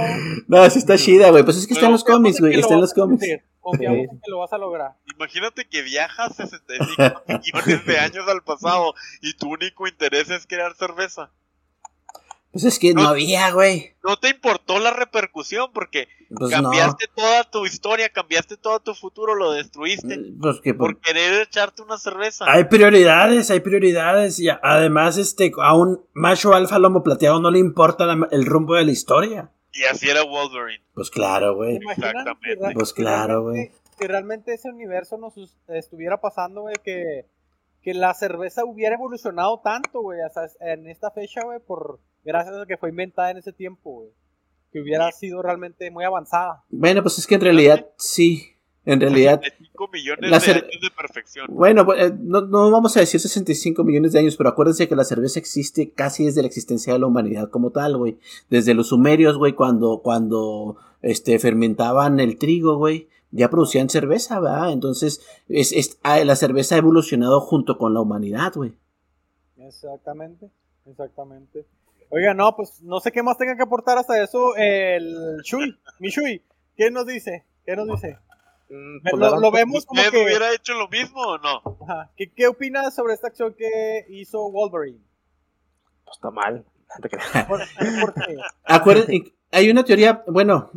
No, 0.49 0.71
sí 0.71 0.79
está 0.79 0.97
chida, 0.97 1.31
güey. 1.31 1.45
Pues 1.45 1.59
es 1.59 1.67
que 1.67 1.75
está 1.75 1.87
en 1.87 1.93
los 1.93 2.05
cómics, 2.05 2.41
güey. 2.41 2.59
Está 2.59 2.75
en 2.75 2.81
los 2.81 2.93
cómics. 2.93 3.25
Confiamos 3.61 3.99
en 3.99 4.21
que 4.21 4.31
lo 4.31 4.39
vas 4.39 4.53
a 4.53 4.59
lograr. 4.59 4.93
Imagínate 5.15 5.69
que 5.69 5.83
viajas 5.83 6.35
65 6.37 7.23
millones 7.29 7.87
de 7.87 7.99
años 7.99 8.27
al 8.27 8.43
pasado 8.43 8.95
y 9.21 9.35
tu 9.35 9.51
único 9.51 9.87
interés 9.87 10.31
es 10.31 10.47
crear 10.47 10.75
cerveza. 10.75 11.31
Pues 12.53 12.65
es 12.65 12.79
que 12.81 12.95
no 12.95 13.03
había, 13.07 13.53
güey. 13.53 13.93
No 14.03 14.17
te 14.17 14.29
importó 14.31 14.81
la 14.81 14.91
repercusión 14.91 15.71
porque 15.73 16.09
Pues 16.37 16.51
no. 16.51 16.63
cambiaste 16.65 17.07
toda 17.15 17.45
tu 17.45 17.65
historia, 17.65 18.09
cambiaste 18.09 18.57
todo 18.57 18.81
tu 18.81 18.95
futuro, 18.95 19.35
lo 19.37 19.53
destruiste 19.53 20.19
Pues 20.41 20.61
que 20.61 20.75
por 20.75 20.99
querer 21.01 21.43
echarte 21.43 21.83
una 21.83 21.97
cerveza. 21.97 22.45
Hay 22.49 22.65
prioridades, 22.65 23.51
hay 23.53 23.61
prioridades. 23.61 24.41
Y 24.41 24.49
además, 24.49 25.17
este, 25.17 25.53
a 25.63 25.77
un 25.77 26.05
macho 26.13 26.53
alfa 26.53 26.79
lomo 26.81 27.03
plateado 27.05 27.41
no 27.41 27.51
le 27.53 27.61
importa 27.61 28.05
la- 28.07 28.29
el 28.33 28.45
rumbo 28.47 28.75
de 28.75 28.85
la 28.85 28.91
historia. 28.93 29.51
Y 29.73 29.85
así 29.85 30.09
era 30.11 30.25
Wolverine. 30.25 30.83
Pues 30.95 31.11
claro, 31.11 31.51
¿Se 31.53 31.55
güey. 31.57 31.77
Exactamente. 31.77 32.75
Pues 32.75 32.93
claro, 32.93 33.49
realmente- 33.51 33.75
Si 33.99 34.07
realmente 34.07 34.55
ese 34.55 34.71
universo 34.71 35.19
nos 35.19 35.35
estuviera 35.69 36.21
pasando, 36.21 36.63
güey, 36.63 36.75
que, 36.83 37.27
que 37.83 37.95
la 37.95 38.13
cerveza 38.15 38.65
hubiera 38.65 38.97
evolucionado 38.97 39.61
tanto, 39.63 40.01
güey, 40.01 40.19
hasta 40.23 40.49
en 40.61 40.89
esta 40.89 41.11
fecha, 41.13 41.43
güey, 41.45 41.61
por 41.61 42.01
gracias 42.25 42.57
a 42.57 42.67
que 42.67 42.77
fue 42.77 42.91
inventada 42.91 43.31
en 43.31 43.39
ese 43.39 43.53
tiempo, 43.53 43.91
güey. 43.93 44.11
Que 44.73 44.81
hubiera 44.81 45.11
sido 45.13 45.43
realmente 45.43 45.91
muy 45.91 46.05
avanzada. 46.05 46.63
Bueno, 46.71 47.03
pues 47.03 47.19
es 47.19 47.27
que 47.27 47.35
en 47.35 47.41
realidad 47.41 47.89
sí. 47.99 48.57
En 48.87 49.01
realidad. 49.01 49.41
65 49.43 49.89
millones 49.93 50.31
La 50.31 50.39
de 50.39 50.53
años 50.53 50.81
de 50.83 50.91
perfección. 50.97 51.47
Bueno, 51.51 51.85
pues, 51.85 52.03
eh, 52.03 52.15
no, 52.19 52.41
no 52.43 52.71
vamos 52.71 52.97
a 52.97 53.01
decir 53.01 53.21
65 53.21 53.85
millones 53.85 54.13
de 54.13 54.21
años, 54.21 54.37
pero 54.37 54.49
acuérdense 54.49 54.89
que 54.89 54.97
la 54.97 55.05
cerveza 55.05 55.39
existe 55.39 55.91
casi 55.93 56.25
desde 56.25 56.41
la 56.41 56.47
existencia 56.49 56.93
de 56.93 56.99
la 56.99 57.07
humanidad 57.07 57.51
como 57.51 57.71
tal, 57.73 57.97
güey. 57.99 58.19
Desde 58.49 58.73
los 58.75 58.89
sumerios, 58.89 59.37
güey, 59.37 59.53
cuando, 59.55 60.01
cuando 60.03 60.77
este, 61.03 61.39
fermentaban 61.39 62.21
el 62.21 62.39
trigo, 62.39 62.77
güey, 62.79 63.09
ya 63.33 63.51
producían 63.51 63.91
cerveza, 63.91 64.41
¿verdad? 64.41 64.73
Entonces, 64.73 65.21
es, 65.49 65.73
es- 65.73 65.99
ah, 66.03 66.25
la 66.25 66.35
cerveza 66.37 66.75
ha 66.77 66.79
evolucionado 66.79 67.41
junto 67.41 67.77
con 67.77 67.93
la 67.93 68.01
humanidad, 68.01 68.53
güey. 68.55 68.73
Exactamente, 69.59 70.49
exactamente. 70.87 71.67
Oiga, 72.11 72.35
no, 72.35 72.55
pues 72.57 72.81
no 72.83 73.01
sé 73.01 73.13
qué 73.13 73.23
más 73.23 73.39
tenga 73.39 73.57
que 73.57 73.63
aportar 73.63 73.97
hasta 73.99 74.23
eso 74.23 74.55
el 74.57 75.39
Shui, 75.45 75.79
mi 76.01 76.09
Shui. 76.11 76.43
¿Qué 76.77 76.91
nos 76.91 77.07
dice? 77.07 77.45
¿Qué 77.65 77.77
nos 77.77 77.87
dice? 77.87 78.19
Mm, 78.69 78.97
Lo, 79.05 79.19
pues 79.19 79.33
lo 79.41 79.51
vemos 79.51 79.87
como 79.87 80.01
¿Usted 80.01 80.13
que... 80.13 80.25
hubiera 80.25 80.53
hecho 80.55 80.75
lo 80.75 80.89
mismo 80.89 81.21
o 81.21 81.39
no? 81.39 81.63
Ajá. 81.83 82.11
¿Qué, 82.17 82.31
¿Qué 82.33 82.47
opinas 82.49 82.95
sobre 82.95 83.15
esta 83.15 83.29
acción 83.29 83.55
que 83.57 84.07
hizo 84.11 84.51
Wolverine? 84.51 84.99
pues 86.05 86.17
está 86.17 86.31
mal. 86.31 86.65
Acuérdense, 88.65 89.33
hay 89.53 89.71
una 89.71 89.85
teoría, 89.85 90.25
bueno, 90.27 90.71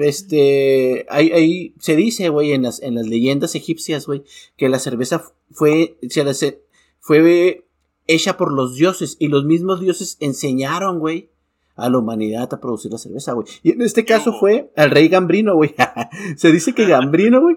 este, 0.00 1.06
hay, 1.08 1.30
hay- 1.32 1.74
se 1.80 1.96
dice, 1.96 2.28
güey, 2.28 2.52
en 2.52 2.62
las, 2.62 2.80
en 2.82 2.94
las 2.94 3.06
leyendas 3.06 3.54
egipcias, 3.54 4.06
güey, 4.06 4.22
que 4.56 4.68
la 4.68 4.78
cerveza 4.78 5.22
fue, 5.50 5.96
se 6.08 6.24
la- 6.24 6.34
se- 6.34 6.60
fue 7.00 7.64
hecha 8.08 8.36
por 8.36 8.52
los 8.52 8.74
dioses 8.74 9.16
y 9.20 9.28
los 9.28 9.44
mismos 9.44 9.80
dioses 9.80 10.16
enseñaron, 10.18 10.98
güey, 10.98 11.30
a 11.76 11.88
la 11.88 11.98
humanidad 11.98 12.52
a 12.52 12.60
producir 12.60 12.90
la 12.90 12.98
cerveza, 12.98 13.32
güey. 13.34 13.46
Y 13.62 13.70
en 13.70 13.82
este 13.82 14.04
caso 14.04 14.32
fue 14.32 14.72
al 14.76 14.90
rey 14.90 15.06
Gambrino, 15.08 15.54
güey. 15.54 15.74
se 16.36 16.50
dice 16.50 16.74
que 16.74 16.86
Gambrino, 16.86 17.40
güey, 17.40 17.56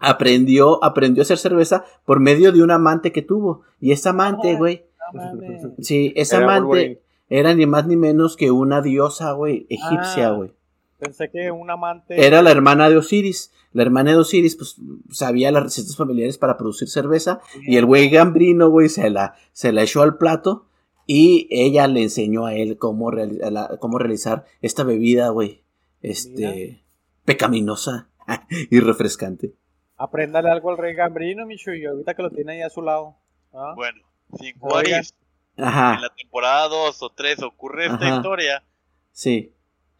aprendió, 0.00 0.82
aprendió 0.82 1.20
a 1.22 1.24
hacer 1.24 1.38
cerveza 1.38 1.84
por 2.04 2.18
medio 2.18 2.50
de 2.50 2.62
un 2.62 2.72
amante 2.72 3.12
que 3.12 3.22
tuvo. 3.22 3.62
Y 3.80 3.92
esa 3.92 4.10
amante, 4.10 4.56
güey, 4.56 4.84
No 5.14 5.74
sí, 5.78 6.12
esa 6.16 6.38
Era 6.38 6.56
amante 6.56 7.02
era 7.28 7.54
ni 7.54 7.64
más 7.64 7.86
ni 7.86 7.96
menos 7.96 8.36
que 8.36 8.50
una 8.50 8.82
diosa, 8.82 9.32
güey, 9.32 9.66
egipcia, 9.70 10.28
Ah. 10.28 10.32
güey. 10.32 10.52
Pensé 10.98 11.30
que 11.30 11.50
un 11.50 11.70
amante. 11.70 12.26
Era 12.26 12.42
la 12.42 12.50
hermana 12.50 12.90
de 12.90 12.98
Osiris. 12.98 13.52
La 13.72 13.82
hermana 13.82 14.10
de 14.12 14.16
Osiris, 14.18 14.56
pues, 14.56 14.76
sabía 15.10 15.50
las 15.50 15.62
recetas 15.62 15.96
familiares 15.96 16.38
para 16.38 16.56
producir 16.58 16.88
cerveza. 16.88 17.40
Y 17.62 17.76
el 17.76 17.86
güey 17.86 18.08
gambrino, 18.10 18.68
güey, 18.68 18.88
se 18.88 19.08
la, 19.10 19.34
se 19.52 19.72
la 19.72 19.82
echó 19.82 20.02
al 20.02 20.16
plato. 20.18 20.66
Y 21.06 21.48
ella 21.50 21.88
le 21.88 22.02
enseñó 22.02 22.46
a 22.46 22.54
él 22.54 22.78
cómo, 22.78 23.10
reali- 23.10 23.38
la- 23.50 23.76
cómo 23.80 23.98
realizar 23.98 24.44
esta 24.60 24.84
bebida, 24.84 25.28
güey. 25.30 25.62
Este. 26.00 26.84
Pecaminosa 27.24 28.08
y 28.70 28.80
refrescante. 28.80 29.54
Apréndale 29.96 30.50
algo 30.50 30.70
al 30.70 30.78
rey 30.78 30.94
Gambrino, 30.94 31.46
mi 31.46 31.56
Shui, 31.56 31.84
ahorita 31.84 32.14
que 32.14 32.22
lo 32.22 32.30
tiene 32.30 32.52
ahí 32.54 32.62
a 32.62 32.70
su 32.70 32.82
lado. 32.82 33.16
¿Ah? 33.52 33.72
Bueno, 33.76 34.00
si 34.38 34.48
en 34.48 34.56
What 34.60 34.84
Oigan. 34.84 35.00
If, 35.02 35.10
Ajá. 35.58 35.94
en 35.94 36.00
la 36.02 36.08
temporada 36.16 36.68
2 36.68 37.02
o 37.02 37.10
3 37.10 37.42
ocurre 37.42 37.86
esta 37.86 38.06
Ajá. 38.06 38.16
historia, 38.16 38.64
Sí. 39.12 39.52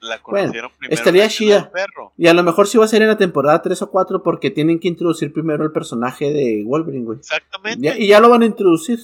La 0.02 0.18
Bueno, 0.18 0.40
conocieron 0.42 0.70
primero. 0.78 0.94
estaría 0.94 1.28
chida. 1.28 1.70
Perro. 1.72 2.12
Y 2.18 2.26
a 2.26 2.34
lo 2.34 2.42
mejor 2.42 2.66
sí 2.66 2.76
va 2.76 2.84
a 2.84 2.88
ser 2.88 3.02
en 3.02 3.08
la 3.08 3.16
temporada 3.16 3.62
3 3.62 3.80
o 3.82 3.90
4 3.90 4.22
porque 4.22 4.50
tienen 4.50 4.78
que 4.80 4.88
introducir 4.88 5.32
primero 5.32 5.64
el 5.64 5.72
personaje 5.72 6.32
de 6.32 6.62
Wolverine, 6.66 7.04
güey. 7.06 7.18
Exactamente. 7.18 7.80
Ya- 7.86 7.96
y 7.96 8.08
ya 8.08 8.20
lo 8.20 8.28
van 8.28 8.42
a 8.42 8.46
introducir. 8.46 8.98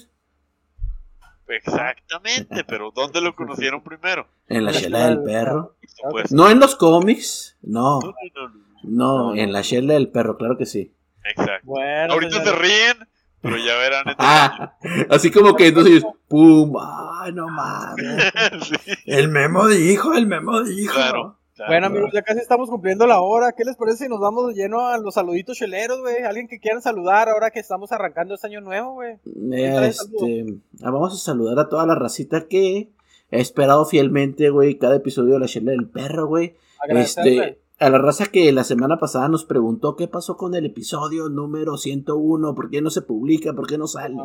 Exactamente, 1.47 2.63
pero 2.65 2.91
¿dónde 2.95 3.21
lo 3.21 3.35
conocieron 3.35 3.83
primero? 3.83 4.29
En 4.49 4.65
la 4.65 4.73
La 4.73 4.79
chela 4.81 5.07
del 5.07 5.23
perro. 5.23 5.77
Por 5.81 5.91
supuesto. 5.91 6.37
No 6.37 6.51
en 6.51 6.61
los 6.61 6.77
cómics. 6.77 7.57
No. 7.63 8.01
No, 8.01 8.09
no, 8.09 8.13
no, 8.35 8.49
no. 8.49 8.69
No, 8.83 9.19
No, 9.33 9.35
en 9.35 9.53
la 9.53 9.63
chela 9.63 9.95
del 9.95 10.09
perro, 10.11 10.37
claro 10.37 10.57
que 10.59 10.67
sí. 10.67 10.93
Exacto. 11.25 11.67
Bueno, 11.67 12.13
Ahorita 12.13 12.39
se 12.39 12.45
señores. 12.45 12.61
ríen, 12.61 13.09
Pero 13.41 13.57
ya 13.57 13.77
verán. 13.77 14.05
Ah, 14.19 14.77
así 15.11 15.31
como 15.31 15.55
que 15.55 15.69
entonces, 15.69 16.05
pum, 16.29 16.75
ay, 16.81 17.33
no 17.33 17.49
mames. 17.49 18.33
Sí, 18.85 18.93
El 19.07 19.29
memo 19.29 19.69
dijo, 19.69 20.15
el 20.15 20.27
memo 20.27 20.63
dijo. 20.63 20.95
claro. 20.95 21.39
claro. 21.55 21.71
Bueno, 21.71 21.87
amigos, 21.87 22.11
ya 22.13 22.23
casi 22.23 22.41
estamos 22.41 22.69
cumpliendo 22.69 23.07
la 23.07 23.21
hora. 23.21 23.53
¿Qué 23.57 23.65
les 23.65 23.77
parece 23.77 24.05
si 24.05 24.09
nos 24.09 24.21
vamos 24.21 24.49
de 24.49 24.55
lleno 24.55 24.87
a 24.89 24.99
los 24.99 25.15
saluditos 25.15 25.57
cheleros, 25.57 26.01
güey? 26.01 26.23
Alguien 26.23 26.49
que 26.49 26.59
quieran 26.59 26.83
saludar 26.83 27.29
ahora 27.29 27.51
que 27.51 27.61
estamos 27.61 27.93
arrancando 27.93 28.35
este 28.35 28.49
año 28.49 28.61
nuevo, 28.61 28.95
güey. 28.95 29.19
Este, 29.53 30.45
ah, 30.83 30.91
vamos 30.91 31.15
a 31.15 31.17
saludar 31.17 31.59
a 31.59 31.69
toda 31.69 31.87
la 31.87 31.95
racita 31.95 32.47
que 32.49 32.91
ha 33.31 33.37
esperado 33.37 33.87
fielmente, 33.87 34.51
güey, 34.51 34.79
cada 34.79 34.97
episodio 34.97 35.35
de 35.35 35.41
la 35.41 35.47
chela 35.47 35.73
del 35.73 35.89
perro, 35.89 36.27
güey. 36.27 36.57
Agradecerle. 36.81 37.37
Este, 37.37 37.68
a 37.79 37.91
la 37.91 37.99
raza 37.99 38.27
que 38.27 38.51
la 38.53 38.65
semana 38.65 38.99
pasada 38.99 39.29
nos 39.29 39.45
preguntó 39.45 39.97
qué 39.97 40.09
pasó 40.09 40.37
con 40.37 40.55
el 40.55 40.67
episodio 40.67 41.29
número 41.29 41.77
101, 41.77 42.55
por 42.55 42.71
qué 42.71 42.83
no 42.83 42.91
se 42.91 43.03
publica, 43.03 43.53
por 43.53 43.67
qué 43.67 43.79
no 43.79 43.87
sale. 43.87 44.17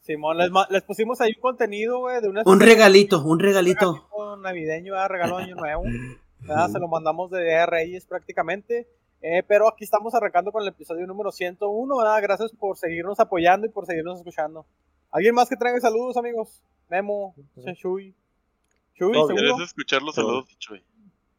Simón, 0.00 0.38
les, 0.38 0.50
les 0.70 0.82
pusimos 0.82 1.20
ahí 1.20 1.32
un 1.36 1.40
contenido, 1.40 2.00
güey, 2.00 2.20
de 2.20 2.28
una 2.28 2.42
Un 2.44 2.60
regalito, 2.60 3.22
un 3.22 3.38
regalito. 3.38 3.92
regalito 3.92 4.36
navideño, 4.36 4.92
¿verdad? 4.92 5.08
regalo 5.08 5.36
de 5.38 5.44
año 5.44 5.56
nuevo. 5.56 5.82
¿verdad? 6.40 6.68
Se 6.70 6.78
lo 6.78 6.88
mandamos 6.88 7.30
de 7.30 7.42
Día 7.44 7.60
de 7.60 7.66
Reyes 7.66 8.06
prácticamente. 8.06 8.88
Eh, 9.22 9.42
pero 9.46 9.68
aquí 9.68 9.84
estamos 9.84 10.14
arrancando 10.14 10.50
con 10.50 10.62
el 10.62 10.68
episodio 10.68 11.06
número 11.06 11.30
101, 11.30 11.96
¿verdad? 11.96 12.22
Gracias 12.22 12.52
por 12.52 12.78
seguirnos 12.78 13.20
apoyando 13.20 13.66
y 13.66 13.70
por 13.70 13.84
seguirnos 13.84 14.18
escuchando. 14.18 14.64
¿Alguien 15.10 15.34
más 15.34 15.48
que 15.48 15.56
traiga 15.56 15.78
saludos, 15.80 16.16
amigos? 16.16 16.62
Memo, 16.88 17.34
Chuy. 17.76 18.14
Chuy, 18.94 19.12
Todo 19.12 19.26
¿seguro? 19.26 19.54
¿Quieres 19.56 19.68
escuchar 19.68 20.02
los 20.02 20.14
saludos 20.14 20.48
de 20.48 20.54
Chuy? 20.56 20.82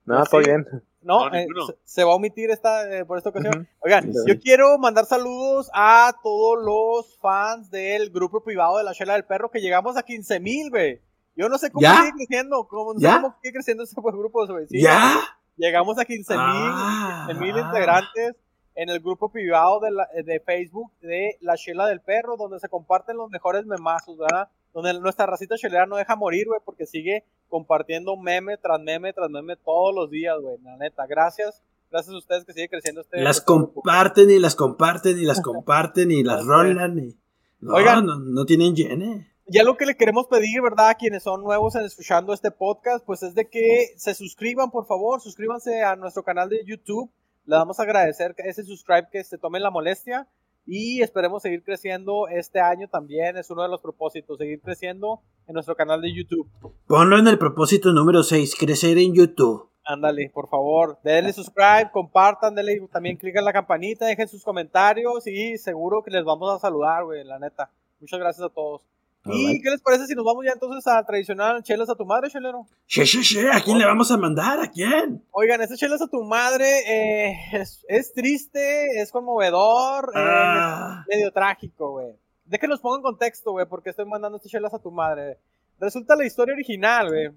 No, 0.05 0.23
todo 0.25 0.41
bien. 0.41 0.65
No, 1.01 1.29
No, 1.29 1.35
eh, 1.35 1.47
se, 1.67 1.77
se 1.83 2.03
va 2.03 2.11
a 2.11 2.15
omitir 2.15 2.51
esta, 2.51 2.89
eh, 2.95 3.05
por 3.05 3.17
esta 3.17 3.29
ocasión. 3.29 3.67
Oigan, 3.79 4.13
Sí. 4.13 4.19
yo 4.27 4.39
quiero 4.39 4.77
mandar 4.77 5.05
saludos 5.05 5.69
a 5.73 6.13
todos 6.21 6.63
los 6.63 7.17
fans 7.19 7.71
del 7.71 8.09
grupo 8.11 8.43
privado 8.43 8.77
de 8.77 8.83
la 8.83 8.93
Chela 8.93 9.13
del 9.13 9.25
Perro 9.25 9.49
que 9.49 9.61
llegamos 9.61 9.97
a 9.97 10.03
15 10.03 10.39
mil, 10.39 10.69
güey. 10.69 11.01
Yo 11.35 11.49
no 11.49 11.57
sé 11.57 11.71
cómo 11.71 11.81
¿Ya? 11.81 11.97
sigue 12.01 12.11
creciendo, 12.17 12.67
cómo, 12.67 12.93
no 12.93 12.99
cómo 13.21 13.35
sigue 13.41 13.53
creciendo 13.53 13.83
ese 13.83 13.95
grupo, 13.95 14.45
güey. 14.47 14.67
Sí, 14.67 14.81
¿Ya? 14.81 15.15
Llegamos 15.57 15.97
a 15.99 16.05
15 16.05 16.33
mil, 16.33 16.41
Ah. 16.43 17.25
15 17.27 17.41
mil 17.45 17.57
integrantes 17.57 18.35
en 18.75 18.89
el 18.89 18.99
grupo 18.99 19.29
privado 19.29 19.79
de, 19.79 19.91
la- 19.91 20.07
de 20.23 20.39
Facebook 20.39 20.91
de 21.01 21.37
la 21.41 21.55
Chela 21.57 21.87
del 21.87 22.01
Perro, 22.01 22.37
donde 22.37 22.59
se 22.59 22.69
comparten 22.69 23.17
los 23.17 23.29
mejores 23.29 23.65
memazos, 23.65 24.17
¿verdad? 24.17 24.49
Donde 24.73 24.93
nuestra 24.99 25.25
racita 25.25 25.57
chelera 25.57 25.85
no 25.85 25.97
deja 25.97 26.15
morir, 26.15 26.47
güey, 26.47 26.61
porque 26.63 26.85
sigue 26.85 27.25
compartiendo 27.49 28.15
meme 28.15 28.57
tras 28.57 28.79
meme 28.79 29.13
tras 29.13 29.29
meme 29.29 29.57
todos 29.57 29.93
los 29.93 30.09
días, 30.09 30.37
güey. 30.41 30.57
La 30.63 30.77
neta, 30.77 31.05
gracias. 31.07 31.61
Gracias 31.91 32.15
a 32.15 32.17
ustedes 32.17 32.45
que 32.45 32.53
sigue 32.53 32.69
creciendo 32.69 33.01
este. 33.01 33.21
Las 33.21 33.41
comparten 33.41 34.31
y 34.31 34.39
las 34.39 34.55
comparten 34.55 35.19
y 35.19 35.25
las 35.25 35.41
comparten 35.43 36.11
y 36.11 36.23
las 36.23 36.45
rolan 36.45 36.97
y... 36.99 37.17
No, 37.59 37.75
Oigan. 37.75 38.05
no, 38.05 38.17
no 38.17 38.45
tienen 38.45 38.75
llene. 38.75 39.31
Ya 39.45 39.63
lo 39.63 39.75
que 39.75 39.85
le 39.85 39.97
queremos 39.97 40.27
pedir, 40.27 40.61
¿verdad? 40.61 40.89
A 40.89 40.95
quienes 40.95 41.23
son 41.23 41.43
nuevos 41.43 41.75
en 41.75 41.83
escuchando 41.83 42.33
este 42.33 42.51
podcast, 42.51 43.05
pues 43.05 43.21
es 43.21 43.35
de 43.35 43.49
que 43.49 43.93
se 43.97 44.13
suscriban, 44.15 44.71
por 44.71 44.85
favor, 44.85 45.19
suscríbanse 45.19 45.83
a 45.83 45.97
nuestro 45.97 46.23
canal 46.23 46.47
de 46.47 46.63
YouTube. 46.65 47.11
Le 47.45 47.57
damos 47.57 47.79
a 47.79 47.83
agradecer 47.83 48.33
ese 48.37 48.63
subscribe 48.63 49.09
que 49.11 49.23
se 49.25 49.37
tomen 49.37 49.61
la 49.61 49.69
molestia 49.69 50.27
y 50.73 51.01
esperemos 51.01 51.41
seguir 51.41 51.63
creciendo 51.65 52.29
este 52.29 52.61
año 52.61 52.87
también. 52.87 53.35
Es 53.35 53.49
uno 53.49 53.61
de 53.61 53.67
los 53.67 53.81
propósitos, 53.81 54.37
seguir 54.37 54.61
creciendo 54.61 55.19
en 55.45 55.53
nuestro 55.53 55.75
canal 55.75 55.99
de 55.99 56.15
YouTube. 56.15 56.49
Ponlo 56.87 57.19
en 57.19 57.27
el 57.27 57.37
propósito 57.37 57.91
número 57.91 58.23
6, 58.23 58.55
crecer 58.57 58.97
en 58.97 59.13
YouTube. 59.13 59.69
Ándale, 59.83 60.31
por 60.33 60.47
favor, 60.47 60.97
denle 61.03 61.33
subscribe, 61.33 61.89
compartan, 61.91 62.55
denle 62.55 62.87
también 62.89 63.17
clic 63.17 63.35
en 63.35 63.43
la 63.43 63.51
campanita, 63.51 64.05
dejen 64.05 64.29
sus 64.29 64.45
comentarios 64.45 65.27
y 65.27 65.57
seguro 65.57 66.03
que 66.03 66.11
les 66.11 66.23
vamos 66.23 66.49
a 66.55 66.59
saludar, 66.59 67.03
güey, 67.03 67.25
la 67.25 67.37
neta. 67.37 67.69
Muchas 67.99 68.21
gracias 68.21 68.45
a 68.45 68.49
todos. 68.49 68.81
¿Y 69.25 69.61
qué 69.61 69.69
les 69.69 69.81
parece 69.81 70.07
si 70.07 70.15
nos 70.15 70.25
vamos 70.25 70.43
ya 70.45 70.51
entonces 70.53 70.85
a 70.87 71.03
tradicional 71.05 71.61
chelas 71.61 71.89
a 71.89 71.95
tu 71.95 72.05
madre, 72.05 72.29
chelero? 72.29 72.65
Che, 72.87 73.03
che, 73.05 73.21
che, 73.21 73.49
¿a 73.51 73.61
quién 73.61 73.77
le 73.77 73.85
vamos 73.85 74.09
a 74.11 74.17
mandar? 74.17 74.59
¿A 74.59 74.67
quién? 74.71 75.23
Oigan, 75.31 75.61
ese 75.61 75.75
chelas 75.75 76.01
a 76.01 76.07
tu 76.07 76.23
madre 76.23 76.79
eh, 76.87 77.35
es, 77.53 77.85
es 77.87 78.13
triste, 78.13 78.99
es 78.99 79.11
conmovedor, 79.11 80.05
eh, 80.15 80.19
Ah. 80.19 81.03
es 81.07 81.17
medio 81.17 81.31
trágico, 81.31 81.91
güey. 81.91 82.15
Déjenos 82.45 82.79
pongan 82.79 82.99
en 82.99 83.03
contexto, 83.03 83.51
güey, 83.51 83.65
porque 83.67 83.91
estoy 83.91 84.05
mandando 84.05 84.37
este 84.37 84.49
chelas 84.49 84.73
a 84.73 84.79
tu 84.79 84.89
madre. 84.91 85.37
Resulta 85.79 86.15
la 86.15 86.25
historia 86.25 86.53
original, 86.55 87.07
güey, 87.09 87.29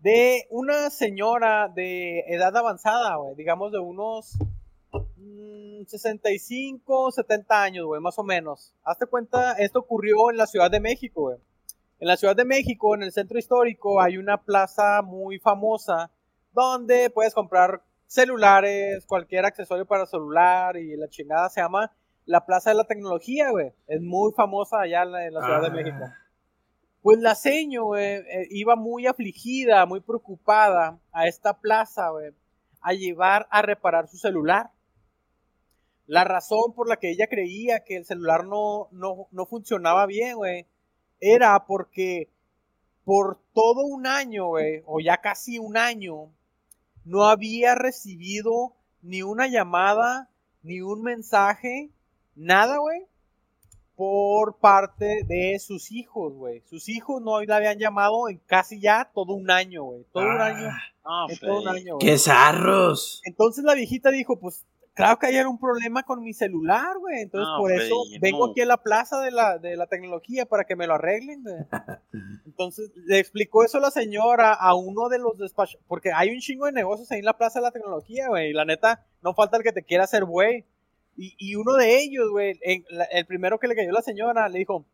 de 0.00 0.46
una 0.50 0.90
señora 0.90 1.68
de 1.68 2.20
edad 2.28 2.56
avanzada, 2.56 3.16
güey, 3.16 3.34
digamos 3.36 3.72
de 3.72 3.78
unos 3.78 4.36
65, 5.86 7.12
70 7.12 7.62
años, 7.62 7.86
güey, 7.86 8.00
más 8.00 8.18
o 8.18 8.22
menos. 8.24 8.72
Hazte 8.84 9.06
cuenta, 9.06 9.52
esto 9.52 9.80
ocurrió 9.80 10.30
en 10.30 10.36
la 10.36 10.46
Ciudad 10.46 10.70
de 10.70 10.80
México, 10.80 11.22
güey. 11.22 11.38
En 12.00 12.08
la 12.08 12.16
Ciudad 12.16 12.36
de 12.36 12.44
México, 12.44 12.94
en 12.94 13.02
el 13.02 13.12
centro 13.12 13.38
histórico, 13.38 14.00
hay 14.00 14.16
una 14.18 14.38
plaza 14.42 15.02
muy 15.02 15.38
famosa 15.38 16.10
donde 16.52 17.10
puedes 17.10 17.34
comprar 17.34 17.82
celulares, 18.06 19.04
cualquier 19.06 19.44
accesorio 19.44 19.86
para 19.86 20.06
celular 20.06 20.76
y 20.76 20.96
la 20.96 21.08
chingada 21.08 21.48
se 21.48 21.60
llama 21.60 21.92
la 22.26 22.44
Plaza 22.46 22.70
de 22.70 22.76
la 22.76 22.84
Tecnología, 22.84 23.50
güey. 23.50 23.72
Es 23.86 24.00
muy 24.00 24.32
famosa 24.32 24.80
allá 24.80 25.02
en 25.02 25.12
la, 25.12 25.26
en 25.26 25.34
la 25.34 25.40
Ciudad 25.44 25.60
de 25.62 25.66
Ah. 25.68 25.70
México. 25.70 26.04
Pues 27.02 27.18
la 27.18 27.34
seño, 27.34 27.84
güey, 27.84 28.02
eh, 28.04 28.46
iba 28.50 28.76
muy 28.76 29.06
afligida, 29.06 29.84
muy 29.84 30.00
preocupada 30.00 30.98
a 31.12 31.26
esta 31.26 31.60
plaza, 31.60 32.08
güey, 32.10 32.30
a 32.80 32.92
llevar 32.94 33.46
a 33.50 33.60
reparar 33.62 34.08
su 34.08 34.16
celular. 34.16 34.70
La 36.06 36.24
razón 36.24 36.74
por 36.74 36.88
la 36.88 36.96
que 36.98 37.10
ella 37.10 37.26
creía 37.28 37.84
que 37.84 37.96
el 37.96 38.04
celular 38.04 38.44
no, 38.44 38.88
no, 38.92 39.26
no 39.30 39.46
funcionaba 39.46 40.06
bien, 40.06 40.36
güey, 40.36 40.66
era 41.20 41.64
porque 41.66 42.28
por 43.04 43.38
todo 43.54 43.82
un 43.86 44.06
año, 44.06 44.48
güey, 44.48 44.82
o 44.86 45.00
ya 45.00 45.18
casi 45.18 45.58
un 45.58 45.76
año, 45.76 46.30
no 47.04 47.24
había 47.24 47.74
recibido 47.74 48.74
ni 49.02 49.22
una 49.22 49.46
llamada, 49.46 50.30
ni 50.62 50.80
un 50.80 51.02
mensaje, 51.02 51.90
nada, 52.34 52.78
güey, 52.78 53.06
por 53.96 54.56
parte 54.58 55.22
de 55.26 55.58
sus 55.60 55.92
hijos, 55.92 56.32
güey. 56.34 56.62
Sus 56.68 56.88
hijos 56.88 57.22
no 57.22 57.40
la 57.42 57.56
habían 57.56 57.78
llamado 57.78 58.28
en 58.28 58.38
casi 58.46 58.80
ya 58.80 59.10
todo 59.14 59.34
un 59.34 59.50
año, 59.50 59.84
güey. 59.84 60.04
Todo 60.12 60.24
un 60.24 60.40
Ah, 60.40 60.46
año. 60.46 60.68
En 61.28 61.38
todo 61.38 61.60
un 61.62 61.68
año, 61.68 61.94
güey. 61.96 62.06
¡Qué 62.06 62.18
zarros! 62.18 63.20
Entonces 63.24 63.62
la 63.64 63.74
viejita 63.74 64.10
dijo, 64.10 64.38
pues, 64.40 64.64
claro 64.94 65.18
que 65.18 65.26
hay 65.26 65.36
un 65.40 65.58
problema 65.58 66.02
con 66.04 66.22
mi 66.22 66.32
celular, 66.32 66.96
güey. 66.98 67.20
Entonces 67.22 67.48
No, 67.48 67.58
por 67.58 67.72
eso 67.72 67.94
Fey, 68.10 68.18
vengo 68.20 68.46
no. 68.46 68.52
aquí 68.52 68.60
a 68.62 68.66
la 68.66 68.76
plaza 68.82 69.20
de 69.20 69.30
la, 69.30 69.58
de 69.58 69.76
la 69.76 69.86
tecnología 69.86 70.46
para 70.46 70.64
que 70.64 70.76
me 70.76 70.86
lo 70.86 70.94
arreglen, 70.94 71.42
güey. 71.42 71.56
Entonces 72.46 72.90
le 72.94 73.18
explicó 73.18 73.64
eso 73.64 73.78
la 73.80 73.90
señora 73.90 74.52
a 74.54 74.74
uno 74.74 75.08
de 75.08 75.18
los 75.18 75.36
despachos, 75.38 75.80
porque 75.86 76.12
hay 76.12 76.30
un 76.30 76.38
chingo 76.40 76.66
de 76.66 76.72
negocios 76.72 77.10
ahí 77.10 77.18
en 77.18 77.24
la 77.24 77.36
plaza 77.36 77.58
de 77.58 77.64
la 77.64 77.72
tecnología, 77.72 78.28
güey. 78.28 78.50
Y 78.50 78.52
la 78.52 78.64
neta, 78.64 79.04
no 79.22 79.34
falta 79.34 79.56
el 79.56 79.62
que 79.62 79.72
te 79.72 79.82
quiera 79.82 80.04
hacer, 80.04 80.24
güey. 80.24 80.64
Y, 81.16 81.34
y 81.38 81.54
uno 81.56 81.74
de 81.74 82.00
ellos, 82.00 82.28
güey, 82.30 82.58
en 82.62 82.84
la- 82.90 83.04
el 83.04 83.26
primero 83.26 83.58
que 83.58 83.68
le 83.68 83.76
cayó 83.76 83.92
la 83.92 84.02
señora, 84.02 84.48
le 84.48 84.58
dijo, 84.60 84.84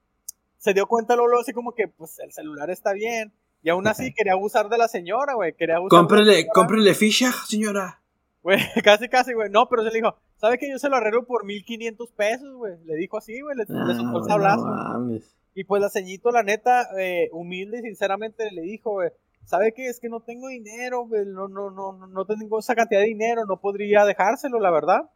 se 0.59 0.75
dio 0.75 0.87
cuenta 0.87 1.17
Lolo 1.17 1.41
así 1.41 1.53
como 1.53 1.75
que, 1.75 1.89
pues, 1.89 2.19
el 2.19 2.33
celular 2.33 2.69
está 2.71 2.93
bien. 2.93 3.33
Y 3.63 3.69
aún 3.71 3.87
así 3.87 4.13
quería 4.17 4.33
abusar 4.35 4.69
de 4.69 4.79
la 4.79 4.89
señora, 4.89 5.35
güey. 5.35 5.55
Quería 5.55 5.77
abusar 5.77 5.97
de 5.99 6.03
la 6.03 6.09
Cómprele, 6.09 6.33
señora. 6.35 6.53
cómprele 6.55 6.95
ficha, 6.95 7.33
señora. 7.47 8.00
Güey, 8.43 8.59
casi, 8.85 9.09
casi, 9.09 9.33
güey. 9.35 9.51
No, 9.51 9.69
pero 9.69 9.83
se 9.83 9.91
le 9.91 9.97
dijo, 9.97 10.15
¿sabe 10.37 10.59
que 10.59 10.71
yo 10.71 10.79
se 10.79 10.89
lo 10.89 10.97
arreglo 10.97 11.25
por 11.27 11.45
1500 11.45 12.11
pesos, 12.13 12.55
güey? 12.55 12.75
Le 12.85 12.95
dijo 12.97 13.19
así, 13.19 13.41
güey, 13.41 13.57
le, 13.57 13.65
le 13.69 13.79
Ah, 13.79 13.87
soltó 13.97 14.03
el 14.03 14.13
no 14.13 14.25
sablazo. 14.25 14.65
mames. 14.67 15.37
Y 15.55 15.65
pues 15.65 15.83
la 15.83 15.91
ceñito, 15.91 16.31
la 16.31 16.43
neta, 16.43 16.89
eh, 16.99 17.29
humilde 17.33 17.79
y 17.79 17.83
sinceramente 17.83 18.51
le 18.53 18.63
dijo, 18.63 18.93
güey, 18.93 19.11
¿sabe 19.45 19.73
qué? 19.75 19.89
Es 19.89 19.99
que 20.01 20.09
no 20.09 20.21
tengo 20.21 20.49
dinero, 20.49 21.07
güey, 21.07 21.27
no, 21.27 21.49
no, 21.49 21.71
no, 21.71 21.93
no, 21.93 22.07
no 22.07 22.25
tengo 22.25 22.59
esa 22.61 22.75
cantidad 22.75 23.01
de 23.01 23.07
dinero, 23.09 23.45
no 23.47 23.61
podría 23.61 24.05
dejárselo, 24.05 24.59
la 24.61 24.71
verdad. 24.71 25.11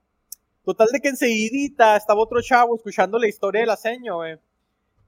Total 0.65 0.89
de 0.93 1.01
que 1.01 1.09
enseguidita 1.09 1.97
estaba 1.97 2.21
otro 2.23 2.41
chavo 2.43 2.75
escuchando 2.77 3.19
la 3.19 3.29
historia 3.29 3.61
de 3.61 3.67
la 3.69 3.77
seño, 3.77 4.17
güey. 4.17 4.39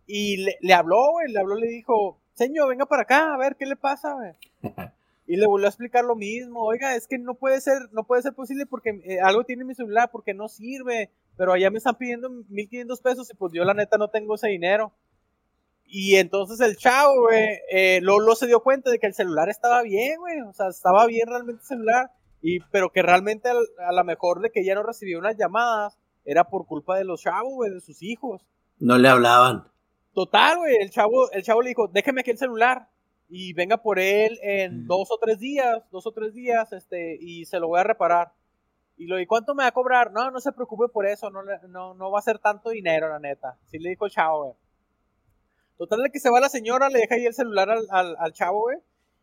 Y 0.07 0.37
le, 0.39 0.57
le 0.61 0.73
habló, 0.75 1.11
güey, 1.13 1.33
le 1.33 1.41
habló, 1.41 1.57
le 1.57 1.67
dijo, 1.67 2.19
señor, 2.35 2.69
venga 2.69 2.87
para 2.87 3.03
acá, 3.03 3.35
a 3.35 3.39
ver 3.39 3.57
qué 3.57 3.67
le 3.67 3.77
pasa, 3.77 4.15
güey. 4.15 4.33
Y 5.27 5.37
le 5.37 5.47
volvió 5.47 5.67
a 5.67 5.71
explicar 5.71 6.05
lo 6.05 6.15
mismo, 6.15 6.63
oiga, 6.63 6.95
es 6.95 7.09
que 7.09 7.19
no 7.19 7.35
puede 7.35 7.61
ser, 7.61 7.79
no 7.93 8.05
puede 8.05 8.23
ser 8.23 8.33
posible 8.35 8.65
porque 8.67 8.91
eh, 9.05 9.19
algo 9.21 9.43
tiene 9.45 9.65
mi 9.65 9.75
celular, 9.75 10.09
porque 10.13 10.35
no 10.35 10.47
sirve, 10.49 11.11
pero 11.37 11.53
allá 11.53 11.69
me 11.71 11.79
están 11.79 11.97
pidiendo 11.97 12.31
1500 12.31 13.01
pesos 13.01 13.31
y 13.31 13.35
pues 13.35 13.53
yo 13.53 13.65
la 13.65 13.75
neta 13.75 13.99
no 13.99 14.09
tengo 14.09 14.37
ese 14.37 14.49
dinero. 14.49 14.93
Y 15.85 16.17
entonces 16.17 16.61
el 16.61 16.77
chavo, 16.77 17.23
güey, 17.23 17.59
eh, 17.71 18.01
Lolo 18.03 18.35
se 18.35 18.47
dio 18.47 18.61
cuenta 18.61 18.91
de 18.91 18.99
que 18.99 19.07
el 19.07 19.15
celular 19.15 19.49
estaba 19.49 19.83
bien, 19.83 20.19
güey, 20.19 20.41
o 20.43 20.53
sea, 20.53 20.69
estaba 20.69 21.07
bien 21.07 21.27
realmente 21.29 21.61
el 21.63 21.67
celular, 21.67 22.11
y, 22.43 22.61
pero 22.71 22.91
que 22.91 23.03
realmente 23.03 23.49
al- 23.49 23.69
a 23.87 23.93
lo 23.93 24.05
mejor 24.05 24.41
de 24.41 24.51
que 24.51 24.65
ya 24.65 24.75
no 24.75 24.83
recibía 24.83 25.19
unas 25.19 25.37
llamadas 25.37 25.97
era 26.25 26.45
por 26.45 26.67
culpa 26.67 26.97
de 26.99 27.05
los 27.05 27.21
chavos, 27.23 27.53
güey, 27.55 27.71
de 27.73 27.81
sus 27.81 28.03
hijos. 28.03 28.43
No 28.79 28.99
le 28.99 29.09
hablaban. 29.09 29.65
Total, 30.13 30.59
güey, 30.59 30.77
el 30.81 30.91
chavo, 30.91 31.31
el 31.33 31.43
chavo 31.43 31.63
le 31.63 31.69
dijo, 31.71 31.89
déjeme 31.89 32.21
aquí 32.23 32.31
el 32.33 32.39
celular 32.39 32.89
y 33.29 33.53
venga 33.55 33.77
por 33.79 33.99
él 33.99 34.39
en 34.43 34.85
Mm. 34.85 34.87
dos 34.87 35.11
o 35.11 35.19
tres 35.19 35.39
días, 35.39 35.83
dos 35.91 36.07
o 36.07 36.13
tres 36.13 36.33
días, 36.35 36.73
este, 36.73 37.17
y 37.21 37.45
se 37.47 37.59
lo 37.59 37.69
voy 37.69 37.81
a 37.81 37.85
reparar. 37.85 38.33
Y 38.97 39.07
lo, 39.07 39.21
¿y 39.21 39.27
cuánto 39.27 39.55
me 39.55 39.63
va 39.65 39.69
a 39.69 39.73
cobrar? 39.73 40.11
No, 40.13 40.31
no 40.31 40.41
se 40.41 40.53
preocupe 40.53 40.89
por 40.89 41.07
eso, 41.07 41.31
no, 41.31 41.43
no, 41.69 41.95
no 41.95 42.11
va 42.11 42.19
a 42.19 42.23
ser 42.23 42.39
tanto 42.39 42.71
dinero, 42.71 43.09
la 43.09 43.19
neta. 43.19 43.59
Sí 43.67 43.79
le 43.79 43.91
dijo 43.91 44.07
el 44.07 44.13
chavo, 44.13 44.45
güey. 44.45 44.55
Total 45.77 46.03
de 46.03 46.11
que 46.11 46.21
se 46.21 46.31
va 46.31 46.41
la 46.41 46.49
señora, 46.49 46.89
le 46.89 47.01
deja 47.01 47.17
ahí 47.17 47.27
el 47.27 47.35
celular 47.35 47.69
al, 47.71 47.87
al, 47.91 48.17
al 48.19 48.33
chavo, 48.33 48.61
güey. 48.61 48.79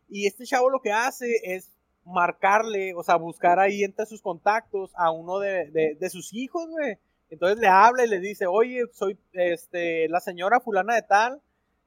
Y 0.10 0.28
este 0.28 0.46
chavo 0.46 0.70
lo 0.70 0.82
que 0.82 0.92
hace 0.92 1.26
es 1.44 1.72
marcarle, 2.06 2.94
o 2.94 3.02
sea, 3.02 3.16
buscar 3.16 3.60
ahí 3.60 3.84
entre 3.84 4.06
sus 4.06 4.22
contactos 4.22 4.92
a 4.96 5.10
uno 5.10 5.40
de, 5.40 5.72
de, 5.72 5.96
de 6.00 6.10
sus 6.10 6.34
hijos, 6.34 6.68
güey. 6.70 6.98
Entonces 7.30 7.58
le 7.58 7.68
habla 7.68 8.06
y 8.06 8.10
le 8.10 8.20
dice, 8.20 8.46
oye, 8.46 8.84
soy 8.94 9.18
este, 9.32 10.08
la 10.10 10.20
señora 10.20 10.60
fulana 10.60 10.94
de 10.94 11.02
tal, 11.02 11.42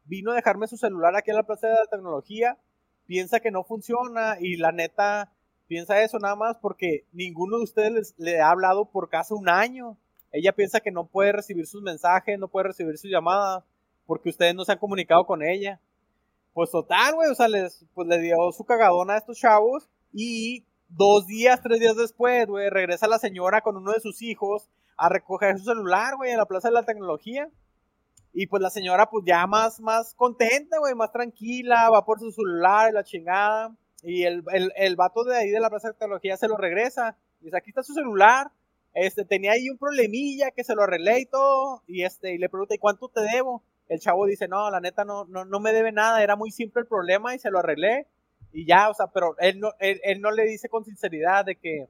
vino 0.07 0.33
a 0.33 0.37
dejarme 0.37 0.67
su 0.67 0.77
celular 0.77 1.15
aquí 1.17 1.31
en 1.31 1.37
la 1.37 1.43
Plaza 1.43 1.69
de 1.69 1.75
la 1.75 1.91
Tecnología, 1.91 2.59
piensa 3.07 3.41
que 3.41 3.51
no 3.51 3.65
funciona 3.65 4.37
y 4.41 4.57
la 4.57 4.73
neta 4.73 5.33
piensa 5.69 6.03
eso 6.03 6.19
nada 6.19 6.37
más 6.37 6.57
porque 6.59 7.05
ninguno 7.13 7.59
de 7.59 7.65
ustedes 7.65 8.15
le 8.19 8.41
ha 8.41 8.51
hablado 8.51 8.87
por 8.87 9.09
casi 9.09 9.35
un 9.35 9.49
año. 9.49 9.97
Ella 10.33 10.53
piensa 10.53 10.81
que 10.81 10.91
no 10.91 11.07
puede 11.07 11.33
recibir 11.33 11.67
sus 11.67 11.83
mensajes, 11.83 12.39
no 12.39 12.49
puede 12.49 12.69
recibir 12.69 12.99
sus 12.99 13.11
llamadas 13.11 13.65
porque 14.07 14.29
ustedes 14.29 14.55
no 14.55 14.65
se 14.65 14.73
han 14.73 14.79
comunicado 14.79 15.27
con 15.27 15.43
ella. 15.43 15.81
Pues 16.53 16.71
total, 16.71 17.15
güey, 17.15 17.31
o 17.31 17.35
sea, 17.35 17.49
les, 17.49 17.85
pues 17.95 18.09
le 18.09 18.19
dio 18.21 18.37
su 18.53 18.65
cagadona 18.65 19.15
a 19.15 19.19
estos 19.19 19.39
chavos 19.39 19.89
y 20.13 20.65
dos 20.89 21.27
días, 21.27 21.61
tres 21.63 21.81
días 21.81 21.97
después, 21.97 22.47
güey, 22.47 22.71
regresa 22.71 23.09
la 23.09 23.19
señora 23.19 23.61
con 23.61 23.77
uno 23.77 23.93
de 23.93 24.01
sus 24.01 24.23
hijos 24.23 24.69
a 24.97 25.09
recoger 25.09 25.59
su 25.59 25.65
celular, 25.65 26.17
güey, 26.17 26.31
en 26.31 26.39
la 26.39 26.47
Plaza 26.47 26.69
de 26.69 26.75
la 26.75 26.85
Tecnología. 26.85 27.51
Y 28.39 28.49
pues 28.49 28.61
la 28.61 28.69
señora, 28.69 29.09
pues 29.09 29.25
ya 29.25 29.47
más, 29.47 29.81
más 29.81 30.13
contenta, 30.13 30.77
güey, 30.79 30.95
más 30.95 31.11
tranquila, 31.11 31.89
va 31.89 32.05
por 32.05 32.21
su 32.21 32.31
celular 32.31 32.93
la 32.93 33.03
chingada. 33.03 33.75
Y 34.03 34.25
el, 34.25 34.45
el, 34.53 34.71
el 34.77 34.95
vato 34.95 35.25
de 35.25 35.39
ahí 35.39 35.49
de 35.49 35.59
la 35.59 35.71
Plaza 35.71 35.89
de 35.89 35.95
Tecnología 35.95 36.37
se 36.37 36.47
lo 36.47 36.59
regresa. 36.59 37.17
Dice, 37.41 37.57
aquí 37.57 37.71
está 37.71 37.83
su 37.83 37.95
celular. 37.95 38.51
Este, 38.93 39.25
tenía 39.25 39.53
ahí 39.53 39.71
un 39.71 39.79
problemilla 39.79 40.51
que 40.51 40.65
se 40.65 40.75
lo 40.75 40.83
arreglé 40.83 41.21
y 41.21 41.25
todo. 41.25 41.83
Y 41.87 42.03
este, 42.03 42.35
y 42.35 42.37
le 42.39 42.51
pregunta, 42.51 42.75
¿y 42.75 42.79
cuánto 42.79 43.09
te 43.09 43.23
debo? 43.23 43.63
El 43.89 44.01
chavo 44.01 44.27
dice, 44.27 44.49
no, 44.49 44.71
la 44.71 44.81
neta 44.81 45.07
no, 45.07 45.25
no, 45.25 45.47
no 45.47 45.59
me 45.59 45.73
debe 45.73 45.91
nada, 45.91 46.23
era 46.23 46.37
muy 46.37 46.51
simple 46.51 46.83
el 46.83 46.87
problema 46.87 47.35
y 47.35 47.39
se 47.39 47.51
lo 47.51 47.61
arreglé. 47.61 48.07
Y 48.53 48.67
ya, 48.67 48.91
o 48.91 48.95
sea, 48.95 49.07
pero 49.07 49.35
él 49.39 49.61
no, 49.61 49.71
él, 49.79 49.99
él 50.05 50.21
no 50.21 50.31
le 50.31 50.45
dice 50.45 50.69
con 50.69 50.85
sinceridad 50.85 51.47
de 51.47 51.57
que 51.57 51.89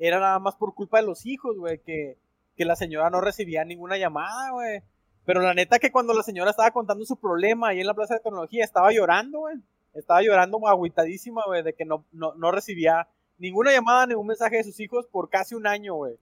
era 0.00 0.18
nada 0.18 0.40
más 0.40 0.56
por 0.56 0.74
culpa 0.74 0.98
de 0.98 1.06
los 1.06 1.26
hijos, 1.26 1.56
güey, 1.56 1.78
que, 1.78 2.16
que 2.56 2.64
la 2.64 2.74
señora 2.74 3.08
no 3.08 3.20
recibía 3.20 3.64
ninguna 3.64 3.98
llamada, 3.98 4.50
güey. 4.50 4.82
Pero 5.30 5.42
la 5.42 5.54
neta 5.54 5.78
que 5.78 5.92
cuando 5.92 6.12
la 6.12 6.24
señora 6.24 6.50
estaba 6.50 6.72
contando 6.72 7.04
su 7.04 7.14
problema 7.14 7.68
ahí 7.68 7.78
en 7.78 7.86
la 7.86 7.94
Plaza 7.94 8.14
de 8.14 8.20
Tecnología, 8.20 8.64
estaba 8.64 8.90
llorando, 8.90 9.38
güey. 9.38 9.58
Estaba 9.94 10.20
llorando 10.22 10.58
agüitadísima, 10.66 11.44
güey, 11.46 11.62
de 11.62 11.72
que 11.72 11.84
no, 11.84 12.04
no, 12.10 12.34
no 12.34 12.50
recibía 12.50 13.06
ninguna 13.38 13.70
llamada, 13.70 14.08
ningún 14.08 14.26
mensaje 14.26 14.56
de 14.56 14.64
sus 14.64 14.80
hijos 14.80 15.06
por 15.06 15.30
casi 15.30 15.54
un 15.54 15.68
año, 15.68 15.94
güey. 15.94 16.16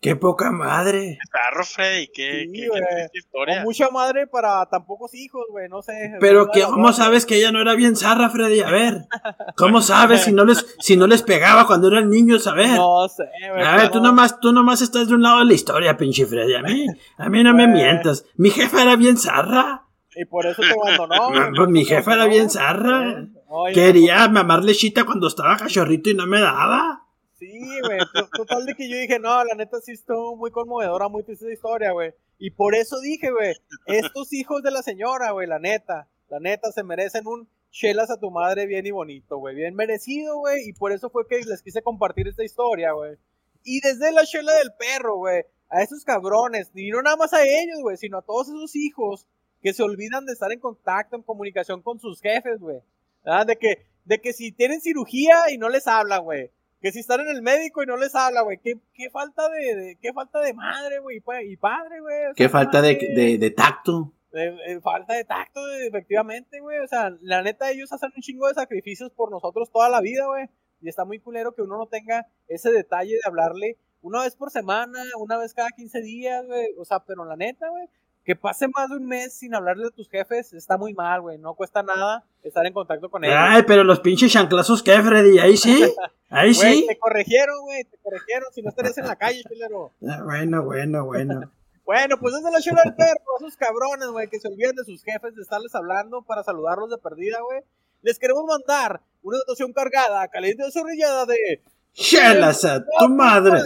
Qué 0.00 0.14
poca 0.14 0.52
madre. 0.52 1.18
Zarro, 1.32 1.64
Freddy, 1.64 2.06
qué, 2.14 2.46
Sí, 2.46 2.52
qué, 2.52 2.70
qué 3.12 3.18
historia. 3.18 3.62
O 3.62 3.64
mucha 3.64 3.90
madre 3.90 4.28
para 4.28 4.64
tan 4.66 4.86
pocos 4.86 5.12
hijos, 5.14 5.44
güey, 5.50 5.68
no 5.68 5.82
sé. 5.82 6.12
Pero 6.20 6.50
que, 6.52 6.62
¿cómo 6.62 6.92
sabes 6.92 7.26
que 7.26 7.36
ella 7.36 7.50
no 7.50 7.60
era 7.60 7.74
bien 7.74 7.96
zarra, 7.96 8.30
Freddy? 8.30 8.60
A 8.60 8.70
ver. 8.70 9.06
¿Cómo 9.56 9.82
sabes 9.82 10.22
si 10.22 10.32
no 10.32 10.44
les, 10.44 10.76
si 10.78 10.96
no 10.96 11.08
les 11.08 11.22
pegaba 11.22 11.66
cuando 11.66 11.88
eran 11.88 12.10
niños? 12.10 12.46
A 12.46 12.54
ver. 12.54 12.76
No 12.76 13.08
sé, 13.08 13.24
güey. 13.50 13.64
A 13.64 13.74
ver, 13.74 13.90
tú 13.90 14.00
nomás, 14.00 14.38
tú 14.38 14.52
nomás 14.52 14.82
estás 14.82 15.08
de 15.08 15.14
un 15.14 15.22
lado 15.22 15.40
de 15.40 15.46
la 15.46 15.54
historia, 15.54 15.96
pinche 15.96 16.26
Freddy. 16.26 16.54
A 16.54 16.62
mí, 16.62 16.86
a 17.16 17.28
mí 17.28 17.42
no 17.42 17.52
me 17.52 17.66
mientas. 17.66 18.24
Mi 18.36 18.50
jefa 18.50 18.82
era 18.82 18.94
bien 18.94 19.16
zarra. 19.16 19.88
Y 20.14 20.24
por 20.26 20.46
eso 20.46 20.62
te 20.62 20.70
abandonó. 20.70 21.28
güey, 21.30 21.52
Pues 21.56 21.68
mi 21.70 21.84
jefa 21.84 22.14
era 22.14 22.26
bien 22.26 22.50
zarra. 22.50 23.26
Oye, 23.48 23.74
Quería 23.74 24.28
mamar 24.28 24.62
lechita 24.62 25.04
cuando 25.04 25.26
estaba 25.26 25.56
cachorrito 25.56 26.10
y 26.10 26.14
no 26.14 26.26
me 26.26 26.40
daba. 26.40 26.97
Sí, 27.38 27.60
güey. 27.84 27.98
to- 28.12 28.28
Total 28.36 28.66
de 28.66 28.74
que 28.74 28.88
yo 28.88 28.96
dije, 28.96 29.18
no, 29.18 29.44
la 29.44 29.54
neta 29.54 29.80
sí 29.80 29.92
estuvo 29.92 30.36
muy 30.36 30.50
conmovedora, 30.50 31.08
muy 31.08 31.22
triste 31.22 31.44
esa 31.46 31.54
historia, 31.54 31.92
güey. 31.92 32.12
Y 32.38 32.50
por 32.50 32.74
eso 32.74 33.00
dije, 33.00 33.30
güey, 33.30 33.54
estos 33.86 34.32
hijos 34.32 34.62
de 34.62 34.70
la 34.70 34.82
señora, 34.82 35.30
güey, 35.32 35.46
la 35.46 35.58
neta, 35.58 36.08
la 36.28 36.40
neta, 36.40 36.70
se 36.72 36.82
merecen 36.82 37.26
un 37.26 37.48
chelas 37.70 38.10
a 38.10 38.18
tu 38.18 38.30
madre 38.30 38.66
bien 38.66 38.86
y 38.86 38.90
bonito, 38.90 39.38
güey. 39.38 39.54
Bien 39.54 39.74
merecido, 39.74 40.38
güey. 40.38 40.68
Y 40.68 40.72
por 40.72 40.92
eso 40.92 41.10
fue 41.10 41.26
que 41.28 41.38
les 41.44 41.62
quise 41.62 41.82
compartir 41.82 42.26
esta 42.28 42.44
historia, 42.44 42.92
güey. 42.92 43.16
Y 43.64 43.80
desde 43.80 44.10
la 44.12 44.24
chela 44.24 44.52
del 44.54 44.72
perro, 44.78 45.16
güey, 45.16 45.44
a 45.68 45.82
esos 45.82 46.04
cabrones, 46.04 46.70
y 46.74 46.90
no 46.90 47.02
nada 47.02 47.16
más 47.16 47.32
a 47.34 47.42
ellos, 47.44 47.80
güey, 47.82 47.96
sino 47.98 48.18
a 48.18 48.22
todos 48.22 48.48
esos 48.48 48.74
hijos 48.74 49.26
que 49.62 49.72
se 49.74 49.82
olvidan 49.82 50.24
de 50.24 50.32
estar 50.32 50.50
en 50.52 50.60
contacto, 50.60 51.16
en 51.16 51.22
comunicación 51.22 51.82
con 51.82 51.98
sus 51.98 52.20
jefes, 52.20 52.58
güey. 52.60 52.78
¿Verdad? 53.24 53.46
De 53.46 53.56
que, 53.56 53.86
de 54.04 54.20
que 54.20 54.32
si 54.32 54.52
tienen 54.52 54.80
cirugía 54.80 55.50
y 55.50 55.58
no 55.58 55.68
les 55.68 55.86
hablan, 55.86 56.22
güey. 56.24 56.50
Que 56.80 56.92
si 56.92 57.00
están 57.00 57.20
en 57.20 57.28
el 57.28 57.42
médico 57.42 57.82
y 57.82 57.86
no 57.86 57.96
les 57.96 58.14
habla, 58.14 58.42
güey. 58.42 58.58
¿Qué, 58.62 58.74
qué 58.94 59.10
falta 59.10 59.48
de, 59.48 59.74
de- 59.74 59.98
qué 60.00 60.12
falta 60.12 60.40
de 60.40 60.54
madre, 60.54 61.00
güey, 61.00 61.16
y 61.16 61.20
pa- 61.20 61.42
y 61.42 61.56
padre, 61.56 62.00
güey. 62.00 62.16
O 62.16 62.24
sea, 62.26 62.34
Qué 62.36 62.48
falta 62.48 62.80
de, 62.82 62.98
de, 63.16 63.38
de 63.38 63.50
tacto. 63.50 64.12
De- 64.32 64.80
falta 64.82 65.14
de 65.14 65.24
tacto, 65.24 65.60
efectivamente, 65.80 66.60
güey. 66.60 66.78
O 66.78 66.86
sea, 66.86 67.12
la 67.20 67.42
neta, 67.42 67.70
ellos 67.70 67.92
hacen 67.92 68.12
un 68.14 68.22
chingo 68.22 68.46
de 68.46 68.54
sacrificios 68.54 69.10
por 69.10 69.30
nosotros 69.30 69.70
toda 69.72 69.88
la 69.88 70.00
vida, 70.00 70.26
güey. 70.26 70.46
Y 70.80 70.88
está 70.88 71.04
muy 71.04 71.18
culero 71.18 71.52
que 71.54 71.62
uno 71.62 71.76
no 71.78 71.86
tenga 71.86 72.26
ese 72.46 72.70
detalle 72.70 73.14
de 73.14 73.20
hablarle 73.24 73.76
una 74.00 74.22
vez 74.22 74.36
por 74.36 74.50
semana, 74.52 75.00
una 75.18 75.36
vez 75.38 75.52
cada 75.54 75.70
15 75.70 76.00
días, 76.02 76.46
güey. 76.46 76.66
O 76.78 76.84
sea, 76.84 77.00
pero 77.00 77.24
la 77.24 77.34
neta, 77.34 77.68
güey, 77.68 77.88
que 78.24 78.36
pase 78.36 78.68
más 78.68 78.88
de 78.90 78.96
un 78.98 79.06
mes 79.06 79.36
sin 79.36 79.52
hablarle 79.56 79.86
a 79.86 79.90
tus 79.90 80.08
jefes 80.08 80.52
está 80.52 80.76
muy 80.76 80.94
mal, 80.94 81.22
güey. 81.22 81.38
No 81.38 81.54
cuesta 81.54 81.82
nada 81.82 82.24
estar 82.44 82.64
en 82.64 82.72
contacto 82.72 83.10
con 83.10 83.24
ellos. 83.24 83.36
Ay, 83.36 83.62
pero 83.66 83.82
los 83.82 83.98
pinches 83.98 84.30
chanclazos, 84.30 84.84
¿qué, 84.84 85.02
Freddy? 85.02 85.40
Ahí 85.40 85.56
sí. 85.56 85.82
Ahí 86.30 86.52
sí. 86.52 86.84
te 86.86 86.98
corrigieron, 86.98 87.60
güey, 87.62 87.84
te 87.84 87.96
corrigieron. 87.98 88.52
Si 88.52 88.62
no 88.62 88.68
estarías 88.70 88.98
en 88.98 89.06
la 89.06 89.16
calle, 89.16 89.42
chilero. 89.48 89.92
Ah, 90.08 90.22
Bueno, 90.24 90.64
bueno, 90.64 91.04
bueno. 91.04 91.52
Bueno, 91.88 92.18
pues 92.20 92.34
desde 92.34 92.50
la 92.50 92.60
chela 92.60 92.82
del 92.84 92.94
perro, 92.94 93.16
esos 93.40 93.56
cabrones, 93.56 94.08
güey, 94.08 94.28
que 94.28 94.38
se 94.38 94.46
olvidan 94.48 94.76
de 94.76 94.84
sus 94.84 95.02
jefes 95.02 95.34
de 95.34 95.40
estarles 95.40 95.74
hablando 95.74 96.20
para 96.20 96.42
saludarlos 96.42 96.90
de 96.90 96.98
perdida, 96.98 97.40
güey. 97.40 97.62
Les 98.02 98.18
queremos 98.18 98.44
mandar 98.44 99.00
una 99.22 99.38
dotación 99.38 99.72
cargada, 99.72 100.28
caliente 100.28 100.64
de 100.64 100.70
zorrillada 100.70 101.24
de... 101.24 101.62
Chelas 101.94 102.62
a 102.66 102.84
tu 102.84 103.08
madre. 103.08 103.62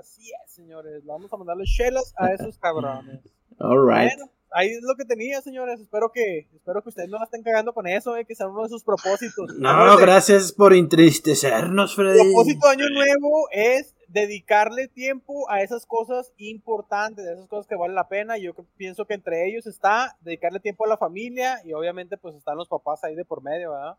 Así 0.00 0.32
es, 0.32 0.52
señores. 0.52 1.04
Vamos 1.04 1.32
a 1.32 1.36
mandarle 1.36 1.62
chelas 1.64 2.12
a 2.16 2.32
esos 2.32 2.58
cabrones. 2.58 3.20
Alright. 3.60 4.16
Bueno, 4.16 4.32
ahí 4.52 4.68
es 4.68 4.82
lo 4.82 4.94
que 4.96 5.04
tenía, 5.04 5.40
señores. 5.40 5.80
Espero 5.80 6.10
que, 6.12 6.48
espero 6.54 6.82
que 6.82 6.88
ustedes 6.90 7.08
no 7.08 7.18
la 7.18 7.24
estén 7.24 7.42
cagando 7.42 7.72
con 7.72 7.86
eso, 7.86 8.16
eh, 8.16 8.24
que 8.24 8.34
sea 8.34 8.48
uno 8.48 8.62
de 8.62 8.68
sus 8.68 8.82
propósitos. 8.84 9.54
No, 9.58 9.68
Acuérdense, 9.70 10.02
gracias 10.02 10.52
por 10.52 10.72
entristecernos, 10.74 11.90
El 11.92 11.96
Freddy. 11.96 12.18
propósito 12.32 12.66
de 12.66 12.72
año 12.72 12.88
nuevo 12.90 13.48
es 13.52 13.94
dedicarle 14.08 14.88
tiempo 14.88 15.48
a 15.50 15.62
esas 15.62 15.86
cosas 15.86 16.32
importantes, 16.36 17.26
a 17.26 17.32
esas 17.32 17.46
cosas 17.48 17.66
que 17.66 17.76
valen 17.76 17.94
la 17.94 18.08
pena. 18.08 18.38
Yo 18.38 18.52
pienso 18.76 19.04
que 19.06 19.14
entre 19.14 19.48
ellos 19.48 19.66
está 19.66 20.16
dedicarle 20.20 20.60
tiempo 20.60 20.84
a 20.84 20.88
la 20.88 20.96
familia 20.96 21.60
y 21.64 21.72
obviamente 21.72 22.16
pues 22.18 22.34
están 22.34 22.56
los 22.56 22.68
papás 22.68 23.04
ahí 23.04 23.14
de 23.14 23.24
por 23.24 23.42
medio, 23.42 23.70
¿verdad? 23.72 23.96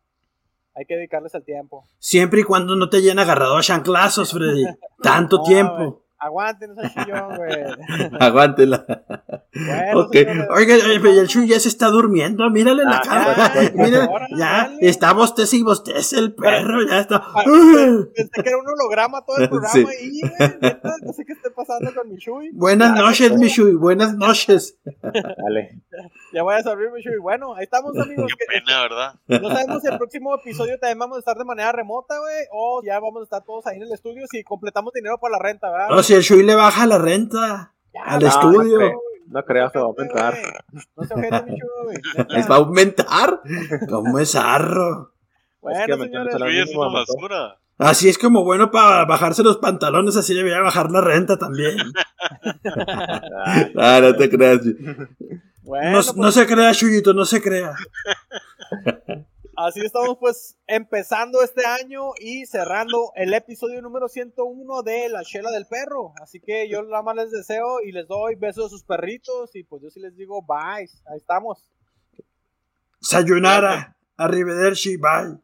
Hay 0.75 0.85
que 0.85 0.95
dedicarles 0.95 1.33
el 1.35 1.43
tiempo. 1.43 1.85
Siempre 1.99 2.41
y 2.41 2.43
cuando 2.43 2.75
no 2.75 2.89
te 2.89 2.97
hayan 2.97 3.19
agarrado 3.19 3.57
a 3.57 3.61
chanclazos, 3.61 4.31
Freddy. 4.31 4.63
Tanto 5.01 5.37
No, 5.37 5.43
tiempo. 5.43 6.01
Güey. 6.29 6.45
Aguanten 6.45 6.71
ese 6.77 6.93
chillón, 6.93 7.35
güey. 7.37 8.11
Aguántela. 8.19 8.85
Bueno, 9.53 9.99
Ok. 10.01 10.13
señores, 10.13 10.47
Oiga, 10.51 10.75
el 11.21 11.27
Chuy 11.27 11.47
ya 11.47 11.59
se 11.59 11.67
está 11.69 11.87
durmiendo. 11.87 12.49
Mírale 12.49 12.83
la 12.83 12.97
Ah, 12.97 13.01
cara. 13.03 13.53
ya, 13.63 13.71
Mira, 13.75 14.05
ahora, 14.05 14.27
ya 14.37 14.45
dale. 14.69 14.77
está 14.81 15.13
bostez 15.13 15.53
y 15.53 15.63
bostez 15.63 16.13
el 16.13 16.33
perro. 16.35 16.85
Ya 16.87 16.99
está. 16.99 17.21
Ah, 17.23 17.43
Pensé 18.15 18.43
que 18.43 18.49
era 18.49 18.57
un 18.57 18.67
holograma 18.67 19.23
todo 19.25 19.37
el 19.37 19.49
programa 19.49 19.73
Sí. 19.73 19.85
ahí, 19.87 20.21
güey. 20.21 20.75
No 21.03 21.13
sé 21.13 21.25
qué 21.25 21.33
esté 21.33 21.49
pasando 21.51 21.93
con 21.93 22.09
mi 22.09 22.17
Chuy. 22.17 22.51
Buenas 22.53 22.93
noches, 22.95 23.37
mi 23.37 23.49
Chuy. 23.49 23.75
Buenas 23.75 24.15
noches. 24.15 24.77
Dale. 25.01 25.81
Ya 26.33 26.43
voy 26.43 26.55
a 26.55 26.63
salir 26.63 26.89
mi 26.91 27.03
Chuy. 27.03 27.17
Bueno, 27.21 27.53
ahí 27.55 27.63
estamos, 27.65 27.91
amigos. 27.97 28.31
Qué 28.39 28.45
pena, 28.47 28.81
¿verdad? 28.83 29.15
No 29.27 29.49
sabemos 29.49 29.81
si 29.81 29.89
el 29.89 29.97
próximo 29.97 30.33
episodio 30.33 30.79
también 30.79 30.97
vamos 30.97 31.17
a 31.17 31.19
estar 31.19 31.35
de 31.37 31.43
manera 31.43 31.73
remota, 31.73 32.17
güey, 32.19 32.45
o 32.53 32.81
ya 32.85 33.01
vamos 33.01 33.19
a 33.19 33.23
estar 33.25 33.43
todos 33.43 33.67
ahí 33.67 33.75
en 33.75 33.83
el 33.83 33.91
estudio 33.91 34.25
si 34.31 34.41
completamos 34.41 34.93
dinero 34.93 35.17
para 35.19 35.33
la 35.33 35.39
renta, 35.39 35.69
¿verdad? 35.69 35.91
O 35.91 36.01
si 36.11 36.17
el 36.17 36.23
Chuy 36.23 36.43
le 36.43 36.55
baja 36.55 36.85
la 36.87 36.97
renta 36.97 37.73
Ya, 37.93 38.03
al 38.03 38.21
no, 38.21 38.27
estudio. 38.27 38.79
no, 38.79 38.91
No 39.27 39.45
creo, 39.45 39.69
se 39.69 39.77
va 39.79 39.85
a 39.85 39.87
aumentar. 39.87 40.37
No 40.95 41.03
se 41.05 41.13
ojete, 41.13 41.43
mi 41.51 41.57
güey. 41.85 41.97
¿Les 42.29 42.45
va 42.51 42.55
a 42.55 42.57
aumentar? 42.59 43.41
¿Cómo 43.89 44.19
es 44.19 44.35
arro? 44.35 45.13
Bueno, 45.61 45.79
Es 45.79 45.85
que 45.85 46.03
señores, 46.03 46.35
es 46.69 46.75
una 46.75 46.87
basura. 46.89 47.57
Así 47.77 48.09
es 48.09 48.17
como 48.17 48.43
bueno 48.43 48.69
para 48.69 49.05
bajarse 49.05 49.41
los 49.41 49.57
pantalones, 49.57 50.15
así 50.15 50.33
le 50.35 50.43
voy 50.43 50.51
a 50.51 50.59
bajar 50.61 50.91
la 50.91 51.01
renta 51.01 51.37
también. 51.37 51.77
Ah, 53.77 53.99
no 54.01 54.15
te 54.15 54.29
creas. 54.29 54.59
bueno, 55.63 55.91
No, 55.91 55.97
pues, 56.03 56.15
no 56.15 56.31
se 56.31 56.45
crea, 56.45 56.71
Chuyito, 56.73 57.13
no 57.13 57.25
se 57.25 57.41
crea. 57.41 57.73
así 59.55 59.81
estamos 59.81 60.17
pues 60.19 60.57
empezando 60.67 61.41
este 61.41 61.65
año 61.65 62.11
y 62.19 62.45
cerrando 62.45 63.11
el 63.15 63.33
episodio 63.33 63.81
número 63.81 64.07
101 64.07 64.83
de 64.83 65.09
La 65.09 65.23
Chela 65.23 65.51
del 65.51 65.65
Perro. 65.67 66.13
Así 66.21 66.39
que 66.39 66.69
yo 66.69 66.83
nada 66.83 67.03
más 67.03 67.15
les 67.15 67.31
deseo 67.31 67.81
y 67.81 67.91
les 67.91 68.07
doy 68.07 68.35
besos 68.35 68.65
a 68.65 68.69
sus 68.69 68.83
perritos 68.83 69.55
y 69.55 69.63
pues 69.63 69.81
yo 69.81 69.89
sí 69.89 69.99
les 69.99 70.15
digo 70.15 70.41
bye. 70.41 70.89
Ahí 71.07 71.17
estamos. 71.17 71.71
Sayonara, 72.99 73.97
arrivederci, 74.17 74.97
bye. 74.97 75.39